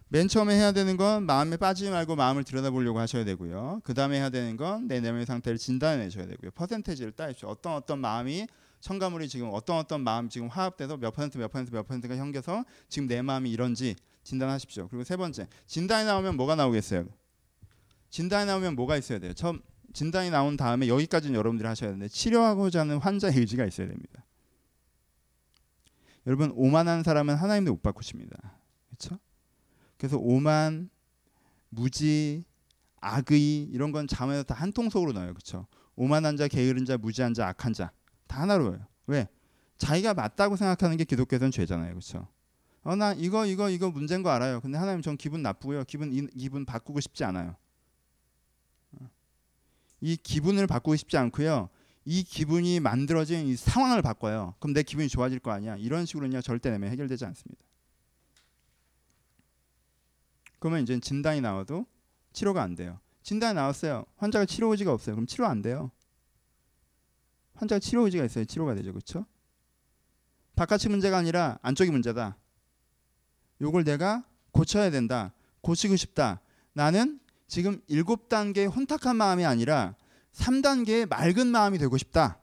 맨 0.09 0.29
처음에 0.29 0.55
해야 0.55 0.73
되는 0.73 0.97
건 0.97 1.27
마음에 1.27 1.59
빠지지 1.59 1.91
말고 1.91 2.17
마음을 2.17 2.43
들여다보려고 2.43 2.99
하셔야 3.01 3.27
되고요. 3.27 3.83
그 3.85 3.93
다음에 3.93 4.17
해야 4.17 4.31
되는 4.31 4.57
건 4.57 4.89
내 4.89 5.01
내면의 5.01 5.27
상태를 5.27 5.59
진단해내셔야 5.59 6.27
되고요. 6.27 6.53
퍼센테이지를 6.53 7.13
따십시오. 7.13 7.51
어떤 7.51 7.75
어떤 7.75 7.99
마음이 7.99 8.47
첨가물이 8.81 9.29
지금 9.29 9.51
어떤 9.53 9.77
어떤 9.77 10.01
마음 10.01 10.31
지금 10.31 10.49
화합돼서 10.49 10.97
몇 10.97 11.11
퍼센트 11.11 11.37
몇 11.37 11.53
퍼센트 11.53 11.71
몇 11.71 11.87
퍼센트가 11.87 12.17
현겨서 12.17 12.65
지금 12.89 13.09
내 13.09 13.21
마음이 13.21 13.51
이런지 13.51 13.95
진단하십시오. 14.23 14.89
그리고 14.89 15.05
세 15.05 15.17
번째, 15.17 15.49
진단이 15.67 16.07
나오면 16.07 16.37
뭐가 16.37 16.55
나오겠어요? 16.55 17.07
진단이 18.11 18.47
나오면 18.47 18.75
뭐가 18.77 18.97
있어야 18.97 19.19
돼요? 19.19 19.33
처음 19.33 19.61
진단이 19.93 20.31
나온 20.31 20.57
다음에 20.57 20.89
여기까지는 20.89 21.35
여러분들이 21.35 21.67
하셔야 21.67 21.91
되는데 21.91 22.09
치료하고자 22.09 22.81
하는 22.81 22.99
환자의 22.99 23.37
의지가 23.37 23.65
있어야 23.67 23.89
됩니다. 23.89 24.25
여러분 26.27 26.53
오만한 26.55 27.03
사람은 27.03 27.35
하나님도 27.35 27.73
못 27.73 27.83
바꾸십니다. 27.83 28.37
그렇죠? 28.89 29.19
그래서 29.99 30.19
오만, 30.19 30.89
무지, 31.69 32.45
악의 33.01 33.65
이런 33.65 33.91
건 33.93 34.07
잠에서 34.07 34.43
다 34.45 34.55
한 34.55 34.73
통속으로 34.73 35.13
넣어요. 35.13 35.33
그렇죠? 35.35 35.67
오만한 35.97 36.37
자, 36.37 36.47
게으른 36.49 36.85
자, 36.85 36.97
무지한 36.97 37.35
자, 37.35 37.49
악한 37.49 37.73
자 37.73 37.91
다 38.29 38.41
하나로 38.41 38.73
해요. 38.73 38.87
왜? 39.07 39.29
자기가 39.77 40.15
맞다고 40.15 40.57
생각하는 40.57 40.97
게 40.97 41.05
기독교에서는 41.05 41.51
죄잖아요. 41.51 41.91
그렇죠? 41.91 42.29
어, 42.85 42.97
나 42.97 43.13
이거 43.13 43.47
이거 43.47 43.71
이거 43.71 43.91
문제인 43.91 44.23
거 44.23 44.31
알아요. 44.31 44.61
근데 44.61 44.77
하나님 44.77 45.03
전 45.03 45.17
기분 45.17 45.43
나쁘고요. 45.43 45.85
기분 45.85 46.13
이, 46.13 46.27
기분 46.27 46.65
바꾸고 46.65 47.01
싶지 47.01 47.25
않아요. 47.25 47.55
어. 48.93 49.09
이 50.01 50.17
기분을 50.17 50.67
바꾸고 50.67 50.97
싶지 50.97 51.17
않고요. 51.17 51.69
이 52.05 52.25
기분이 52.25 52.81
만들어진 52.81 53.47
이 53.47 53.55
상황을 53.55 54.03
바꿔요. 54.03 54.55
그럼 54.59 54.75
내 54.75 54.83
기분이 54.83 55.09
좋아질 55.09 55.39
거 55.39 55.53
아니야. 55.53 55.77
이런 55.77 56.07
식으로는요 56.07 56.43
절대 56.43 56.71
내면 56.71 56.91
해결되지 56.91 57.25
않습니다. 57.25 57.63
그러면 60.59 60.83
이제 60.83 60.99
진단이 60.99 61.41
나와도 61.41 61.87
치료가 62.33 62.63
안 62.63 62.75
돼요. 62.75 62.99
진단이 63.23 63.55
나왔어요. 63.55 64.05
환자가 64.17 64.47
치료 64.47 64.71
의지가 64.73 64.93
없어요. 64.93 65.15
그럼 65.15 65.27
치료 65.27 65.47
안 65.47 65.63
돼요. 65.63 65.93
환자가 67.55 67.79
치료 67.79 68.05
의지가 68.05 68.25
있어요. 68.25 68.45
치료가 68.45 68.75
되죠. 68.75 68.93
그렇죠? 68.93 69.25
바깥이 70.57 70.89
문제가 70.89 71.19
아니라 71.19 71.59
안쪽이 71.63 71.91
문제다. 71.93 72.37
요걸 73.63 73.85
내가 73.85 74.25
고쳐야 74.51 74.91
된다. 74.91 75.33
고치고 75.63 75.97
싶다. 75.97 76.41
나는 76.75 77.21
지금 77.47 77.81
일곱 77.87 78.29
단계의 78.29 78.67
혼탁한 78.67 79.17
마음이 79.17 79.45
아니라 79.45 79.95
3단계의 80.33 81.09
맑은 81.09 81.47
마음이 81.47 81.79
되고 81.79 81.97
싶다 81.97 82.39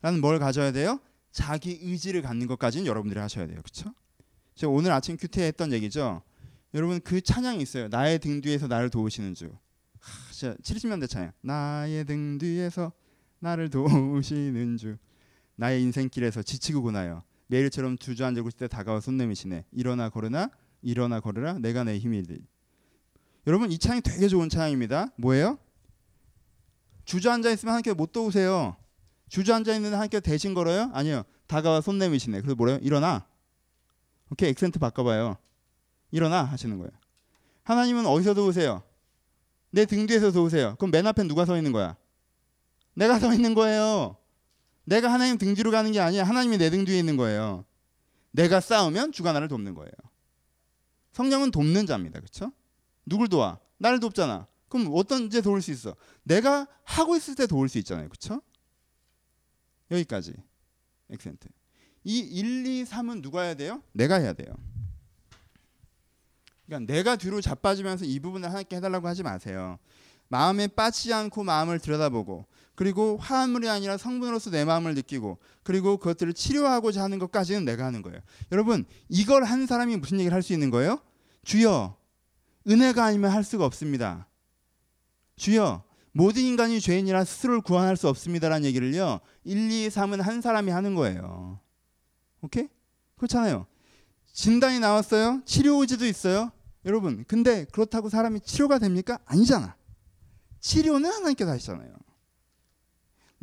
라는 0.00 0.20
뭘 0.20 0.38
가져야 0.38 0.72
돼요? 0.72 1.00
자기 1.30 1.78
의지를 1.82 2.22
갖는 2.22 2.46
것까지는 2.46 2.86
여러분들이 2.86 3.20
하셔야 3.20 3.46
돼요. 3.46 3.60
그렇죠? 3.62 3.92
제가 4.54 4.72
오늘 4.72 4.92
아침 4.92 5.16
큐티에 5.16 5.46
했던 5.48 5.72
얘기죠. 5.72 6.22
여러분 6.74 7.00
그 7.00 7.20
찬양이 7.20 7.60
있어요. 7.62 7.88
나의 7.88 8.18
등 8.18 8.40
뒤에서 8.40 8.66
나를 8.66 8.90
도우시는 8.90 9.34
주. 9.34 9.50
하, 9.98 10.32
진짜 10.32 10.56
70년대 10.62 11.08
찬양. 11.08 11.32
나의 11.40 12.04
등 12.04 12.38
뒤에서 12.38 12.92
나를 13.40 13.70
도우시는 13.70 14.76
주. 14.76 14.96
나의 15.56 15.82
인생길에서 15.82 16.42
지치고 16.42 16.82
고나요. 16.82 17.22
매일처럼 17.54 17.96
주저앉고 17.98 18.48
있을 18.48 18.58
때 18.58 18.68
다가와 18.68 19.00
손 19.00 19.16
내미시네. 19.16 19.66
일어나 19.70 20.08
걸으나 20.08 20.50
일어나 20.82 21.20
걸으라 21.20 21.54
내가 21.60 21.84
내 21.84 21.96
힘이 21.98 22.22
되. 22.24 22.36
여러분 23.46 23.70
이 23.70 23.78
찬양이 23.78 24.00
되게 24.00 24.26
좋은 24.26 24.48
찬양입니다. 24.48 25.10
뭐예요? 25.16 25.58
주저앉아 27.04 27.50
있으면 27.52 27.70
하나님께 27.72 27.92
못 27.92 28.10
도우세요. 28.12 28.76
주저앉아 29.28 29.72
있는 29.74 29.92
하나님께 29.92 30.20
대신 30.20 30.52
걸어요? 30.54 30.90
아니요. 30.94 31.22
다가와 31.46 31.80
손 31.80 31.98
내미시네. 31.98 32.40
그래서 32.40 32.56
뭐래요? 32.56 32.78
일어나. 32.82 33.24
오케이 34.32 34.48
액센트 34.50 34.80
바꿔봐요. 34.80 35.36
일어나 36.10 36.42
하시는 36.42 36.76
거예요. 36.78 36.90
하나님은 37.62 38.06
어디서 38.06 38.34
도우세요? 38.34 38.82
내 39.70 39.84
등 39.86 40.06
뒤에서 40.06 40.32
도우세요. 40.32 40.74
그럼 40.76 40.90
맨 40.90 41.06
앞에 41.06 41.22
누가 41.24 41.44
서 41.44 41.56
있는 41.56 41.70
거야? 41.72 41.96
내가 42.94 43.18
서 43.20 43.32
있는 43.32 43.54
거예요. 43.54 44.16
내가 44.84 45.12
하나님 45.12 45.38
등 45.38 45.54
뒤로 45.54 45.70
가는 45.70 45.90
게 45.92 46.00
아니야. 46.00 46.24
하나님이 46.24 46.58
내 46.58 46.70
등 46.70 46.84
뒤에 46.84 46.98
있는 46.98 47.16
거예요. 47.16 47.64
내가 48.32 48.60
싸우면 48.60 49.12
주가 49.12 49.32
나를 49.32 49.48
돕는 49.48 49.74
거예요. 49.74 49.92
성령은 51.12 51.50
돕는 51.50 51.86
자입니다. 51.86 52.20
그렇죠? 52.20 52.52
누굴 53.06 53.28
도와? 53.28 53.58
나를 53.78 54.00
돕잖아. 54.00 54.46
그럼 54.68 54.90
어떤 54.92 55.30
제 55.30 55.40
도울 55.40 55.62
수 55.62 55.70
있어? 55.70 55.94
내가 56.24 56.66
하고 56.82 57.16
있을 57.16 57.34
때 57.36 57.46
도울 57.46 57.68
수 57.68 57.78
있잖아요. 57.78 58.08
그렇죠? 58.08 58.42
여기까지. 59.90 60.34
액센트. 61.10 61.48
이 62.02 62.18
1, 62.18 62.66
2, 62.66 62.84
3은 62.84 63.22
누가 63.22 63.42
해야 63.42 63.54
돼요? 63.54 63.82
내가 63.92 64.16
해야 64.16 64.32
돼요. 64.32 64.52
그러니까 66.66 66.92
내가 66.92 67.16
뒤로 67.16 67.40
자빠지면서 67.40 68.04
이 68.04 68.18
부분을 68.20 68.48
하나님께 68.48 68.76
해달라고 68.76 69.06
하지 69.06 69.22
마세요. 69.22 69.78
마음에 70.28 70.66
빠지지 70.66 71.12
않고 71.12 71.44
마음을 71.44 71.78
들여다보고 71.78 72.46
그리고 72.74 73.16
화합물이 73.18 73.68
아니라 73.68 73.96
성분으로서 73.96 74.50
내 74.50 74.64
마음을 74.64 74.94
느끼고 74.94 75.38
그리고 75.62 75.96
그것들을 75.96 76.32
치료하고자 76.34 77.02
하는 77.02 77.18
것까지는 77.18 77.64
내가 77.64 77.84
하는 77.84 78.02
거예요. 78.02 78.20
여러분 78.52 78.84
이걸 79.08 79.44
한 79.44 79.66
사람이 79.66 79.96
무슨 79.96 80.18
얘기를 80.18 80.34
할 80.34 80.42
수 80.42 80.52
있는 80.52 80.70
거예요? 80.70 81.00
주여 81.44 81.96
은혜가 82.68 83.04
아니면 83.04 83.30
할 83.30 83.44
수가 83.44 83.64
없습니다. 83.66 84.28
주여 85.36 85.84
모든 86.12 86.42
인간이 86.42 86.80
죄인이라 86.80 87.24
스스로를 87.24 87.60
구원할 87.60 87.96
수 87.96 88.08
없습니다라는 88.08 88.64
얘기를요. 88.66 89.20
1, 89.44 89.70
2, 89.70 89.88
3은 89.88 90.20
한 90.22 90.40
사람이 90.40 90.70
하는 90.70 90.94
거예요. 90.94 91.60
오케이? 92.40 92.68
그렇잖아요. 93.16 93.66
진단이 94.32 94.80
나왔어요. 94.80 95.42
치료 95.44 95.80
의지도 95.80 96.06
있어요. 96.06 96.52
여러분, 96.84 97.24
근데 97.26 97.64
그렇다고 97.66 98.08
사람이 98.08 98.40
치료가 98.40 98.78
됩니까? 98.78 99.18
아니잖아. 99.24 99.76
치료는 100.60 101.10
하나님께서 101.10 101.50
하시잖아요. 101.50 101.94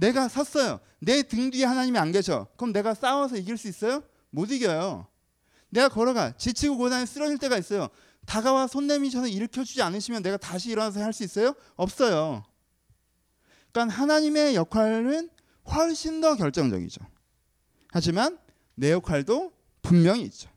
내가 0.01 0.27
섰어요. 0.27 0.79
내 0.99 1.21
등 1.21 1.51
뒤에 1.51 1.63
하나님이 1.65 1.97
안 1.99 2.11
계셔. 2.11 2.47
그럼 2.57 2.73
내가 2.73 2.93
싸워서 2.95 3.37
이길 3.37 3.55
수 3.57 3.67
있어요? 3.67 4.03
못 4.31 4.51
이겨요. 4.51 5.07
내가 5.69 5.89
걸어가 5.89 6.35
지치고 6.37 6.77
고단에 6.77 7.05
쓰러질 7.05 7.37
때가 7.37 7.57
있어요. 7.57 7.87
다가와 8.25 8.65
손 8.67 8.87
내미셔서 8.87 9.27
일으켜주지 9.27 9.81
않으시면 9.81 10.23
내가 10.23 10.37
다시 10.37 10.71
일어나서 10.71 11.01
할 11.03 11.13
수 11.13 11.23
있어요? 11.23 11.53
없어요. 11.75 12.43
그러니까 13.71 13.95
하나님의 13.95 14.55
역할은 14.55 15.29
훨씬 15.71 16.19
더 16.19 16.35
결정적이죠. 16.35 17.01
하지만 17.91 18.39
내 18.75 18.91
역할도 18.91 19.53
분명히 19.83 20.23
있죠. 20.23 20.49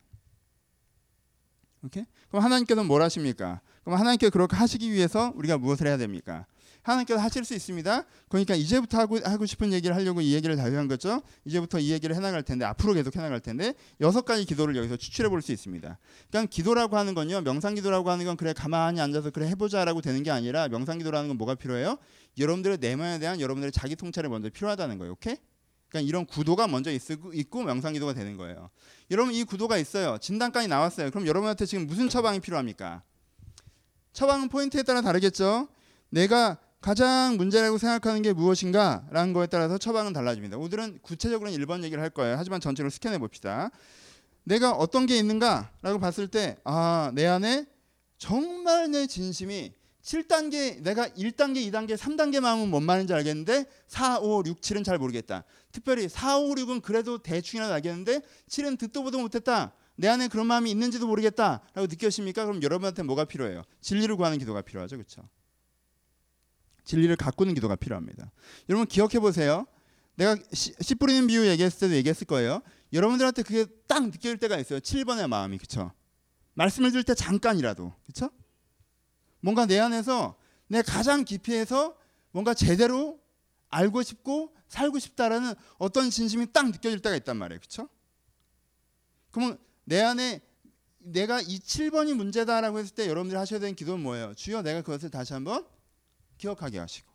오케이? 1.85 2.05
그럼 2.29 2.43
하나님께서는 2.45 2.87
뭘 2.89 3.03
하십니까? 3.03 3.61
그럼 3.85 3.99
하나님께 3.99 4.31
그렇게 4.31 4.57
하시기 4.57 4.91
위해서 4.91 5.33
우리가 5.37 5.59
무엇을 5.59 5.87
해야 5.87 5.99
됩니까? 5.99 6.47
하나님께서 6.85 7.21
하실 7.21 7.45
수 7.45 7.55
있습니다. 7.55 8.05
그러니까 8.29 8.55
이제부터 8.55 8.99
하고, 8.99 9.19
하고 9.25 9.47
싶은 9.47 9.73
얘기를 9.73 9.97
하려고 9.97 10.21
이 10.21 10.35
얘기를 10.35 10.55
다한 10.55 10.87
거죠. 10.87 11.23
이제부터 11.45 11.81
이 11.81 11.91
얘기를 11.91 12.15
해나갈 12.15 12.43
텐데 12.43 12.65
앞으로 12.65 12.93
계속 12.93 13.17
해나갈 13.17 13.41
텐데 13.41 13.75
여섯 14.01 14.25
가지 14.25 14.45
기도를 14.45 14.77
여기서 14.77 14.97
추출해 14.97 15.29
볼 15.29 15.43
수 15.43 15.51
있습니다. 15.53 15.99
그러니까 16.31 16.51
기도라고 16.51 16.97
하는 16.97 17.15
건요. 17.15 17.41
명상 17.41 17.75
기도라고 17.75 18.11
하는 18.11 18.25
건 18.25 18.37
그래 18.37 18.53
가만히 18.53 19.01
앉아서 19.01 19.31
그래 19.31 19.49
해보자라고 19.49 20.01
되는 20.01 20.23
게 20.23 20.31
아니라 20.31 20.69
명상 20.69 20.99
기도라는 20.99 21.29
건 21.29 21.39
뭐가 21.39 21.55
필요해요? 21.55 21.99
여러분들의 22.39 22.79
내면에 22.79 23.19
대한 23.19 23.41
여러분들의 23.41 23.73
자기 23.73 23.97
통찰이 23.97 24.29
먼저 24.29 24.49
필요하다는 24.51 24.99
거예요. 24.99 25.13
오케이? 25.13 25.37
그러니까 25.89 26.09
이런 26.09 26.27
구도가 26.27 26.67
먼저 26.67 26.91
있고 26.91 27.63
명상 27.63 27.93
기도가 27.93 28.15
되는 28.15 28.37
거예요. 28.37 28.71
여러분 29.11 29.33
이 29.33 29.45
구도가 29.45 29.79
있어요. 29.79 30.19
진단까지 30.19 30.69
나왔어요. 30.69 31.11
그럼 31.11 31.27
여러분한테 31.27 31.67
지금 31.67 31.87
무슨 31.87 32.09
처방이 32.09 32.41
필요합니까? 32.41 33.03
처방은 34.13 34.49
포인트에 34.49 34.83
따라 34.83 35.03
다르겠죠. 35.03 35.69
내가 36.11 36.59
가장 36.85 37.39
문제라고 37.39 37.79
생각하는 37.79 38.21
게 38.21 38.35
무엇인가 38.35 39.07
라는 39.11 39.33
거에 39.33 39.47
따라서 39.47 39.79
처방은 39.79 40.13
달라집니다. 40.13 40.59
오늘은 40.59 40.99
구체적으로는 41.01 41.59
1번 41.61 41.83
얘기를 41.83 42.03
할 42.03 42.11
거예요. 42.11 42.37
하지만 42.37 42.61
전체로 42.61 42.91
스캔해 42.91 43.17
봅시다. 43.17 43.71
내가 44.43 44.73
어떤 44.73 45.07
게 45.07 45.17
있는가 45.17 45.71
라고 45.81 45.99
봤을 45.99 46.29
때 46.29 46.59
아, 46.63 47.11
내 47.15 47.25
안에 47.25 47.65
정말 48.19 48.91
내 48.91 49.07
진심이 49.07 49.73
7단계 50.03 50.83
내가 50.83 51.09
1단계, 51.09 51.67
2단계, 51.73 51.97
3단계 51.97 52.41
마음은 52.41 52.69
뭔 52.69 52.83
말인지 52.83 53.15
알겠는데 53.15 53.65
4, 53.87 54.19
5, 54.19 54.43
6, 54.45 54.61
7은 54.61 54.85
잘 54.85 54.99
모르겠다. 54.99 55.45
특별히 55.73 56.07
4, 56.07 56.37
5, 56.37 56.55
6은 56.55 56.83
그래도 56.83 57.17
대충이나 57.17 57.73
알겠는데 57.73 58.21
7은 58.51 58.79
듣도 58.79 59.05
보도 59.05 59.19
못했다. 59.19 59.73
내 59.97 60.09
안에 60.09 60.29
그런 60.29 60.47
마음이 60.49 60.71
있는지도 60.71 61.07
모르겠다라고 61.07 61.87
느껴십니까? 61.87 62.45
그럼 62.45 62.63
여러분한테 62.63 63.05
뭐가 63.05 63.25
필요해요? 63.25 63.63
진리를 63.81 64.15
구하는 64.17 64.37
기도가 64.37 64.61
필요하죠. 64.61 64.97
그렇죠? 64.97 65.23
진리를 66.85 67.15
가꾸는 67.17 67.55
기도가 67.55 67.77
필요합니다. 67.77 68.31
여러분 68.69 68.87
기억해 68.87 69.19
보세요. 69.21 69.67
내가 70.17 70.37
씨, 70.53 70.73
씨, 70.81 70.95
뿌리는 70.95 71.27
비유 71.27 71.47
얘기했을 71.47 71.81
때도 71.81 71.95
얘기했을 71.97 72.27
거예요. 72.27 72.63
여러분들한테 72.93 73.43
그게 73.43 73.67
딱 73.89 74.05
느껴질 74.05 74.39
때가 74.39 74.59
있어요. 74.59 74.79
7번의 74.79 75.27
마음이 75.27 75.59
그렇죠? 75.59 75.93
말씀을 76.55 76.91
들을 76.93 77.03
때 77.03 77.15
잠깐이라도 77.15 77.93
그렇죠? 78.05 78.31
뭔가 79.41 79.67
내 79.67 79.79
안에서 79.79 80.37
내 80.69 80.83
가장 80.83 81.25
깊이에서 81.25 81.97
뭔가 82.31 82.55
제대로 82.55 83.21
알고 83.71 84.03
싶고 84.03 84.55
살고 84.69 84.99
싶다라는 84.99 85.55
어떤 85.79 86.11
진심이 86.11 86.47
딱 86.53 86.71
느껴질 86.71 87.01
때가 87.01 87.17
있단 87.17 87.37
말이에요. 87.37 87.59
그렇죠? 87.59 87.89
그러면 89.31 89.59
내 89.85 90.01
안에 90.01 90.41
내가 90.99 91.41
이 91.41 91.59
7번이 91.59 92.15
문제다라고 92.15 92.79
했을 92.79 92.95
때 92.95 93.09
여러분들이 93.09 93.37
하셔야 93.37 93.61
되는 93.61 93.75
기도는 93.75 94.03
뭐예요? 94.03 94.35
주여 94.35 94.63
내가 94.63 94.81
그것을 94.83 95.11
다시 95.11 95.33
한번 95.33 95.67
기억하게 96.39 96.79
하시고 96.79 97.11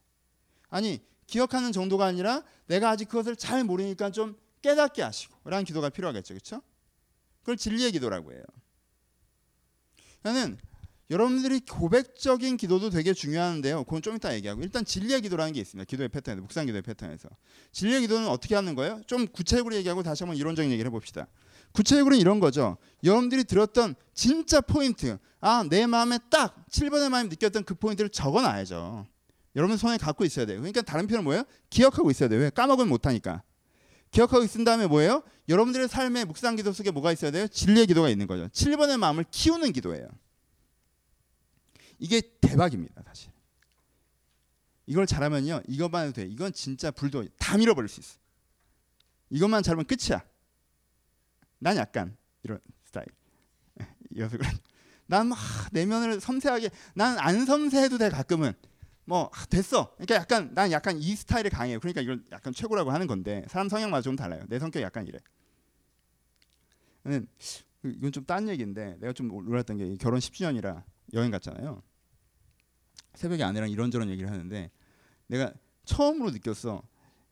아니 0.70 1.02
기억하는 1.28 1.72
정도가 1.72 2.06
아니라 2.06 2.44
내가 2.68 2.90
아직 2.90 3.06
그것을 3.06 3.36
잘 3.36 3.64
모르니까 3.64 4.12
좀 4.12 4.38
깨닫게 4.62 5.02
하시고 5.02 5.50
라는 5.50 5.64
기도가 5.64 5.90
필요하겠죠. 5.90 6.34
그렇죠? 6.34 6.62
그걸 7.40 7.58
진리의 7.58 7.92
기도라고 7.92 8.34
해요. 8.34 8.44
저는 10.24 10.58
여러분들이 11.10 11.62
고백적인 11.62 12.58
기도도 12.58 12.92
되게 12.92 13.14
중요한데요. 13.14 13.84
그건 13.86 14.02
좀 14.02 14.16
이따 14.16 14.34
얘기하고 14.36 14.62
일단 14.62 14.86
진리의 14.86 15.22
기도라는 15.22 15.54
게 15.54 15.62
있습니다. 15.62 15.86
기도의 15.90 16.10
패턴에서 16.10 16.42
묵상 16.42 16.68
기도의 16.68 16.84
패턴에서 16.84 17.30
진리의 17.72 18.02
기도는 18.02 18.28
어떻게 18.28 18.54
하는 18.54 18.76
거예요? 18.76 19.02
좀 19.08 19.26
구체적으로 19.28 19.76
얘기하고 19.76 20.04
다시 20.04 20.24
한번 20.24 20.38
이론적인 20.38 20.72
얘기를 20.72 20.90
해봅시다. 20.90 21.28
구체적으로는 21.72 22.20
이런 22.20 22.40
거죠. 22.40 22.78
여러분들이 23.04 23.44
들었던 23.44 23.96
진짜 24.14 24.62
포인트, 24.62 25.18
아 25.42 25.64
내 25.70 25.86
마음에 25.88 26.20
딱 26.30 26.66
7번의 26.70 27.10
마음이 27.10 27.30
느꼈던 27.30 27.64
그 27.64 27.76
포인트를 27.76 28.10
적어 28.10 28.42
놔야죠. 28.42 29.08
여러분 29.56 29.78
손에 29.78 29.98
갖고 29.98 30.26
있어야 30.26 30.46
돼요. 30.46 30.60
그러니까 30.60 30.82
다른 30.82 31.08
표현은 31.08 31.24
뭐예요? 31.24 31.44
기억하고 31.70 32.12
있어야 32.12 32.30
돼요. 32.30 32.42
왜? 32.42 32.50
까먹으면 32.50 32.90
못하니까. 32.90 33.44
기억하고 34.12 34.44
있은 34.44 34.64
다음에 34.64 34.88
뭐예요? 34.88 35.24
여러분들의 35.48 35.88
삶의 35.88 36.26
묵상 36.26 36.56
기도 36.56 36.72
속에 36.72 36.92
뭐가 36.92 37.12
있어야 37.12 37.32
돼요? 37.32 37.48
진리의 37.48 37.88
기도가 37.88 38.10
있는 38.10 38.28
거죠. 38.28 38.48
7번의 38.50 38.98
마음을 38.98 39.26
키우는 39.32 39.72
기도예요. 39.72 40.08
이게 42.00 42.22
대박입니다, 42.42 43.02
사실. 43.06 43.32
이걸 44.86 45.06
잘하면요, 45.06 45.62
이것만 45.68 46.08
해도 46.08 46.14
돼. 46.14 46.26
이건 46.28 46.54
진짜 46.54 46.92
불도 46.92 47.28
다 47.38 47.58
밀어버릴 47.58 47.88
수 47.90 48.00
있어. 48.00 48.18
이것만 49.30 49.62
잘하면 49.64 49.86
끝이야. 49.86 50.24
난 51.60 51.78
약간 51.78 52.16
이런 52.44 52.60
스타일. 52.86 53.08
이어서 54.16 54.38
그래. 54.38 54.50
난막 55.08 55.38
내면을 55.72 56.20
섬세하게, 56.20 56.70
난 56.96 57.18
안 57.20 57.46
섬세해도 57.46 57.98
돼 57.98 58.10
가끔은. 58.10 58.54
뭐 59.06 59.32
됐어. 59.50 59.94
그러니까 59.96 60.16
약간 60.16 60.54
난 60.54 60.72
약간 60.72 60.98
이 60.98 61.16
스타일에 61.16 61.50
강해요. 61.50 61.80
그러니까 61.80 62.02
이걸 62.02 62.24
약간 62.32 62.54
최고라고 62.54 62.92
하는 62.92 63.08
건데 63.08 63.44
사람 63.50 63.68
성향마다 63.68 64.02
좀 64.04 64.16
달라요. 64.16 64.44
내 64.48 64.60
성격 64.60 64.82
약간 64.84 65.08
이래. 65.08 65.18
이건 67.84 68.12
좀 68.12 68.26
딴 68.26 68.48
얘기인데 68.50 68.98
내가 69.00 69.14
좀 69.14 69.28
놀랐던 69.30 69.78
게 69.78 69.96
결혼 69.96 70.20
10주년이라 70.20 70.84
여행 71.14 71.32
갔잖아요. 71.32 71.82
새벽에 73.16 73.44
아내랑 73.44 73.72
이런저런 73.72 74.10
얘기를 74.10 74.30
하는데 74.30 74.70
내가 75.28 75.54
처음으로 75.86 76.30
느꼈어. 76.32 76.84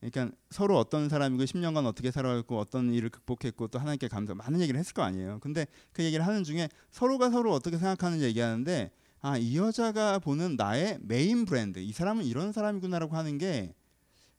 그러니까 0.09 0.35
서로 0.49 0.77
어떤 0.77 1.09
사람이고 1.09 1.43
10년간 1.43 1.85
어떻게 1.85 2.11
살아왔고 2.11 2.57
어떤 2.57 2.93
일을 2.93 3.09
극복했고 3.09 3.67
또 3.67 3.79
하나님께 3.79 4.07
감사 4.07 4.33
많은 4.33 4.61
얘기를 4.61 4.79
했을 4.79 4.93
거 4.93 5.01
아니에요. 5.03 5.39
근데 5.39 5.67
그 5.91 6.03
얘기를 6.03 6.25
하는 6.25 6.43
중에 6.43 6.69
서로가 6.91 7.29
서로 7.29 7.53
어떻게 7.53 7.77
생각하는지 7.77 8.23
얘기하는데 8.25 8.91
아 9.21 9.37
이 9.37 9.57
여자가 9.57 10.19
보는 10.19 10.55
나의 10.57 10.99
메인 11.01 11.45
브랜드 11.45 11.79
이 11.79 11.91
사람은 11.91 12.23
이런 12.25 12.51
사람이구나라고 12.51 13.15
하는 13.15 13.37
게 13.37 13.73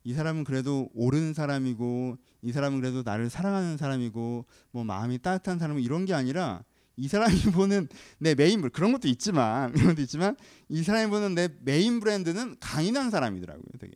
이 0.03 0.13
사람은 0.13 0.43
그래도 0.43 0.89
옳은 0.93 1.33
사람이고 1.33 2.17
이 2.41 2.51
사람은 2.51 2.79
그래도 2.79 3.03
나를 3.03 3.29
사랑하는 3.29 3.77
사람이고 3.77 4.45
뭐 4.71 4.83
마음이 4.83 5.19
따뜻한 5.19 5.59
사람이 5.59 5.83
이런 5.83 6.05
게 6.05 6.13
아니라 6.13 6.63
이 6.95 7.07
사람이 7.07 7.35
보는 7.53 7.87
내 8.17 8.35
메인 8.35 8.61
브랜드 8.61 8.75
그런 8.75 8.91
것도 8.91 9.07
있지만 9.07 9.71
그런 9.73 9.89
것도 9.89 10.01
있지만 10.01 10.35
이 10.69 10.83
사람이 10.83 11.09
보는 11.09 11.35
내 11.35 11.49
메인 11.61 11.99
브랜드는 11.99 12.55
강인한 12.59 13.09
사람이더라고요 13.11 13.63
되게 13.79 13.93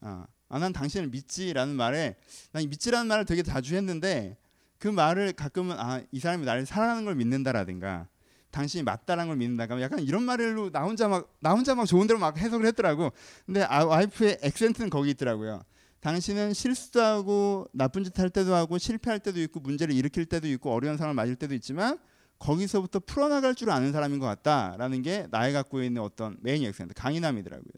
아, 0.00 0.26
아, 0.48 0.58
난 0.58 0.72
당신을 0.72 1.08
믿지라는 1.08 1.74
말에 1.76 2.16
난 2.52 2.68
믿지라는 2.68 3.06
말을 3.06 3.24
되게 3.24 3.42
자주 3.42 3.74
했는데 3.76 4.36
그 4.78 4.88
말을 4.88 5.32
가끔은 5.34 5.76
아, 5.78 6.02
이 6.10 6.20
사람이 6.20 6.44
나를 6.44 6.66
사랑하는 6.66 7.04
걸 7.04 7.14
믿는다라든가 7.16 8.08
당신이 8.50 8.82
맞다라는 8.82 9.28
걸 9.28 9.36
믿는다가 9.36 9.80
약간 9.80 10.00
이런 10.00 10.24
말로 10.24 10.70
나 10.70 10.82
혼자 10.82 11.06
막 11.08 11.28
나 11.40 11.52
혼자 11.52 11.74
막 11.74 11.86
좋은 11.86 12.06
대로 12.06 12.18
막 12.18 12.36
해석을 12.36 12.66
했더라고. 12.66 13.12
근데 13.46 13.62
아, 13.62 13.84
와이프의 13.84 14.38
accent는 14.42 14.90
거기 14.90 15.10
있더라고요. 15.10 15.62
당신은 16.00 16.54
실수도 16.54 17.00
하고 17.02 17.68
나쁜 17.72 18.02
짓 18.04 18.18
할 18.18 18.30
때도 18.30 18.54
하고 18.54 18.78
실패할 18.78 19.20
때도 19.20 19.38
있고 19.42 19.60
문제를 19.60 19.94
일으킬 19.94 20.24
때도 20.26 20.48
있고 20.48 20.72
어려운 20.72 20.96
상황을 20.96 21.14
맞을 21.14 21.36
때도 21.36 21.54
있지만 21.54 21.98
거기서부터 22.38 23.00
풀어나갈 23.00 23.54
줄 23.54 23.70
아는 23.70 23.92
사람인 23.92 24.18
것 24.18 24.24
같다라는 24.26 25.02
게 25.02 25.26
나에 25.30 25.52
갖고 25.52 25.82
있는 25.82 26.00
어떤 26.02 26.38
main 26.40 26.64
accent 26.64 26.94
강인함이더라고요. 26.94 27.72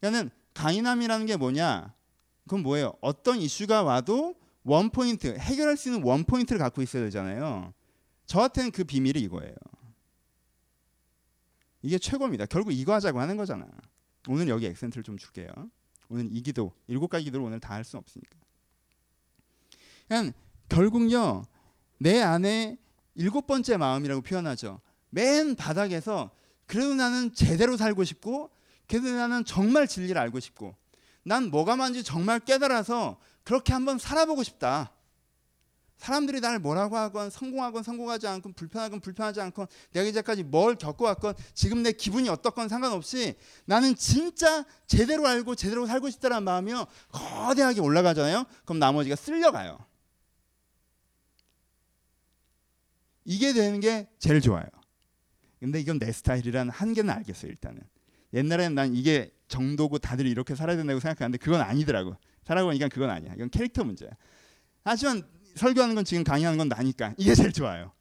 그러니까는 0.00 0.30
강인함이라는 0.54 1.26
게 1.26 1.36
뭐냐? 1.36 1.94
그건 2.44 2.62
뭐예요? 2.62 2.94
어떤 3.00 3.38
이슈가 3.38 3.82
와도 3.82 4.34
one 4.64 4.90
point 4.90 5.36
해결할 5.38 5.76
수 5.76 5.88
있는 5.88 6.02
one 6.04 6.24
point를 6.24 6.58
갖고 6.58 6.82
있어야 6.82 7.04
되잖아요. 7.04 7.72
저한테는 8.26 8.70
그 8.72 8.84
비밀이 8.84 9.20
이거예요. 9.22 9.54
이게 11.82 11.98
최고입니다. 11.98 12.46
결국 12.46 12.72
이거 12.72 12.92
하자고 12.94 13.20
하는 13.20 13.36
거잖아. 13.36 13.66
오늘 14.28 14.48
여기 14.48 14.66
액센트를 14.66 15.02
좀 15.02 15.16
줄게요. 15.16 15.48
오늘 16.08 16.28
이 16.30 16.42
기도 16.42 16.72
일곱 16.88 17.08
가지 17.08 17.24
기도를 17.24 17.46
오늘 17.46 17.60
다 17.60 17.74
할 17.74 17.84
수 17.84 17.96
없으니까. 17.96 18.36
그냥 20.08 20.32
결국요 20.68 21.44
내 21.98 22.20
안에 22.20 22.76
일곱 23.14 23.46
번째 23.46 23.76
마음이라고 23.76 24.22
표현하죠. 24.22 24.80
맨 25.10 25.54
바닥에서 25.54 26.30
그래도 26.66 26.94
나는 26.94 27.32
제대로 27.34 27.76
살고 27.76 28.04
싶고 28.04 28.50
그래도 28.90 29.08
나는 29.08 29.44
정말 29.44 29.86
진리를 29.86 30.18
알고 30.18 30.40
싶고 30.40 30.74
난 31.22 31.48
뭐가 31.48 31.76
뭔지 31.76 32.02
정말 32.02 32.40
깨달아서 32.40 33.20
그렇게 33.44 33.72
한번 33.72 33.98
살아보고 33.98 34.42
싶다. 34.42 34.92
사람들이 35.96 36.40
나를 36.40 36.58
뭐라고 36.58 36.96
하건 36.96 37.30
성공하건 37.30 37.84
성공하지 37.84 38.26
않건 38.26 38.54
불편하건 38.54 38.98
불편하지 38.98 39.40
않건 39.42 39.68
내가 39.92 40.08
이제까지 40.08 40.42
뭘 40.42 40.74
겪어왔건 40.74 41.34
지금 41.54 41.84
내 41.84 41.92
기분이 41.92 42.28
어떻건 42.28 42.68
상관없이 42.68 43.36
나는 43.64 43.94
진짜 43.94 44.64
제대로 44.88 45.24
알고 45.24 45.54
제대로 45.54 45.86
살고 45.86 46.10
싶다는 46.10 46.42
마음이요 46.42 46.84
거대하게 47.12 47.80
올라가잖아요. 47.80 48.44
그럼 48.64 48.80
나머지가 48.80 49.14
쓸려가요. 49.14 49.78
이게 53.24 53.52
되는 53.52 53.78
게 53.78 54.08
제일 54.18 54.40
좋아요. 54.40 54.66
근데 55.60 55.78
이건 55.78 56.00
내 56.00 56.10
스타일이라는 56.10 56.72
한계는 56.72 57.14
알겠어요 57.14 57.52
일단은. 57.52 57.82
옛날에는 58.32 58.74
난 58.74 58.94
이게 58.94 59.32
정도고 59.48 59.98
다들 59.98 60.26
이렇게 60.26 60.54
살아야 60.54 60.76
된다고 60.76 61.00
생각하는데 61.00 61.38
그건 61.38 61.60
아니더라고. 61.60 62.16
살아보니까 62.44 62.88
그건 62.88 63.10
아니야. 63.10 63.34
이건 63.34 63.50
캐릭터 63.50 63.84
문제야. 63.84 64.10
하지만 64.84 65.22
설교하는 65.56 65.94
건 65.94 66.04
지금 66.04 66.24
강의하는 66.24 66.58
건 66.58 66.68
나니까 66.68 67.14
이게 67.18 67.34
제일 67.34 67.52
좋아요. 67.52 67.92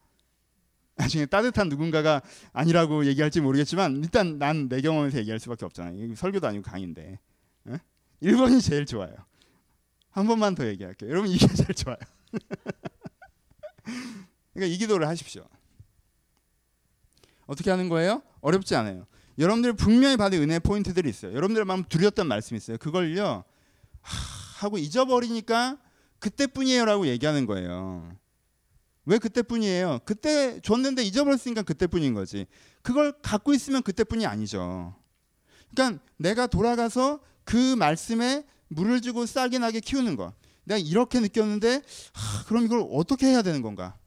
나중에 0.96 1.26
따뜻한 1.26 1.70
누군가가 1.70 2.22
아니라고 2.52 3.06
얘기할지 3.06 3.42
모르겠지만 3.42 3.98
일단 4.04 4.38
난 4.38 4.68
내 4.70 4.82
경험에서 4.82 5.18
얘기할 5.20 5.40
수밖에 5.40 5.66
없잖아요. 5.66 6.16
설교도 6.16 6.48
아니고 6.48 6.64
강의인데. 6.64 7.20
어? 7.66 7.78
1번이 8.22 8.62
제일 8.62 8.86
좋아요. 8.86 9.14
한 10.12 10.28
번만 10.28 10.56
더 10.56 10.68
얘기할게요. 10.68 11.10
여러분 11.10 11.30
이게 11.32 11.48
제일 11.48 11.74
좋아요. 11.74 11.98
그러니까 14.54 14.74
이 14.74 14.78
기도를 14.78 15.08
하십시오. 15.08 15.46
어떻게 17.46 17.72
하는 17.72 17.90
거예요? 17.90 18.22
어렵지 18.42 18.76
않아요. 18.76 19.08
여러분들 19.40 19.74
분명히 19.74 20.18
받은 20.18 20.42
은혜 20.42 20.60
포인트들이 20.60 21.10
있어요. 21.10 21.34
여러분들 21.34 21.64
마음 21.64 21.86
드렸던 21.88 22.28
말씀이 22.28 22.58
있어요. 22.58 22.78
그걸요 22.78 23.46
하, 24.02 24.66
하고 24.66 24.78
잊어버리니까 24.78 25.78
그때뿐이에요라고 26.20 27.08
얘기하는 27.08 27.46
거예요. 27.46 28.12
왜 29.06 29.18
그때뿐이에요? 29.18 30.00
그때 30.04 30.60
줬는데 30.60 31.04
잊어버렸으니까 31.04 31.62
그때뿐인 31.62 32.14
거지. 32.14 32.48
그걸 32.82 33.14
갖고 33.22 33.54
있으면 33.54 33.82
그때뿐이 33.82 34.26
아니죠. 34.26 34.94
그러니까 35.72 36.04
내가 36.18 36.46
돌아가서 36.46 37.22
그 37.46 37.76
말씀에 37.76 38.46
물을 38.68 39.00
주고 39.02 39.26
싹이 39.26 39.58
나게 39.58 39.80
키우는 39.80 40.18
거. 40.18 40.34
내가 40.66 40.78
이렇게 40.78 41.22
느꼈는데 41.22 41.82
하, 42.14 42.44
그럼 42.44 42.66
이걸 42.66 42.86
어떻게 42.92 43.28
해야 43.28 43.42
되는 43.42 43.62
건가? 43.62 43.98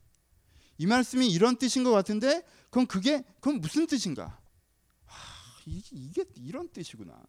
이 0.76 0.86
말씀이 0.86 1.26
이런 1.26 1.56
뜻인 1.56 1.84
것 1.84 1.90
같은데 1.90 2.42
그럼 2.68 2.86
그게 2.86 3.24
그건 3.40 3.62
무슨 3.62 3.86
뜻인가? 3.86 4.41
이게, 5.66 6.24
이런 6.36 6.68
뜻이구나. 6.68 7.20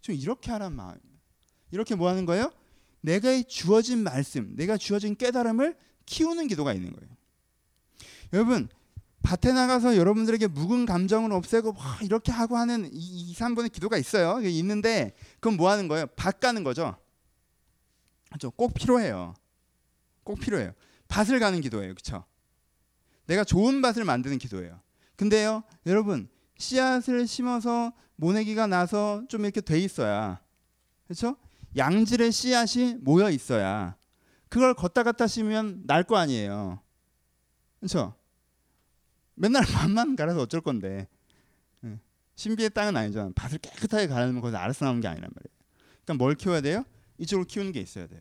좀 0.00 0.14
이렇게 0.14 0.50
하란 0.50 0.72
마음. 0.74 0.98
이렇게 1.70 1.94
뭐 1.94 2.08
하는 2.08 2.24
거예요? 2.26 2.52
내가 3.00 3.40
주어진 3.42 4.02
말씀, 4.02 4.54
내가 4.56 4.76
주어진 4.76 5.16
깨달음을 5.16 5.76
키우는 6.06 6.48
기도가 6.48 6.72
있는 6.72 6.92
거예요. 6.92 7.16
여러분 8.32 8.68
밭에 9.22 9.52
나가서 9.52 9.96
여러분들에게 9.96 10.46
묵은 10.46 10.86
감정을 10.86 11.32
없애고 11.32 11.74
와, 11.76 11.98
이렇게 12.02 12.30
하고 12.30 12.56
하는 12.56 12.88
이, 12.92 13.30
이 13.30 13.34
3번의 13.34 13.72
기도가 13.72 13.96
있어요. 13.98 14.40
있는데 14.48 15.14
그건 15.40 15.56
뭐 15.56 15.70
하는 15.70 15.88
거예요? 15.88 16.06
밭 16.16 16.38
가는 16.40 16.62
거죠. 16.62 16.96
그렇죠? 18.28 18.50
꼭 18.52 18.74
필요해요. 18.74 19.34
꼭 20.22 20.38
필요해요. 20.40 20.72
밭을 21.08 21.38
가는 21.40 21.60
기도예요. 21.60 21.94
그렇죠? 21.94 22.24
내가 23.26 23.42
좋은 23.42 23.82
밭을 23.82 24.04
만드는 24.04 24.38
기도예요. 24.38 24.80
근데요, 25.16 25.62
여러분 25.86 26.28
씨앗을 26.58 27.26
심어서 27.26 27.92
모내기가 28.16 28.66
나서 28.66 29.24
좀 29.28 29.44
이렇게 29.44 29.60
돼 29.60 29.78
있어야 29.78 30.40
그렇죠? 31.06 31.36
양질의 31.76 32.32
씨앗이 32.32 32.94
모여 33.00 33.30
있어야 33.30 33.96
그걸 34.48 34.74
걷다 34.74 35.02
갔다 35.02 35.26
심으면 35.26 35.82
날 35.86 36.04
거 36.04 36.16
아니에요. 36.16 36.80
그렇죠? 37.80 38.14
맨날 39.34 39.62
밭만 39.66 40.16
갈아서 40.16 40.40
어쩔 40.40 40.60
건데 40.62 41.08
예. 41.84 41.98
신비의 42.36 42.70
땅은 42.70 42.96
아니잖아. 42.96 43.30
밭을 43.34 43.58
깨끗하게 43.58 44.06
갈아놓으면 44.06 44.40
거기서 44.40 44.56
알아서 44.56 44.84
나오는 44.86 45.00
게 45.00 45.08
아니란 45.08 45.28
말이에요. 45.34 45.56
그러니까 46.04 46.14
뭘 46.24 46.34
키워야 46.34 46.60
돼요? 46.62 46.84
이쪽으로 47.18 47.44
키우는 47.46 47.72
게 47.72 47.80
있어야 47.80 48.06
돼요. 48.06 48.20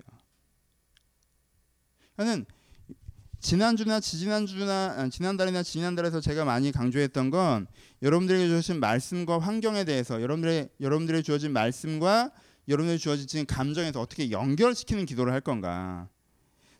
저는 2.17 2.45
지난주나 3.45 3.99
지지난주나 3.99 4.95
아, 4.97 5.07
지난달이나 5.07 5.61
지난달에서 5.61 6.19
제가 6.19 6.45
많이 6.45 6.71
강조했던 6.71 7.29
건 7.29 7.67
여러분들에게 8.01 8.47
주어진 8.47 8.79
말씀과 8.79 9.37
환경에 9.37 9.83
대해서 9.83 10.19
여러분들의 10.19 10.69
여러분들의 10.81 11.21
주어진 11.21 11.53
말씀과 11.53 12.31
여러분들이 12.67 12.97
주어진 12.97 13.45
감정에서 13.45 14.01
어떻게 14.01 14.31
연결시키는 14.31 15.05
기도를 15.05 15.31
할 15.31 15.41
건가? 15.41 16.09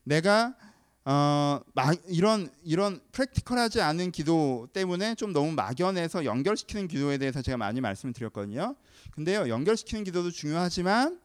내가 0.06 0.56
어, 1.04 1.60
막 1.76 2.02
이런 2.08 2.50
이런 2.64 3.00
프랙티컬하지 3.12 3.82
않은 3.82 4.12
기도 4.12 4.68
때문에 4.74 5.14
좀 5.14 5.34
너무 5.34 5.52
막연해서 5.52 6.26
연결시키는 6.26 6.88
기도에 6.88 7.20
대해서 7.20 7.44
제가 7.44 7.58
많이 7.58 7.80
말씀을 7.80 8.12
드렸거든요. 8.12 8.76
근데요, 9.12 9.50
연결시키는 9.50 10.04
기도도 10.04 10.32
중요하지만 10.32 11.20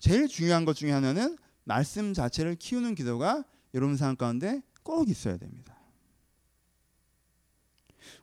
제일 0.00 0.26
중요한 0.26 0.64
것 0.64 0.74
중에 0.74 0.90
하나는 0.90 1.38
말씀 1.62 2.12
자체를 2.12 2.56
키우는 2.56 2.96
기도가 2.96 3.44
여러분 3.72 3.96
삶 3.96 4.16
가운데 4.16 4.62
꼭 4.90 5.08
있어야 5.08 5.36
됩니다. 5.36 5.76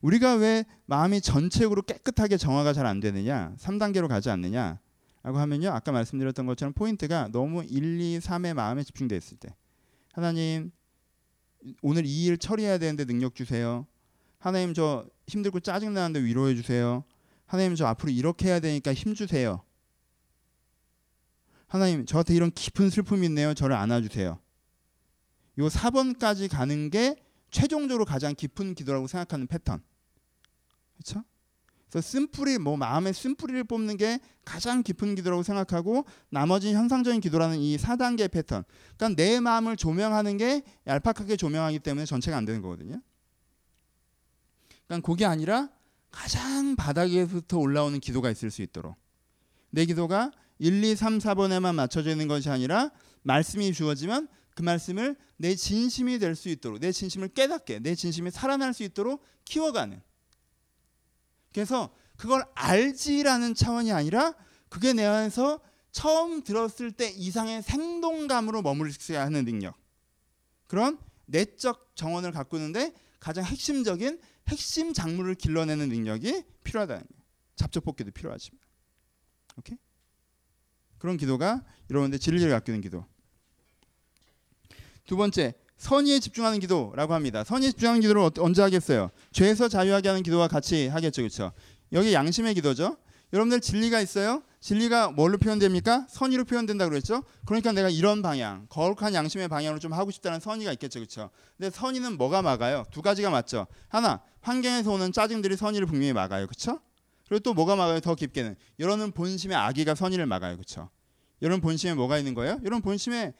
우리가 0.02 0.36
왜 0.36 0.66
마음이 0.86 1.22
전체적으로 1.22 1.82
깨끗하게 1.82 2.36
정화가 2.36 2.74
잘 2.74 2.86
안 2.86 3.00
되느냐? 3.00 3.56
3단계로 3.58 4.10
가지 4.10 4.30
않느냐? 4.30 4.80
라고 5.24 5.38
하면요. 5.40 5.70
아까 5.70 5.94
말씀드렸던 5.94 6.46
것처럼 6.46 6.74
포인트가 6.74 7.30
너무 7.32 7.64
1, 7.64 8.02
2, 8.02 8.20
3의 8.20 8.54
마음에 8.54 8.84
집중되어 8.84 9.18
있을 9.18 9.38
때. 9.38 9.56
하나님 10.12 10.72
오늘 11.82 12.06
이 12.06 12.28
일 12.28 12.38
처리해야 12.38 12.78
되는데 12.80 13.06
능력 13.06 13.34
주세요. 13.34 13.88
하나님 14.38 14.74
저 14.74 15.06
힘들고 15.28 15.62
짜증 15.62 15.94
나는데 15.94 16.22
위로해 16.22 16.54
주세요. 16.54 17.06
하나님 17.46 17.76
저 17.76 17.86
앞으로 17.88 18.12
이렇게 18.12 18.50
해야 18.50 18.60
되니까 18.60 18.94
힘 18.94 19.16
주세요. 19.16 19.62
하나님 21.68 22.06
저한테 22.06 22.36
이런 22.36 22.52
깊은 22.52 22.90
슬픔이 22.90 23.26
있네요. 23.28 23.54
저를 23.54 23.76
안아 23.76 24.02
주세요. 24.02 24.40
요 25.60 25.68
4번까지 25.68 26.50
가는 26.50 26.90
게 26.90 27.16
최종적으로 27.50 28.06
가장 28.06 28.36
깊은 28.36 28.76
기도라고 28.76 29.08
생각하는 29.08 29.48
패턴. 29.48 29.82
그렇죠? 30.94 31.24
그래서 31.90 32.08
쓴뿌리 32.08 32.58
뭐 32.58 32.76
마음의 32.76 33.14
쓴뿌리를 33.14 33.64
뽑는 33.64 33.98
게 33.98 34.20
가장 34.44 34.84
깊은 34.84 35.16
기도라고 35.16 35.44
생각하고 35.44 36.06
나머지 36.30 36.74
현상적인 36.74 37.22
기도라는 37.22 37.60
이 37.60 37.78
4단계 37.78 38.30
패턴. 38.30 38.64
그러니까 38.98 39.22
내 39.22 39.40
마음을 39.40 39.78
조명하는 39.78 40.38
게 40.38 40.64
얄팍하게 40.86 41.38
조명하기 41.38 41.80
때문에 41.80 42.06
전체가 42.06 42.36
안 42.36 42.46
되는 42.46 42.62
거거든요. 42.62 43.02
그러니까 44.86 45.06
그게 45.06 45.26
아니라 45.26 45.70
가장 46.12 46.76
바닥에부터 46.76 47.58
올라오는 47.58 48.00
기도가 48.00 48.30
있을 48.32 48.52
수 48.52 48.62
있도록 48.62 48.96
내 49.70 49.86
기도가 49.86 50.32
1, 50.60 50.84
2, 50.84 50.96
3, 50.96 51.20
4번에만 51.20 51.76
맞춰져 51.76 52.12
있는 52.12 52.28
것이 52.28 52.50
아니라 52.50 52.92
말씀이 53.24 53.72
주어지면 53.74 54.28
그 54.58 54.64
말씀을 54.64 55.16
내 55.38 55.54
진심이 55.54 56.18
될 56.18 56.36
수 56.36 56.50
있도록 56.50 56.80
내 56.80 56.92
진심을 56.92 57.28
깨닫게 57.28 57.78
내 57.78 57.94
진심이 57.94 58.32
살아날 58.32 58.74
수 58.74 58.82
있도록 58.82 59.24
키워가는 59.46 60.02
그래서 61.54 61.94
그걸 62.18 62.44
알지라는 62.56 63.54
차원이 63.54 63.92
아니라 63.92 64.34
그게 64.70 64.94
내 64.94 65.06
안에서 65.06 65.60
처음 65.92 66.44
들었을 66.44 66.92
때 66.92 67.08
이상의 67.08 67.62
생동감으로 67.62 68.64
머무르게 68.64 69.16
하는 69.16 69.46
능력 69.46 69.76
그런 70.66 70.98
내적 71.28 71.92
정원을 71.96 72.32
있는데 72.58 72.96
가장 73.20 73.44
핵심적인 73.44 74.20
핵심 74.48 74.92
작물을 74.92 75.36
길러내는 75.36 75.90
능력이 75.90 76.44
필요하다는 76.64 77.04
거예요. 77.04 77.24
잡초뽑기도 77.58 78.10
필요하지만 78.10 78.60
오케이? 79.58 79.78
그런 80.98 81.16
기도가 81.16 81.64
여러분들 81.92 82.18
진리를 82.18 82.50
있는 82.72 82.82
기도 82.82 83.06
두 85.08 85.16
번째 85.16 85.56
선의에 85.78 86.20
집중하는 86.20 86.60
기도라고 86.60 87.14
합니다. 87.14 87.44
선의에 87.44 87.72
집중하는 87.72 88.02
기도를 88.02 88.30
언제 88.40 88.62
하겠어요? 88.62 89.10
죄에서 89.32 89.68
자유하게 89.68 90.10
하는 90.10 90.22
기도와 90.22 90.48
같이 90.48 90.88
하겠죠, 90.88 91.22
그렇죠? 91.22 91.52
여기 91.94 92.14
양심의 92.14 92.54
기도죠. 92.56 92.98
여러분들 93.34 93.62
진리가 93.62 94.02
있어요? 94.02 94.44
진리가 94.60 95.12
뭘로 95.12 95.38
표현됩니까? 95.38 96.08
선의로 96.10 96.46
표현된다 96.46 96.90
그랬죠. 96.90 97.24
그러니까 97.46 97.72
내가 97.72 97.90
이런 97.90 98.22
방향, 98.22 98.66
거룩한 98.70 99.14
양심의 99.14 99.48
방향으로 99.48 99.80
좀 99.80 99.94
하고 99.94 100.12
싶다는 100.12 100.40
선의가 100.40 100.72
있겠죠, 100.74 101.00
그렇죠? 101.00 101.30
근데 101.58 101.70
선의는 101.70 102.18
뭐가 102.18 102.42
막아요? 102.42 102.86
두 102.92 103.02
가지가 103.02 103.30
맞죠. 103.30 103.68
하나, 103.88 104.22
환경에서 104.42 104.92
오는 104.92 105.12
짜증들이 105.12 105.56
선의를 105.56 105.88
분명히 105.88 106.14
막아요, 106.14 106.48
그렇죠? 106.48 106.80
그리고 107.28 107.44
또 107.44 107.54
뭐가 107.54 107.76
막아요? 107.76 108.00
더 108.00 108.16
깊게는 108.16 108.56
여러분 108.80 109.12
본심의 109.12 109.56
악의가 109.56 109.96
선의를 109.96 110.26
막아요, 110.26 110.56
그렇죠? 110.56 110.90
여러분 111.42 111.62
본심에 111.62 111.94
뭐가 111.94 112.18
있는 112.18 112.34
거예요? 112.34 112.60
여러분 112.64 112.82
본심에 112.82 113.34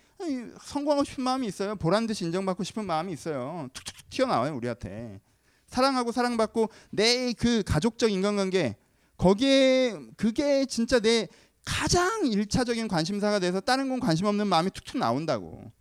성공하고 0.62 1.04
싶은 1.04 1.24
마음이 1.24 1.48
있어요. 1.48 1.76
보란 1.76 2.06
듯이 2.08 2.26
인정받고 2.26 2.64
싶은 2.64 2.86
마음이 2.86 3.12
있어요. 3.14 3.68
툭툭 3.74 4.10
튀어나와요 4.10 4.56
우리한테. 4.56 5.20
사랑하고 5.68 6.12
사랑받고 6.12 6.70
내 6.92 7.34
그 7.34 7.64
가족적 7.64 8.12
인간관계 8.12 8.76
거기에 9.18 9.98
그게 10.16 10.66
진짜 10.66 11.00
내 11.00 11.28
가장 11.66 12.26
일차적인 12.28 12.88
관심사가 12.88 13.40
돼서 13.40 13.60
다른 13.60 13.90
건 13.90 14.00
관심 14.00 14.26
없는 14.28 14.48
마음이 14.48 14.70
툭툭 14.72 14.98
나온다고. 14.98 15.72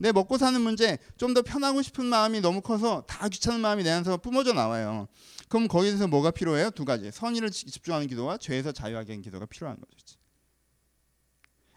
내 0.00 0.12
먹고 0.12 0.38
사는 0.38 0.60
문제 0.60 0.96
좀 1.16 1.34
더 1.34 1.42
편하고 1.42 1.82
싶은 1.82 2.06
마음이 2.06 2.40
너무 2.40 2.60
커서 2.60 3.02
다 3.08 3.28
귀찮은 3.28 3.60
마음이 3.60 3.82
내 3.82 3.90
안에서 3.90 4.16
뿜어져 4.16 4.52
나와요. 4.52 5.08
그럼 5.48 5.66
거기에서 5.66 6.06
뭐가 6.06 6.30
필요해요? 6.30 6.70
두 6.70 6.84
가지. 6.84 7.10
선의를 7.10 7.50
집중하는 7.50 8.06
기도와 8.06 8.38
죄에서 8.38 8.70
자유하게 8.72 9.12
하는 9.14 9.22
기도가 9.22 9.46
필요한 9.46 9.76
거죠. 9.76 10.17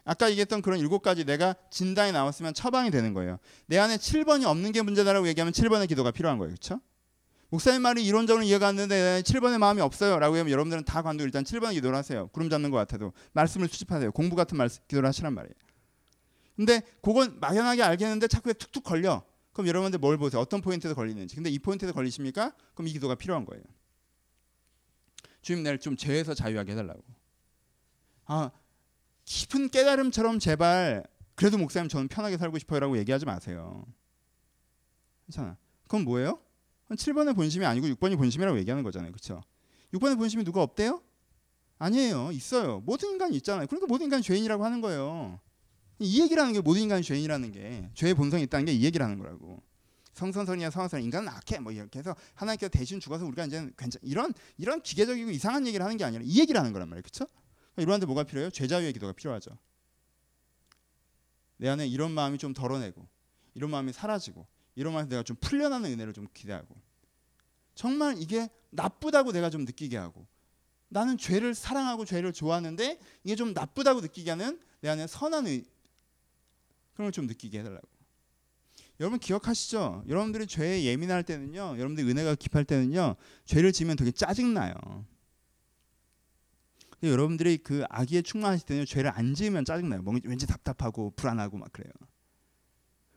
아까 0.04 0.30
얘기했던 0.30 0.62
그런 0.62 0.80
일곱 0.80 1.02
가지 1.02 1.24
내가 1.24 1.54
진단이 1.70 2.12
나왔으면 2.12 2.54
처방이 2.54 2.90
되는 2.90 3.14
거예요. 3.14 3.38
내 3.66 3.78
안에 3.78 3.96
7번이 3.96 4.44
없는 4.44 4.72
게 4.72 4.82
문제다라고 4.82 5.28
얘기하면 5.28 5.52
7번의 5.52 5.88
기도가 5.88 6.10
필요한 6.10 6.38
거예요. 6.38 6.50
그렇죠? 6.50 6.80
목사님 7.50 7.82
말이 7.82 8.04
이론적으로 8.04 8.42
이해가 8.44 8.68
안 8.68 8.76
되는데 8.76 9.22
7번의 9.22 9.58
마음이 9.58 9.80
없어요 9.82 10.18
라고 10.18 10.36
하면 10.36 10.50
여러분들은 10.50 10.84
다 10.84 11.02
관두 11.02 11.22
일단 11.22 11.44
7번의 11.44 11.74
기도를 11.74 11.96
하세요. 11.96 12.28
구름 12.28 12.48
잡는 12.48 12.70
것 12.70 12.78
같아도 12.78 13.12
말씀을 13.32 13.68
수집하세요. 13.68 14.10
공부 14.12 14.34
같은 14.34 14.56
말씀 14.56 14.82
기도를 14.88 15.06
하시란 15.06 15.34
말이에요. 15.34 15.54
근데 16.56 16.82
그건 17.02 17.38
막연하게 17.40 17.82
알겠는데 17.82 18.26
자꾸 18.28 18.52
툭툭 18.54 18.84
걸려. 18.84 19.22
그럼 19.52 19.68
여러분들 19.68 19.98
뭘 19.98 20.16
보세요? 20.16 20.40
어떤 20.40 20.62
포인트에서 20.62 20.94
걸리는지. 20.94 21.34
근데 21.34 21.50
이 21.50 21.58
포인트에서 21.58 21.92
걸리십니까? 21.92 22.52
그럼 22.74 22.88
이 22.88 22.92
기도가 22.92 23.14
필요한 23.14 23.44
거예요. 23.44 23.62
주님 25.42 25.62
나를 25.62 25.78
좀 25.78 25.96
죄에서 25.96 26.34
자유하게 26.34 26.72
해달라고. 26.72 27.02
아 28.24 28.50
깊은 29.24 29.70
깨달음처럼 29.70 30.38
제발 30.38 31.04
그래도 31.34 31.58
목사님 31.58 31.88
저는 31.88 32.08
편하게 32.08 32.36
살고 32.36 32.58
싶어요라고 32.58 32.98
얘기하지 32.98 33.24
마세요. 33.24 33.84
괜찮아. 35.26 35.56
그건 35.84 36.04
뭐예요? 36.04 36.40
7번의 36.90 37.34
본심이 37.34 37.64
아니고 37.64 37.86
6번이 37.88 38.16
본심이라고 38.16 38.58
얘기하는 38.58 38.82
거잖아요. 38.82 39.12
그렇죠? 39.12 39.42
6번의 39.94 40.18
본심이 40.18 40.44
누가 40.44 40.62
없대요? 40.62 41.02
아니에요. 41.78 42.30
있어요. 42.32 42.80
모든 42.84 43.10
인간이 43.10 43.36
있잖아요. 43.36 43.66
그러니까 43.66 43.86
모든 43.86 44.04
인간이 44.04 44.22
죄인이라고 44.22 44.64
하는 44.64 44.80
거예요. 44.80 45.40
이 45.98 46.20
얘기를 46.20 46.40
하는 46.40 46.52
게 46.52 46.60
모든 46.60 46.82
인간이 46.82 47.02
죄인이라는 47.02 47.52
게 47.52 47.90
죄의 47.94 48.14
본성이 48.14 48.42
있다는 48.44 48.66
게 48.66 48.72
이 48.72 48.84
얘기를 48.84 49.04
하는 49.04 49.18
거라고. 49.18 49.62
성선선이야 50.14 50.70
성선선 50.70 51.02
인간은 51.02 51.28
악해 51.28 51.58
뭐 51.60 51.72
이렇게 51.72 51.98
해서 51.98 52.14
하나님께서 52.34 52.68
대신 52.68 53.00
죽어서 53.00 53.24
우리가 53.24 53.46
이제 53.46 53.70
괜찮 53.78 53.98
이런 54.02 54.34
이런 54.58 54.82
기계적이고 54.82 55.30
이상한 55.30 55.66
얘기를 55.66 55.82
하는 55.84 55.96
게 55.96 56.04
아니라 56.04 56.22
이 56.24 56.38
얘기를 56.38 56.60
하는 56.60 56.72
거란 56.72 56.88
말이에요. 56.88 57.02
그렇죠? 57.02 57.26
이러한테 57.76 58.06
뭐가 58.06 58.24
필요해요? 58.24 58.50
죄자유의 58.50 58.92
기도가 58.92 59.12
필요하죠. 59.12 59.56
내 61.56 61.68
안에 61.68 61.86
이런 61.86 62.10
마음이 62.12 62.38
좀 62.38 62.52
덜어내고 62.52 63.06
이런 63.54 63.70
마음이 63.70 63.92
사라지고 63.92 64.46
이런 64.74 64.92
마음에서 64.92 65.10
내가 65.10 65.22
좀 65.22 65.36
풀려나는 65.40 65.90
은혜를 65.92 66.12
좀 66.12 66.26
기대하고 66.34 66.74
정말 67.74 68.20
이게 68.20 68.48
나쁘다고 68.70 69.32
내가 69.32 69.48
좀 69.50 69.64
느끼게 69.64 69.96
하고 69.96 70.26
나는 70.88 71.16
죄를 71.16 71.54
사랑하고 71.54 72.04
죄를 72.04 72.32
좋아하는데 72.32 72.98
이게 73.24 73.36
좀 73.36 73.52
나쁘다고 73.54 74.00
느끼게 74.00 74.30
하는 74.30 74.60
내 74.80 74.88
안에 74.88 75.06
선한 75.06 75.46
의 75.46 75.64
그런 76.94 77.06
걸 77.06 77.12
좀 77.12 77.26
느끼게 77.26 77.60
해달라고. 77.60 77.88
여러분 79.00 79.18
기억하시죠? 79.18 80.04
여러분들이 80.06 80.46
죄에 80.46 80.84
예민할 80.84 81.22
때는요, 81.24 81.76
여러분들 81.78 82.06
은혜가 82.06 82.34
깊할 82.36 82.64
때는요, 82.64 83.16
죄를 83.46 83.72
지면 83.72 83.96
되게 83.96 84.10
짜증 84.12 84.54
나요. 84.54 84.74
여러분들이 87.10 87.58
그 87.58 87.84
악의에 87.88 88.22
충만하실 88.22 88.66
때는 88.66 88.86
죄를 88.86 89.10
안 89.14 89.34
지으면 89.34 89.64
짜증나요. 89.64 90.02
왠지 90.24 90.46
답답하고 90.46 91.12
불안하고 91.16 91.58
막 91.58 91.72
그래요. 91.72 91.92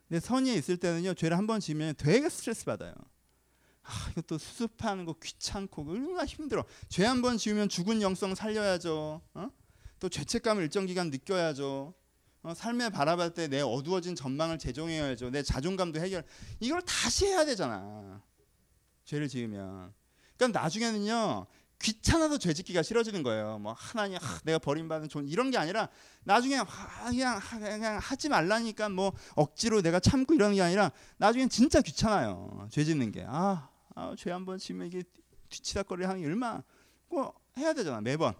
근데 0.07 0.19
선의에 0.19 0.55
있을 0.55 0.77
때는요, 0.77 1.13
죄를 1.13 1.37
한 1.37 1.47
번 1.47 1.59
지으면 1.59 1.95
되게 1.97 2.29
스트레스 2.29 2.65
받아요. 2.65 2.93
아, 3.83 4.09
이것도 4.11 4.37
수습하는 4.39 5.05
거 5.05 5.13
귀찮고 5.19 5.87
얼마나 5.89 6.25
힘들어. 6.25 6.63
죄 6.89 7.05
한 7.05 7.21
번 7.21 7.37
지으면 7.37 7.69
죽은 7.69 8.01
영성 8.01 8.33
살려야죠. 8.33 9.21
어? 9.33 9.49
또 9.99 10.09
죄책감을 10.09 10.63
일정 10.63 10.85
기간 10.85 11.09
느껴야죠. 11.11 11.93
어, 12.43 12.53
삶에 12.53 12.89
바라볼 12.89 13.33
때 13.33 13.47
내 13.47 13.61
어두워진 13.61 14.15
전망을 14.15 14.57
재정해야죠. 14.59 15.29
내 15.31 15.41
자존감도 15.43 15.99
해결. 15.99 16.23
이걸 16.59 16.81
다시 16.81 17.25
해야 17.27 17.45
되잖아. 17.45 18.21
죄를 19.05 19.27
지으면. 19.27 19.93
그러니까 20.37 20.59
나중에는요. 20.61 21.45
귀찮아서 21.81 22.37
죄짓기가 22.37 22.81
싫어지는 22.81 23.21
거예요. 23.23 23.59
뭐 23.59 23.73
하나님 23.73 24.17
하, 24.17 24.39
내가 24.43 24.57
버림받은 24.59 25.09
존 25.09 25.27
이런 25.27 25.51
게 25.51 25.57
아니라 25.57 25.89
나중에 26.23 26.55
하, 26.55 27.09
그냥 27.09 27.39
그냥 27.39 27.99
하지 28.01 28.29
말라니까 28.29 28.89
뭐 28.89 29.13
억지로 29.35 29.81
내가 29.81 29.99
참고 29.99 30.33
이러는 30.33 30.55
게 30.55 30.61
아니라 30.61 30.91
나중엔 31.17 31.49
진짜 31.49 31.81
귀찮아요. 31.81 32.67
죄 32.71 32.83
짓는 32.83 33.11
게. 33.11 33.25
아, 33.27 33.69
아 33.95 34.15
죄 34.17 34.31
한번 34.31 34.57
지면 34.57 34.87
이게 34.87 35.03
뒤치다거리 35.49 36.05
하는 36.05 36.21
게 36.21 36.27
얼마 36.27 36.61
뭐 37.09 37.33
해야 37.57 37.73
되잖아. 37.73 38.01
매번. 38.01 38.33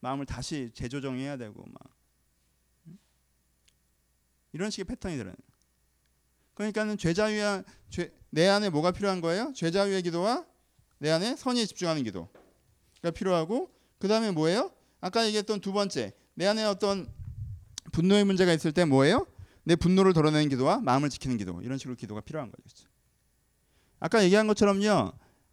마음을 0.00 0.26
다시 0.26 0.70
재조정해야 0.74 1.36
되고 1.36 1.64
막. 1.66 1.82
이런 4.52 4.70
식의 4.70 4.84
패턴이 4.86 5.16
들어요. 5.16 5.34
그러니까는 6.54 6.98
죄자유야 6.98 7.62
죄, 7.88 8.12
내 8.30 8.48
안에 8.48 8.68
뭐가 8.70 8.90
필요한 8.90 9.20
거예요? 9.20 9.52
죄자유의 9.54 10.02
기도와 10.02 10.44
내 10.98 11.10
안에 11.10 11.36
선의에 11.36 11.64
집중하는 11.66 12.02
기도. 12.02 12.28
가 13.02 13.10
필요하고 13.10 13.70
그 13.98 14.08
다음에 14.08 14.30
뭐예요? 14.30 14.70
아까 15.00 15.26
얘기했던 15.26 15.60
두 15.60 15.72
번째 15.72 16.12
내 16.34 16.46
안에 16.46 16.64
어떤 16.64 17.08
분노의 17.92 18.24
문제가 18.24 18.52
있을 18.52 18.72
때 18.72 18.84
뭐예요? 18.84 19.26
내 19.64 19.76
분노를 19.76 20.12
덜어내는 20.12 20.48
기도와 20.48 20.80
마음을 20.80 21.10
지키는 21.10 21.36
기도 21.36 21.60
이런 21.62 21.78
식으로 21.78 21.96
기도가 21.96 22.20
필요한 22.20 22.50
거죠. 22.50 22.88
아까 23.98 24.22
얘기한 24.24 24.46
것처럼요. 24.46 25.12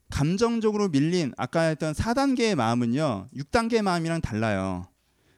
감정적으로 0.10 0.88
밀린 0.88 1.34
아까 1.38 1.64
했던 1.64 1.94
4단계의 1.94 2.56
마음은요. 2.56 3.28
6단계의 3.36 3.82
마음이랑 3.82 4.22
달라요. 4.22 4.88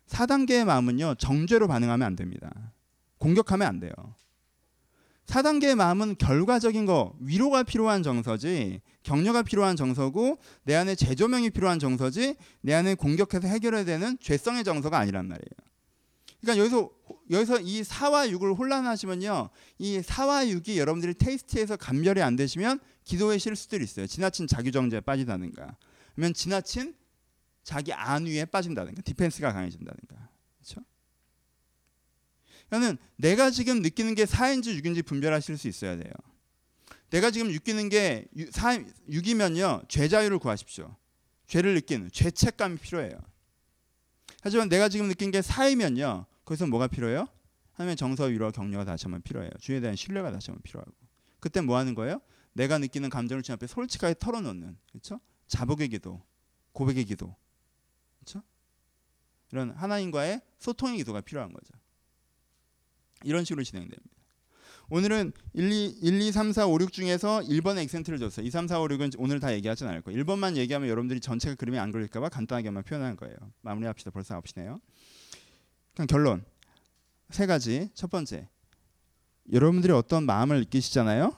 4단계의 0.08 0.66
마음은요. 0.66 1.16
정죄로 1.16 1.68
반응하면 1.68 2.06
안 2.06 2.16
됩니다. 2.16 2.74
공격하면 3.18 3.68
안 3.68 3.80
돼요. 3.80 3.92
4단계의 5.30 5.76
마음은 5.76 6.16
결과적인 6.18 6.86
거, 6.86 7.16
위로가 7.20 7.64
필요한 7.64 8.02
정서지, 8.02 8.82
격려가 9.04 9.44
필요한 9.44 9.76
정서고, 9.76 10.40
내 10.64 10.76
안에 10.76 10.96
재조명이 10.96 11.52
필요한 11.52 11.78
정서지, 11.78 12.36
내 12.62 12.74
안에 12.74 12.96
공격해서 12.96 13.48
해결해야 13.48 13.86
되는 13.86 14.18
죄성의 14.20 14.64
정서가 14.64 14.98
아니란 14.98 15.28
말이에요. 15.28 15.70
그러니까 16.42 16.64
여기서 16.64 16.90
여기서 17.30 17.60
이 17.60 17.82
4와 17.82 18.32
6을 18.32 18.58
혼란하시면요. 18.58 19.50
이 19.78 20.00
4와 20.00 20.50
6이 20.50 20.78
여러분들이 20.78 21.14
테이스트에서 21.14 21.76
감별이 21.76 22.22
안 22.22 22.36
되시면 22.36 22.80
기도의 23.04 23.40
실수들이 23.40 23.84
있어요. 23.84 24.08
지나친 24.08 24.48
자기정죄에 24.48 25.02
빠지다든가. 25.02 25.76
아니면 26.18 26.34
지나친 26.34 26.96
자기 27.64 27.94
안위에 27.94 28.46
빠진다든가 28.46 29.02
디펜스가 29.04 29.54
강해진다든가 29.54 30.30
그렇죠? 30.58 30.82
그러니까 32.70 33.02
내가 33.16 33.52
지금 33.52 33.82
느끼는 33.82 34.16
게 34.16 34.26
4인지 34.26 34.82
6인지 34.82 35.06
분별하실 35.06 35.58
수 35.58 35.68
있어야 35.68 35.98
돼요. 35.98 36.12
내가 37.10 37.32
지금 37.32 37.52
느끼는 37.52 37.90
게 37.90 38.26
6이면요 38.36 39.90
죄 39.90 40.08
자유를 40.08 40.40
구하십시오. 40.40 40.96
죄를 41.48 41.74
느끼는 41.74 42.12
죄책감이 42.12 42.78
필요해요. 42.78 43.20
하지만 44.42 44.70
내가 44.70 44.90
지금 44.90 45.08
느낀 45.08 45.32
게 45.32 45.42
4이면요 45.42 46.26
거기서 46.46 46.68
뭐가 46.68 46.88
필요해요? 46.88 47.28
하나님의 47.74 47.96
정서 47.96 48.26
위로 48.26 48.52
격려가 48.52 48.86
다시 48.86 49.06
한번 49.06 49.22
필요해요. 49.22 49.50
주에 49.60 49.80
대한 49.80 49.96
신뢰가 49.96 50.32
다시 50.32 50.52
한번 50.52 50.62
필요하고 50.62 50.92
그때 51.40 51.62
뭐 51.62 51.78
하는 51.78 51.96
거예요? 51.96 52.22
내가 52.54 52.78
느끼는 52.78 53.10
감정을 53.10 53.42
주님 53.42 53.56
앞에 53.56 53.68
솔직하게 53.68 54.16
털어놓는 54.20 54.78
그렇죠? 54.92 55.20
자복의 55.48 55.90
기도, 55.90 56.22
고백의 56.74 57.06
기도, 57.06 57.36
그렇죠? 58.20 58.44
이런 59.52 59.72
하나님과의 59.72 60.42
소통의 60.60 60.98
기도가 60.98 61.22
필요한 61.22 61.54
거죠. 61.54 61.74
이런 63.24 63.44
식으로 63.46 63.64
진행됩니다. 63.64 64.10
오늘은 64.92 65.34
1, 65.54 65.72
2, 65.72 65.86
1, 66.02 66.22
2, 66.22 66.32
3, 66.32 66.52
4, 66.52 66.66
5, 66.66 66.80
6 66.82 66.92
중에서 66.92 67.42
1번의 67.42 67.84
액센트를 67.84 68.18
줬어요. 68.18 68.46
2, 68.46 68.50
3, 68.50 68.68
4, 68.68 68.82
5, 68.82 68.88
6은 68.88 69.16
오늘 69.20 69.40
다 69.40 69.54
얘기하진 69.54 69.88
않을 69.88 70.02
거예요. 70.02 70.24
1번만 70.24 70.56
얘기하면 70.56 70.90
여러분들이 70.90 71.20
전체가 71.20 71.56
그림이 71.56 71.78
안 71.78 71.92
그릴까 71.92 72.20
봐 72.20 72.30
간단하게만 72.30 72.84
표현한 72.84 73.16
거예요. 73.18 73.36
마무리합시다. 73.62 74.10
벌써 74.10 74.40
9시네요. 74.42 74.82
그럼 75.94 76.08
결론. 76.08 76.44
세 77.30 77.46
가지. 77.46 77.92
첫 77.94 78.10
번째. 78.10 78.48
여러분들이 79.52 79.94
어떤 79.94 80.26
마음을 80.26 80.60
느끼시잖아요. 80.60 81.36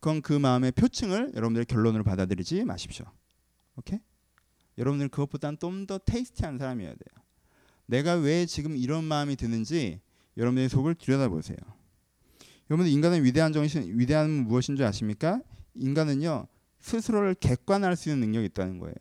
그건 0.00 0.22
그 0.22 0.32
마음의 0.32 0.72
표층을 0.72 1.32
여러분들의 1.34 1.66
결론으로 1.66 2.02
받아들이지 2.04 2.64
마십시오. 2.64 3.04
오케이? 3.76 3.98
여러분들 4.78 5.08
그것보다는 5.08 5.58
좀 5.58 5.86
더 5.86 5.98
테이스티한 5.98 6.56
사람이어야 6.56 6.92
돼요. 6.92 7.24
내가 7.84 8.14
왜 8.14 8.46
지금 8.46 8.76
이런 8.76 9.04
마음이 9.04 9.36
드는지 9.36 10.00
여러분의 10.40 10.68
속을 10.68 10.94
들여다보세요. 10.96 11.56
여러분들 12.70 12.92
인간의 12.92 13.22
위대한 13.24 13.52
정신, 13.52 13.98
위대한 13.98 14.30
무엇인 14.30 14.74
줄 14.76 14.86
아십니까? 14.86 15.40
인간은요 15.74 16.46
스스로를 16.80 17.34
객관할 17.34 17.94
수 17.94 18.08
있는 18.08 18.26
능력이 18.26 18.46
있다는 18.46 18.78
거예요. 18.78 18.94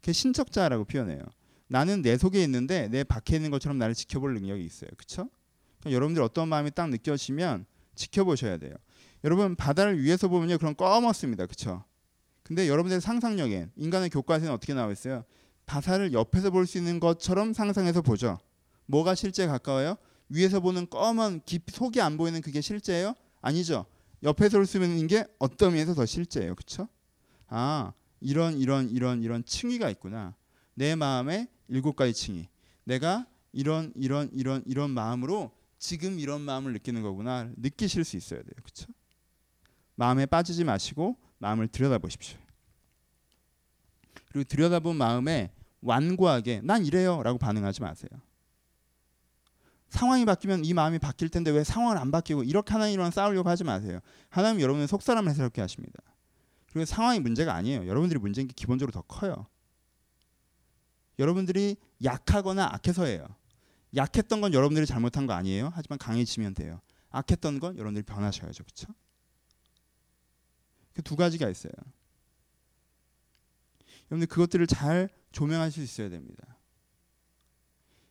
그게 0.00 0.12
신적자라고 0.12 0.84
표현해요. 0.84 1.20
나는 1.68 2.02
내 2.02 2.16
속에 2.16 2.42
있는데 2.44 2.88
내 2.88 3.04
밖에 3.04 3.36
있는 3.36 3.50
것처럼 3.50 3.78
나를 3.78 3.94
지켜볼 3.94 4.34
능력이 4.34 4.64
있어요. 4.64 4.90
그렇죠? 4.96 5.28
여러분들 5.86 6.22
어떤 6.22 6.48
마음이 6.48 6.70
딱 6.70 6.88
느껴지면 6.90 7.66
지켜보셔야 7.94 8.56
돼요. 8.56 8.74
여러분 9.24 9.54
바다를 9.54 10.02
위에서 10.02 10.28
보면요 10.28 10.58
그럼 10.58 10.74
검었습니다. 10.74 11.46
그렇죠? 11.46 11.84
근데 12.42 12.68
여러분들의 12.68 13.00
상상력에 13.00 13.68
인간의 13.76 14.10
교과서에는 14.10 14.52
어떻게 14.54 14.74
나와 14.74 14.90
있어요? 14.90 15.24
바다를 15.66 16.12
옆에서 16.12 16.50
볼 16.50 16.66
수 16.66 16.78
있는 16.78 16.98
것처럼 16.98 17.52
상상해서 17.52 18.02
보죠. 18.02 18.38
뭐가 18.86 19.14
실제 19.14 19.46
가까워요? 19.46 19.96
위에서 20.32 20.60
보는 20.60 20.88
검은 20.88 21.42
깊 21.44 21.64
속이 21.70 22.00
안 22.00 22.16
보이는 22.16 22.40
그게 22.40 22.60
실제예요? 22.60 23.14
아니죠. 23.42 23.84
옆에서 24.22 24.62
있는 24.62 25.06
게 25.06 25.26
어떤 25.38 25.72
면에서 25.72 25.94
더 25.94 26.06
실제예요. 26.06 26.54
그렇죠? 26.54 26.88
아, 27.48 27.92
이런 28.20 28.56
이런 28.58 28.88
이런 28.88 29.22
이런 29.22 29.44
층위가 29.44 29.90
있구나. 29.90 30.34
내 30.74 30.94
마음에 30.94 31.48
일곱 31.68 31.96
가지 31.96 32.14
층위. 32.14 32.48
내가 32.84 33.26
이런 33.52 33.92
이런 33.94 34.30
이런 34.32 34.62
이런 34.64 34.90
마음으로 34.90 35.50
지금 35.78 36.18
이런 36.18 36.40
마음을 36.40 36.72
느끼는 36.72 37.02
거구나. 37.02 37.50
느끼실 37.56 38.04
수 38.04 38.16
있어야 38.16 38.40
돼요. 38.40 38.52
그렇죠? 38.62 38.86
마음에 39.96 40.24
빠지지 40.24 40.64
마시고 40.64 41.16
마음을 41.38 41.68
들여다보십시오. 41.68 42.38
그리고 44.30 44.48
들여다본 44.48 44.96
마음에 44.96 45.52
완고하게 45.82 46.62
난 46.62 46.86
이래요라고 46.86 47.38
반응하지 47.38 47.82
마세요. 47.82 48.08
상황이 49.92 50.24
바뀌면 50.24 50.64
이 50.64 50.72
마음이 50.72 50.98
바뀔 50.98 51.28
텐데 51.28 51.50
왜 51.50 51.62
상황을 51.64 51.98
안 51.98 52.10
바뀌고 52.10 52.44
이렇게 52.44 52.72
하나님이랑 52.72 53.10
싸우려고 53.10 53.50
하지 53.50 53.62
마세요. 53.62 54.00
하나님 54.30 54.62
여러분의 54.62 54.88
속사람을 54.88 55.34
그렇게 55.34 55.60
하십니다. 55.60 56.00
그리고 56.72 56.86
상황이 56.86 57.20
문제가 57.20 57.54
아니에요. 57.54 57.86
여러분들이 57.86 58.18
문제인 58.18 58.48
게 58.48 58.54
기본적으로 58.54 58.90
더 58.90 59.02
커요. 59.02 59.46
여러분들이 61.18 61.76
약하거나 62.02 62.70
악해서예요. 62.72 63.26
약했던 63.94 64.40
건 64.40 64.54
여러분들이 64.54 64.86
잘못한 64.86 65.26
거 65.26 65.34
아니에요. 65.34 65.70
하지만 65.74 65.98
강해지면 65.98 66.54
돼요. 66.54 66.80
악했던 67.10 67.60
건 67.60 67.76
여러분들이 67.76 68.02
변하셔야죠. 68.04 68.64
그렇죠? 68.64 68.94
그 70.94 71.02
두 71.02 71.16
가지가 71.16 71.50
있어요. 71.50 71.72
여러분들 74.10 74.26
그것들을 74.28 74.66
잘 74.68 75.10
조명하실 75.32 75.86
수 75.86 76.02
있어야 76.02 76.08
됩니다. 76.08 76.51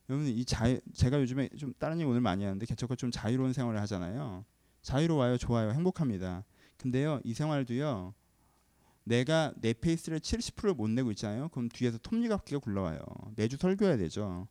여러분 0.10 0.28
이 0.28 0.43
자유 0.45 0.80
제가 0.93 1.20
요즘에 1.22 1.49
좀 1.58 1.74
다른 1.80 1.99
일 1.99 2.06
오늘 2.06 2.22
많이 2.22 2.43
하는데 2.43 2.66
개척과 2.66 2.95
좀 2.95 3.12
자유로운 3.12 3.54
생활을 3.54 3.80
하잖아요. 3.82 4.45
자유로워요, 4.82 5.38
좋아요, 5.38 5.72
행복합니다. 5.72 6.43
근데요 6.78 7.20
이 7.24 7.34
생활도요 7.34 8.14
내가 9.04 9.54
내 9.58 9.74
페이스를 9.74 10.20
70%를 10.20 10.74
못 10.74 10.89
내고 10.89 11.12
있잖아요. 11.12 11.49
그럼 11.49 11.70
뒤에서 11.70 11.97
톱니바퀴가 11.99 12.60
굴러와요. 12.60 12.99
매주 13.36 13.58
설교해야 13.58 13.97
되죠. 13.97 14.47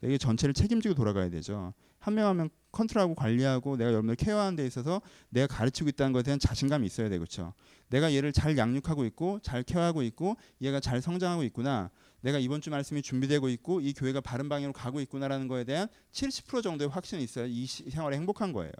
내게 0.00 0.18
전체를 0.18 0.52
책임지고 0.54 0.94
돌아가야 0.94 1.30
되죠. 1.30 1.72
한명한명 2.00 2.50
컨트롤하고 2.72 3.14
관리하고 3.14 3.76
내가 3.76 3.90
여러분들 3.90 4.16
케어하는 4.16 4.56
데 4.56 4.66
있어서 4.66 5.00
내가 5.28 5.46
가르치고 5.46 5.88
있다는 5.90 6.12
것에 6.12 6.24
대한 6.24 6.38
자신감이 6.40 6.86
있어야 6.86 7.08
되고 7.08 7.20
그렇죠. 7.20 7.54
내가 7.88 8.12
얘를 8.12 8.32
잘 8.32 8.56
양육하고 8.58 9.04
있고 9.06 9.38
잘 9.42 9.62
케어하고 9.62 10.02
있고 10.02 10.36
얘가 10.60 10.80
잘 10.80 11.00
성장하고 11.00 11.44
있구나. 11.44 11.90
내가 12.22 12.38
이번 12.38 12.60
주 12.60 12.70
말씀이 12.70 13.02
준비되고 13.02 13.48
있고 13.50 13.80
이 13.80 13.92
교회가 13.92 14.20
바른 14.20 14.48
방향으로 14.48 14.72
가고 14.72 15.00
있구나라는 15.00 15.48
거에 15.48 15.64
대한 15.64 15.88
70% 16.12 16.62
정도의 16.62 16.88
확신이 16.88 17.22
있어야 17.22 17.46
이 17.46 17.66
생활에 17.66 18.16
행복한 18.16 18.52
거예요. 18.52 18.72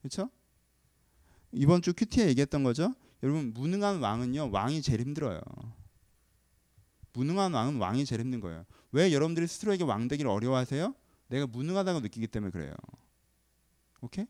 그렇죠? 0.00 0.30
이번 1.52 1.82
주 1.82 1.92
큐티에 1.92 2.28
얘기했던 2.28 2.62
거죠. 2.62 2.94
여러분 3.22 3.52
무능한 3.52 4.00
왕은요 4.00 4.50
왕이 4.50 4.82
제일 4.82 5.00
힘들어요. 5.00 5.40
무능한 7.12 7.52
왕은 7.52 7.76
왕이 7.76 8.04
제일 8.06 8.22
힘든 8.22 8.40
거예요. 8.40 8.64
왜 8.92 9.12
여러분들이 9.12 9.46
스스로에게 9.46 9.84
왕 9.84 10.08
되기를 10.08 10.30
어려워하세요? 10.30 10.94
내가 11.28 11.46
무능하다고 11.46 12.00
느끼기 12.00 12.28
때문에 12.28 12.50
그래요. 12.50 12.72
오케이? 14.00 14.26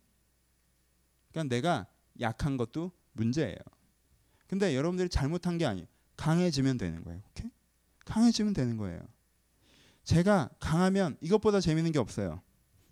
그러니까 1.31 1.55
내가 1.55 1.87
약한 2.21 2.57
것도 2.57 2.91
문제예요. 3.13 3.57
근데 4.49 4.75
여러분들이 4.75 5.09
잘못한 5.09 5.59
게 5.59 5.67
아니에요. 5.67 5.87
강해지면 6.17 6.79
되는 6.79 7.05
거예요. 7.05 7.23
오케이? 7.31 7.51
강해지면 8.11 8.55
되는 8.55 8.77
거예요. 8.77 9.01
제가 10.03 10.51
강하면 10.59 11.17
이것보다 11.21 11.61
재밌는 11.61 11.93
게 11.93 12.01
없어요. 12.01 12.43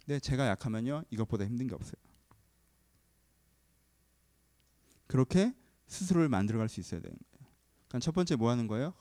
근데 0.05 0.21
제가 0.21 0.47
약하면요. 0.47 1.03
이것보다 1.11 1.45
힘든 1.45 1.67
게 1.67 1.75
없어요. 1.75 2.01
그렇게 5.09 5.55
스스로를 5.89 6.29
만들어갈 6.29 6.69
수 6.69 6.79
있어야 6.79 7.01
되는 7.01 7.17
거예요. 7.17 7.53
그러니까 7.89 8.05
첫 8.05 8.15
번째 8.15 8.37
뭐 8.37 8.51
하는 8.51 8.69
거예요? 8.69 8.95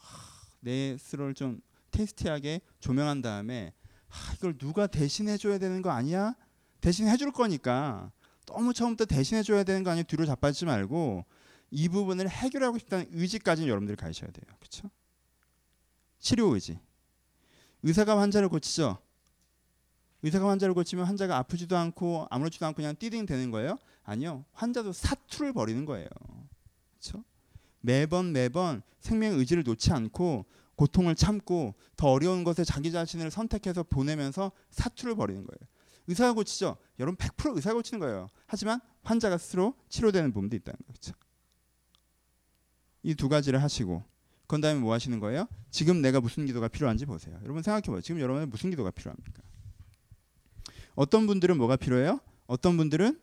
내 0.59 0.97
스스로를 0.97 1.35
좀 1.35 1.61
테스티하게 1.91 2.61
조명한 2.79 3.21
다음에 3.21 3.73
아, 4.09 4.33
이걸 4.37 4.57
누가 4.57 4.87
대신해 4.87 5.37
줘야 5.37 5.59
되는 5.59 5.83
거 5.83 5.91
아니야? 5.91 6.33
대신 6.81 7.07
해줄 7.07 7.31
거니까 7.31 8.11
너무 8.47 8.73
처음부터 8.73 9.05
대신해 9.05 9.43
줘야 9.43 9.63
되는 9.63 9.83
거 9.83 9.91
아니야? 9.91 10.03
뒤로 10.03 10.25
자빠지지 10.25 10.65
말고 10.65 11.25
이 11.69 11.89
부분을 11.89 12.27
해결하고 12.27 12.79
싶다는 12.79 13.05
의지까지는 13.11 13.69
여러분들이 13.69 13.97
가셔야 13.97 14.31
돼요. 14.31 14.55
그렇죠? 14.59 14.89
치료 16.27 16.53
의지. 16.53 16.77
의사가 17.83 18.19
환자를 18.19 18.49
고치죠. 18.49 18.97
의사가 20.23 20.49
환자를 20.49 20.73
고치면 20.73 21.05
환자가 21.05 21.37
아프지도 21.37 21.77
않고 21.77 22.27
아무렇지도 22.29 22.65
않고 22.65 22.75
그냥 22.75 22.97
띠딩 22.99 23.25
되는 23.25 23.49
거예요? 23.49 23.77
아니요. 24.03 24.43
환자도 24.51 24.91
사투를 24.91 25.53
벌이는 25.53 25.85
거예요. 25.85 26.09
그렇죠? 26.91 27.23
매번 27.79 28.33
매번 28.33 28.81
생명의 28.99 29.39
의지를 29.39 29.63
놓지 29.63 29.93
않고 29.93 30.43
고통을 30.75 31.15
참고 31.15 31.75
더 31.95 32.11
어려운 32.11 32.43
것에 32.43 32.65
자기 32.65 32.91
자신을 32.91 33.31
선택해서 33.31 33.83
보내면서 33.83 34.51
사투를 34.71 35.15
벌이는 35.15 35.45
거예요. 35.45 35.69
의사가 36.07 36.33
고치죠. 36.33 36.75
여러분 36.99 37.15
100% 37.15 37.55
의사가 37.55 37.75
고치는 37.75 38.01
거예요. 38.01 38.27
하지만 38.47 38.81
환자가 39.03 39.37
스스로 39.37 39.75
치료되는 39.87 40.33
부분도 40.33 40.57
있다는 40.57 40.77
거죠. 40.87 41.13
이 43.03 43.15
두 43.15 43.29
가지를 43.29 43.63
하시고 43.63 44.16
그런 44.47 44.61
다음에 44.61 44.79
뭐 44.79 44.93
하시는 44.93 45.19
거예요? 45.19 45.47
지금 45.69 46.01
내가 46.01 46.19
무슨 46.21 46.45
기도가 46.45 46.67
필요한지 46.67 47.05
보세요. 47.05 47.37
여러분 47.43 47.61
생각해 47.61 47.83
봐요. 47.87 48.01
지금 48.01 48.21
여러분은 48.21 48.49
무슨 48.49 48.69
기도가 48.69 48.91
필요합니까? 48.91 49.43
어떤 50.95 51.27
분들은 51.27 51.57
뭐가 51.57 51.75
필요해요? 51.75 52.19
어떤 52.47 52.77
분들은 52.77 53.19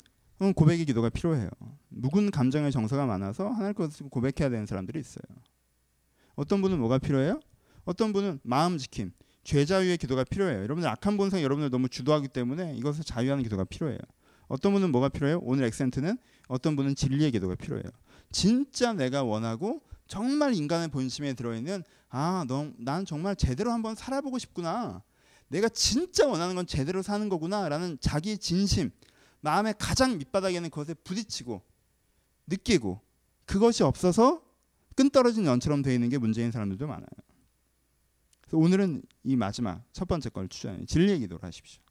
고백의 0.55 0.85
기도가 0.85 1.09
필요해요. 1.09 1.49
묵은 1.89 2.31
감정의 2.31 2.71
정서가 2.71 3.07
많아서 3.07 3.49
하나님 3.49 3.75
것을 3.75 4.09
고백해야 4.11 4.51
되는 4.51 4.67
사람들이 4.67 5.01
있어요. 5.01 5.25
어떤 6.35 6.61
분은 6.61 6.79
뭐가 6.79 6.99
필요해요? 6.99 7.41
어떤 7.85 8.13
분은 8.13 8.41
마음 8.43 8.77
지킴, 8.77 9.13
죄 9.45 9.65
자유의 9.65 9.99
기도가 9.99 10.25
필요해요. 10.25 10.63
여러분들 10.63 10.89
악한 10.89 11.17
본성 11.17 11.43
여러분들 11.43 11.71
너무 11.71 11.89
주도하기 11.89 12.29
때문에 12.29 12.77
이것을 12.77 13.05
자유하는 13.05 13.43
기도가 13.43 13.65
필요해요. 13.65 13.99
어떤 14.49 14.73
분은 14.73 14.91
뭐가 14.93 15.09
필요해요? 15.09 15.41
오늘 15.43 15.65
액센트는 15.65 16.19
어떤 16.49 16.77
분은 16.77 16.97
진리의 16.97 17.31
기도가 17.31 17.55
필요해요. 17.55 17.85
진짜 18.31 18.93
내가 18.93 19.23
원하고 19.23 19.83
정말 20.07 20.55
인간의 20.55 20.89
본심에 20.89 21.35
들어있는 21.35 21.83
아, 22.11 22.45
너, 22.47 22.71
난 22.79 23.05
정말 23.05 23.37
제대로 23.37 23.73
한번 23.73 23.95
살아보고 23.95 24.39
싶구나. 24.39 25.03
내가 25.49 25.69
진짜 25.69 26.27
원하는 26.27 26.55
건 26.55 26.67
제대로 26.67 27.03
사는 27.03 27.29
거구나라는 27.29 27.99
자기 28.01 28.39
진심, 28.39 28.91
마음의 29.41 29.75
가장 29.79 30.19
밑바닥에 30.19 30.57
있는 30.57 30.71
것에 30.71 30.95
부딪히고 30.95 31.63
느끼고 32.47 33.01
그것이 33.45 33.83
없어서 33.83 34.43
끈 34.95 35.11
떨어진 35.11 35.45
연처럼 35.47 35.83
되어 35.83 35.93
있는 35.93 36.09
게 36.09 36.19
문제인 36.19 36.51
사람들도 36.51 36.87
많아요. 36.87 37.07
그래서 38.41 38.57
오늘은 38.59 39.03
이 39.25 39.37
마지막 39.37 39.83
첫 39.93 40.07
번째 40.07 40.31
걸 40.31 40.49
추천해요. 40.49 40.87
진리의 40.87 41.21
기도를 41.21 41.43
하십시오. 41.43 41.83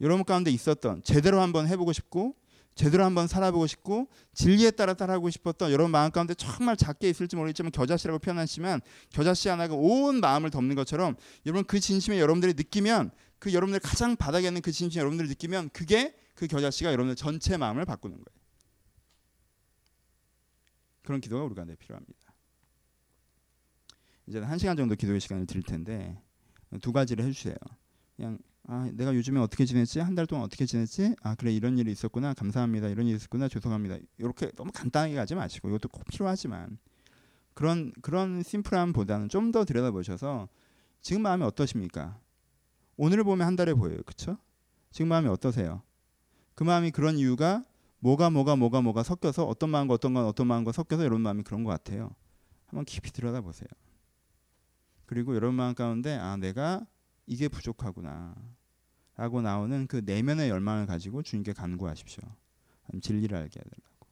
여러분 0.00 0.24
가운데 0.24 0.50
있었던 0.50 1.02
제대로 1.02 1.40
한번 1.40 1.66
해보고 1.66 1.92
싶고 1.92 2.34
제대로 2.78 3.04
한번 3.04 3.26
살아보고 3.26 3.66
싶고 3.66 4.06
진리에 4.34 4.70
따라 4.70 4.94
따라하고 4.94 5.30
싶었던 5.30 5.72
여러분 5.72 5.90
마음 5.90 6.12
가운데 6.12 6.32
정말 6.34 6.76
작게 6.76 7.10
있을지 7.10 7.34
모르겠지만 7.34 7.72
겨자씨라고 7.72 8.20
표현하시면 8.20 8.82
겨자씨 9.10 9.48
하나가 9.48 9.74
온 9.74 10.20
마음을 10.20 10.50
덮는 10.50 10.76
것처럼 10.76 11.16
여러분 11.44 11.64
그 11.64 11.80
진심에 11.80 12.20
여러분들이 12.20 12.54
느끼면 12.54 13.10
그 13.40 13.52
여러분들 13.52 13.80
가장 13.80 14.14
바닥에 14.14 14.46
있는 14.46 14.62
그 14.62 14.70
진심에 14.70 15.00
여러분들이 15.00 15.28
느끼면 15.28 15.70
그게 15.70 16.16
그 16.36 16.46
겨자씨가 16.46 16.92
여러분들 16.92 17.16
전체 17.16 17.56
마음을 17.56 17.84
바꾸는 17.84 18.14
거예요. 18.14 18.38
그런 21.02 21.20
기도가 21.20 21.42
우리 21.42 21.56
가운데 21.56 21.74
필요합니다. 21.74 22.32
이제 24.28 24.38
한 24.38 24.56
시간 24.56 24.76
정도 24.76 24.94
기도의 24.94 25.18
시간을 25.18 25.46
드릴 25.46 25.64
텐데 25.64 26.16
두 26.80 26.92
가지를 26.92 27.24
해주세요. 27.24 27.56
그냥 28.14 28.38
아 28.70 28.90
내가 28.92 29.14
요즘에 29.14 29.40
어떻게 29.40 29.64
지냈지? 29.64 29.98
한 30.00 30.14
달 30.14 30.26
동안 30.26 30.44
어떻게 30.44 30.66
지냈지? 30.66 31.14
아 31.22 31.34
그래 31.34 31.52
이런 31.52 31.78
일이 31.78 31.90
있었구나. 31.90 32.34
감사합니다. 32.34 32.88
이런 32.88 33.06
일이 33.06 33.16
있었구나. 33.16 33.48
죄송합니다. 33.48 33.96
이렇게 34.18 34.50
너무 34.56 34.70
간단하게 34.72 35.14
가지 35.14 35.34
마시고 35.34 35.68
이것도 35.70 35.88
꼭 35.88 36.04
필요하지만 36.04 36.78
그런 37.54 37.92
그런 38.02 38.42
심플함보다는 38.42 39.28
좀 39.30 39.52
더 39.52 39.64
들여다보셔서 39.64 40.48
지금 41.00 41.22
마음이 41.22 41.44
어떠십니까? 41.44 42.20
오늘을 42.96 43.24
보면 43.24 43.46
한 43.46 43.56
달에 43.56 43.72
보여요. 43.74 44.02
그렇죠 44.04 44.36
지금 44.90 45.08
마음이 45.08 45.28
어떠세요? 45.28 45.82
그 46.54 46.64
마음이 46.64 46.90
그런 46.90 47.16
이유가 47.16 47.64
뭐가 48.00 48.28
뭐가 48.30 48.56
뭐가 48.56 48.82
뭐가 48.82 49.02
섞여서 49.02 49.44
어떤 49.46 49.70
마음과 49.70 49.94
어떤 49.94 50.12
건 50.14 50.26
어떤 50.26 50.46
마음과 50.46 50.72
섞여서 50.72 51.04
이런 51.04 51.20
마음이 51.22 51.42
그런 51.42 51.64
것 51.64 51.70
같아요. 51.70 52.10
한번 52.66 52.84
깊이 52.84 53.12
들여다보세요. 53.12 53.68
그리고 55.06 55.34
여러분 55.34 55.54
마음 55.56 55.74
가운데 55.74 56.14
아 56.16 56.36
내가 56.36 56.86
이게 57.26 57.48
부족하구나 57.48 58.34
라고 59.18 59.42
나오는 59.42 59.88
그 59.88 60.00
내면의 60.04 60.48
열망을 60.48 60.86
가지고 60.86 61.22
주님께 61.22 61.52
간구하십시오. 61.52 62.22
진리를 63.02 63.36
알게 63.36 63.58
해달라고. 63.58 64.06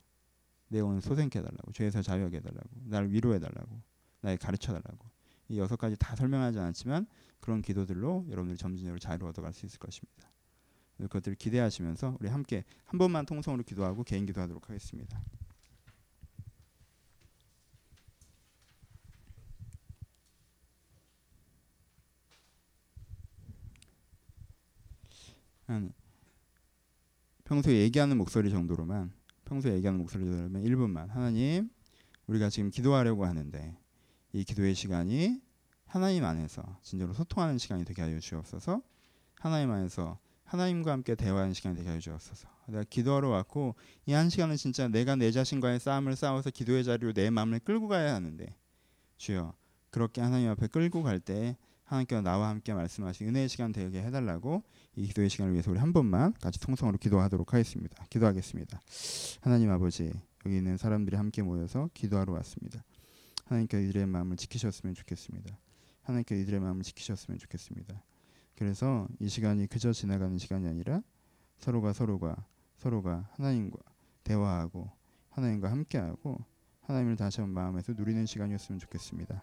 내 0.68 0.80
오늘 0.80 1.00
소생케 1.00 1.38
해달라고. 1.38 1.70
죄에서 1.72 2.02
자유하게 2.02 2.38
해달라고. 2.38 2.68
나를 2.86 3.12
위로해달라고. 3.12 3.80
나에 4.22 4.36
가르쳐달라고. 4.36 5.08
이 5.48 5.60
여섯 5.60 5.76
가지 5.76 5.96
다 5.96 6.16
설명하지 6.16 6.58
않았지만 6.58 7.06
그런 7.38 7.62
기도들로 7.62 8.26
여러분들이 8.28 8.58
점진적으로 8.58 8.98
자유를 8.98 9.28
얻어갈 9.28 9.52
수 9.52 9.64
있을 9.64 9.78
것입니다. 9.78 10.28
그것들을 10.98 11.36
기대하시면서 11.36 12.16
우리 12.18 12.28
함께 12.28 12.64
한 12.84 12.98
번만 12.98 13.24
통성으로 13.26 13.62
기도하고 13.62 14.02
개인 14.02 14.26
기도하도록 14.26 14.68
하겠습니다. 14.68 15.22
한 25.66 25.92
평소에 27.44 27.74
얘기하는 27.82 28.16
목소리 28.16 28.50
정도로만 28.50 29.12
평소에 29.44 29.74
얘기하는 29.74 29.98
목소리 29.98 30.24
정도로만 30.24 30.62
1분만. 30.62 31.08
하나님 31.08 31.70
우리가 32.26 32.50
지금 32.50 32.70
기도하려고 32.70 33.24
하는데 33.24 33.76
이 34.32 34.44
기도의 34.44 34.74
시간이 34.74 35.40
하나님 35.86 36.24
안에서 36.24 36.62
진짜로 36.82 37.12
소통하는 37.12 37.58
시간이 37.58 37.84
되게 37.84 38.02
하여 38.02 38.18
주옵소서. 38.18 38.82
하나님 39.40 39.70
안에서 39.70 40.18
하나님과 40.44 40.92
함께 40.92 41.14
대화하는 41.14 41.52
시간이 41.52 41.76
되게 41.76 41.88
하여 41.88 42.00
주옵소서. 42.00 42.48
내가 42.68 42.84
기도하러 42.84 43.28
왔고 43.28 43.76
이 44.06 44.12
한 44.12 44.28
시간은 44.28 44.56
진짜 44.56 44.88
내가 44.88 45.14
내 45.14 45.30
자신과의 45.30 45.78
싸움을 45.78 46.16
싸워서 46.16 46.50
기도의 46.50 46.84
자리로 46.84 47.12
내 47.12 47.30
마음을 47.30 47.60
끌고 47.60 47.86
가야 47.88 48.14
하는데 48.14 48.56
주여 49.16 49.54
그렇게 49.90 50.20
하나님 50.20 50.50
앞에 50.50 50.66
끌고 50.66 51.02
갈 51.02 51.20
때 51.20 51.56
하나님께서 51.84 52.20
나와 52.22 52.48
함께 52.48 52.74
말씀하신 52.74 53.28
은혜의 53.28 53.48
시간 53.48 53.70
되게 53.70 54.02
해달라고 54.02 54.64
이 54.96 55.06
기도의 55.06 55.28
시간을 55.28 55.52
위해서 55.52 55.70
우리 55.70 55.78
한 55.78 55.92
번만 55.92 56.32
같이 56.40 56.58
통성으로 56.58 56.96
기도하도록 56.96 57.52
하겠습니다. 57.52 58.04
기도하겠습니다. 58.08 58.80
하나님 59.42 59.70
아버지 59.70 60.10
여기 60.46 60.56
있는 60.56 60.78
사람들이 60.78 61.16
함께 61.16 61.42
모여서 61.42 61.90
기도하러 61.92 62.32
왔습니다. 62.32 62.82
하나님께 63.44 63.82
이들의 63.84 64.06
마음을 64.06 64.36
지키셨으면 64.38 64.94
좋겠습니다. 64.94 65.58
하나님께 66.02 66.40
이들의 66.40 66.60
마음을 66.60 66.82
지키셨으면 66.82 67.38
좋겠습니다. 67.38 68.02
그래서 68.56 69.06
이 69.20 69.28
시간이 69.28 69.66
그저 69.66 69.92
지나가는 69.92 70.38
시간이 70.38 70.66
아니라 70.66 71.02
서로가 71.58 71.92
서로가 71.92 72.46
서로가 72.78 73.28
하나님과 73.32 73.78
대화하고 74.24 74.90
하나님과 75.28 75.70
함께하고 75.70 76.42
하나님을 76.80 77.16
다시 77.16 77.42
한번 77.42 77.64
마음에서 77.64 77.92
누리는 77.92 78.24
시간이었으면 78.24 78.78
좋겠습니다. 78.78 79.42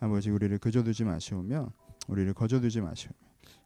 아버지 0.00 0.30
우리를 0.30 0.56
그저 0.58 0.82
두지 0.82 1.04
마시오며 1.04 1.70
우리를 2.08 2.32
거저 2.32 2.60
두지 2.60 2.80
마시오. 2.80 3.10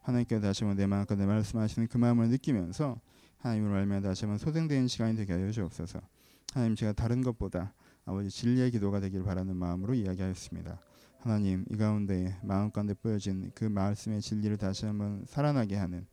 하나님께 0.03 0.41
다시 0.41 0.65
한번 0.65 0.77
내 0.77 0.87
마음과 0.87 1.15
내 1.15 1.27
말씀하시는 1.27 1.89
그 1.89 1.99
마음을 1.99 2.29
느끼면서 2.29 3.01
하나님을 3.39 3.77
알며 3.77 4.01
다시 4.01 4.25
한번 4.25 4.39
소생되는 4.39 4.89
시간이 4.89 5.17
되게 5.17 5.33
하여 5.33 5.51
주옵소서. 5.51 6.01
하나님 6.53 6.75
제가 6.75 6.93
다른 6.93 7.23
것보다 7.23 7.75
아버지 8.05 8.31
진리의 8.31 8.71
기도가 8.71 9.01
되길 9.01 9.23
바라는 9.23 9.57
마음으로 9.57 9.95
이야기하였습니다. 9.95 10.81
하나님 11.19 11.65
이 11.71 11.77
가운데 11.77 12.39
마음 12.43 12.71
가운데 12.71 12.95
뿌여진 12.95 13.51
그 13.55 13.65
말씀의 13.65 14.21
진리를 14.23 14.57
다시 14.57 14.87
한번 14.87 15.25
살아나게 15.27 15.77
하는 15.77 16.07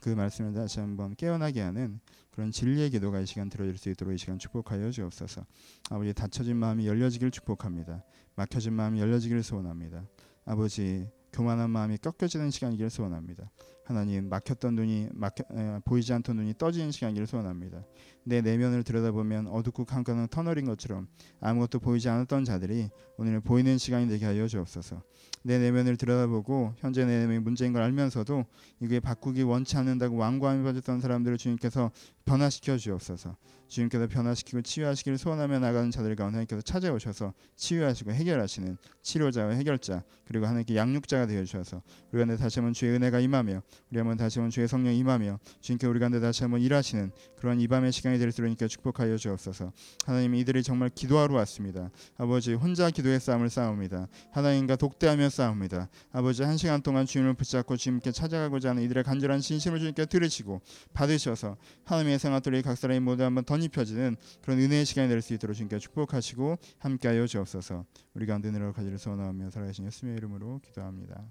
그 0.00 0.10
말씀을 0.10 0.54
다시 0.54 0.80
한번 0.80 1.14
깨어나게 1.16 1.60
하는 1.60 2.00
그런 2.30 2.50
진리의 2.50 2.90
기도가 2.90 3.20
이 3.20 3.26
시간 3.26 3.48
들어질 3.48 3.76
수 3.78 3.88
있도록 3.90 4.14
이 4.14 4.18
시간 4.18 4.38
축복하여 4.38 4.90
주옵소서. 4.90 5.44
아버지 5.90 6.12
닫혀진 6.12 6.56
마음이 6.56 6.86
열려지길 6.86 7.30
축복합니다. 7.30 8.02
막혀진 8.36 8.72
마음이 8.72 9.00
열려지길 9.00 9.42
소원합니다. 9.42 10.04
아버지 10.44 11.08
교만한 11.34 11.68
마음이 11.70 11.98
꺾여지는 11.98 12.50
시간이길 12.50 12.88
소원합니다. 12.90 13.50
하나님 13.84 14.28
막혔던 14.28 14.76
눈이 14.76 15.08
막혀, 15.12 15.44
에, 15.52 15.80
보이지 15.84 16.12
않던 16.12 16.36
눈이 16.36 16.54
떠지는 16.56 16.92
시간이길 16.92 17.26
소원합니다. 17.26 17.84
내 18.22 18.40
내면을 18.40 18.84
들여다보면 18.84 19.48
어둡고 19.48 19.84
캄캄한 19.84 20.28
터널인 20.28 20.64
것처럼 20.64 21.08
아무것도 21.40 21.80
보이지 21.80 22.08
않았던 22.08 22.44
자들이 22.44 22.88
오늘 23.18 23.40
보이는 23.40 23.76
시간이 23.76 24.08
되게 24.08 24.24
하여 24.24 24.46
주옵소서. 24.46 25.02
내 25.42 25.58
내면을 25.58 25.96
들여다보고 25.96 26.74
현재 26.78 27.04
내 27.04 27.18
내면이 27.18 27.40
문제인 27.40 27.72
걸 27.72 27.82
알면서도 27.82 28.46
이게 28.80 29.00
바꾸기 29.00 29.42
원치 29.42 29.76
않는다고 29.76 30.16
완고함에 30.16 30.62
빠졌던 30.62 31.00
사람들을 31.00 31.36
주님께서 31.36 31.90
변화시켜 32.24 32.76
주옵소서. 32.76 33.36
주님께서 33.68 34.06
변화시키고 34.06 34.62
치유하시기를 34.62 35.18
소원하며 35.18 35.58
나가는 35.58 35.90
자들 35.90 36.14
가운데 36.14 36.34
하나님께서 36.34 36.62
찾아오셔서 36.62 37.32
치유하시고 37.56 38.12
해결하시는 38.12 38.76
치료자와 39.02 39.52
해결자 39.52 40.04
그리고 40.26 40.46
하나님께 40.46 40.76
양육자가 40.76 41.26
되어 41.26 41.44
주셔서 41.44 41.82
우리 42.12 42.18
가운데 42.18 42.36
다시 42.36 42.60
한번 42.60 42.72
주의 42.72 42.92
은혜가 42.92 43.20
임하며 43.20 43.62
우리 43.90 43.98
한번 43.98 44.16
다시 44.16 44.38
한번 44.38 44.50
주의 44.50 44.68
성령 44.68 44.94
임하며 44.94 45.38
주님께 45.60 45.86
우리 45.86 45.98
가운데 45.98 46.20
다시 46.20 46.44
한번 46.44 46.60
일하시는 46.60 47.10
그런 47.36 47.60
이 47.60 47.66
밤의 47.68 47.92
시간이 47.92 48.18
될 48.18 48.30
수 48.32 48.42
있으니까 48.42 48.68
축복하여 48.68 49.16
주옵소서. 49.16 49.72
하나님 50.06 50.34
이들이 50.34 50.62
정말 50.62 50.88
기도하러 50.88 51.34
왔습니다. 51.36 51.90
아버지 52.16 52.54
혼자 52.54 52.90
기도의 52.90 53.20
싸움을 53.20 53.50
싸웁니다. 53.50 54.08
하나님과 54.32 54.76
독대하며 54.76 55.30
싸웁니다. 55.30 55.88
아버지 56.12 56.42
한 56.42 56.56
시간 56.56 56.82
동안 56.82 57.06
주님을 57.06 57.34
붙잡고 57.34 57.76
주님께 57.76 58.12
찾아가고자 58.12 58.70
하는 58.70 58.82
이들의 58.82 59.04
간절한 59.04 59.40
신심을 59.40 59.78
주님께 59.78 60.06
들으시고 60.06 60.60
받으셔서 60.92 61.56
하나님의 61.84 62.13
생활들이 62.18 62.62
각 62.62 62.76
사람이 62.76 63.00
모두 63.00 63.24
한번 63.24 63.44
덧입혀지는 63.44 64.16
그런 64.42 64.58
은혜의 64.58 64.84
시간이 64.84 65.08
될 65.08 65.20
수 65.22 65.32
있도록 65.34 65.54
주님께 65.54 65.78
축복하시고 65.78 66.58
함께하여 66.78 67.26
주옵소서. 67.26 67.84
우리 68.14 68.26
가운데 68.26 68.50
늘어 68.50 68.72
가지를 68.72 68.98
소원하며 68.98 69.50
살아계신 69.50 69.86
예수님의 69.86 70.18
이름으로 70.18 70.60
기도합니다. 70.62 71.24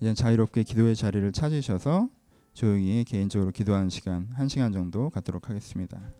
이제 0.00 0.14
자유롭게 0.14 0.62
기도의 0.64 0.96
자리를 0.96 1.30
찾으셔서 1.32 2.08
조용히 2.54 3.04
개인적으로 3.04 3.50
기도하는 3.50 3.88
시간 3.88 4.28
한 4.34 4.48
시간 4.48 4.72
정도 4.72 5.10
갖도록 5.10 5.48
하겠습니다. 5.48 6.12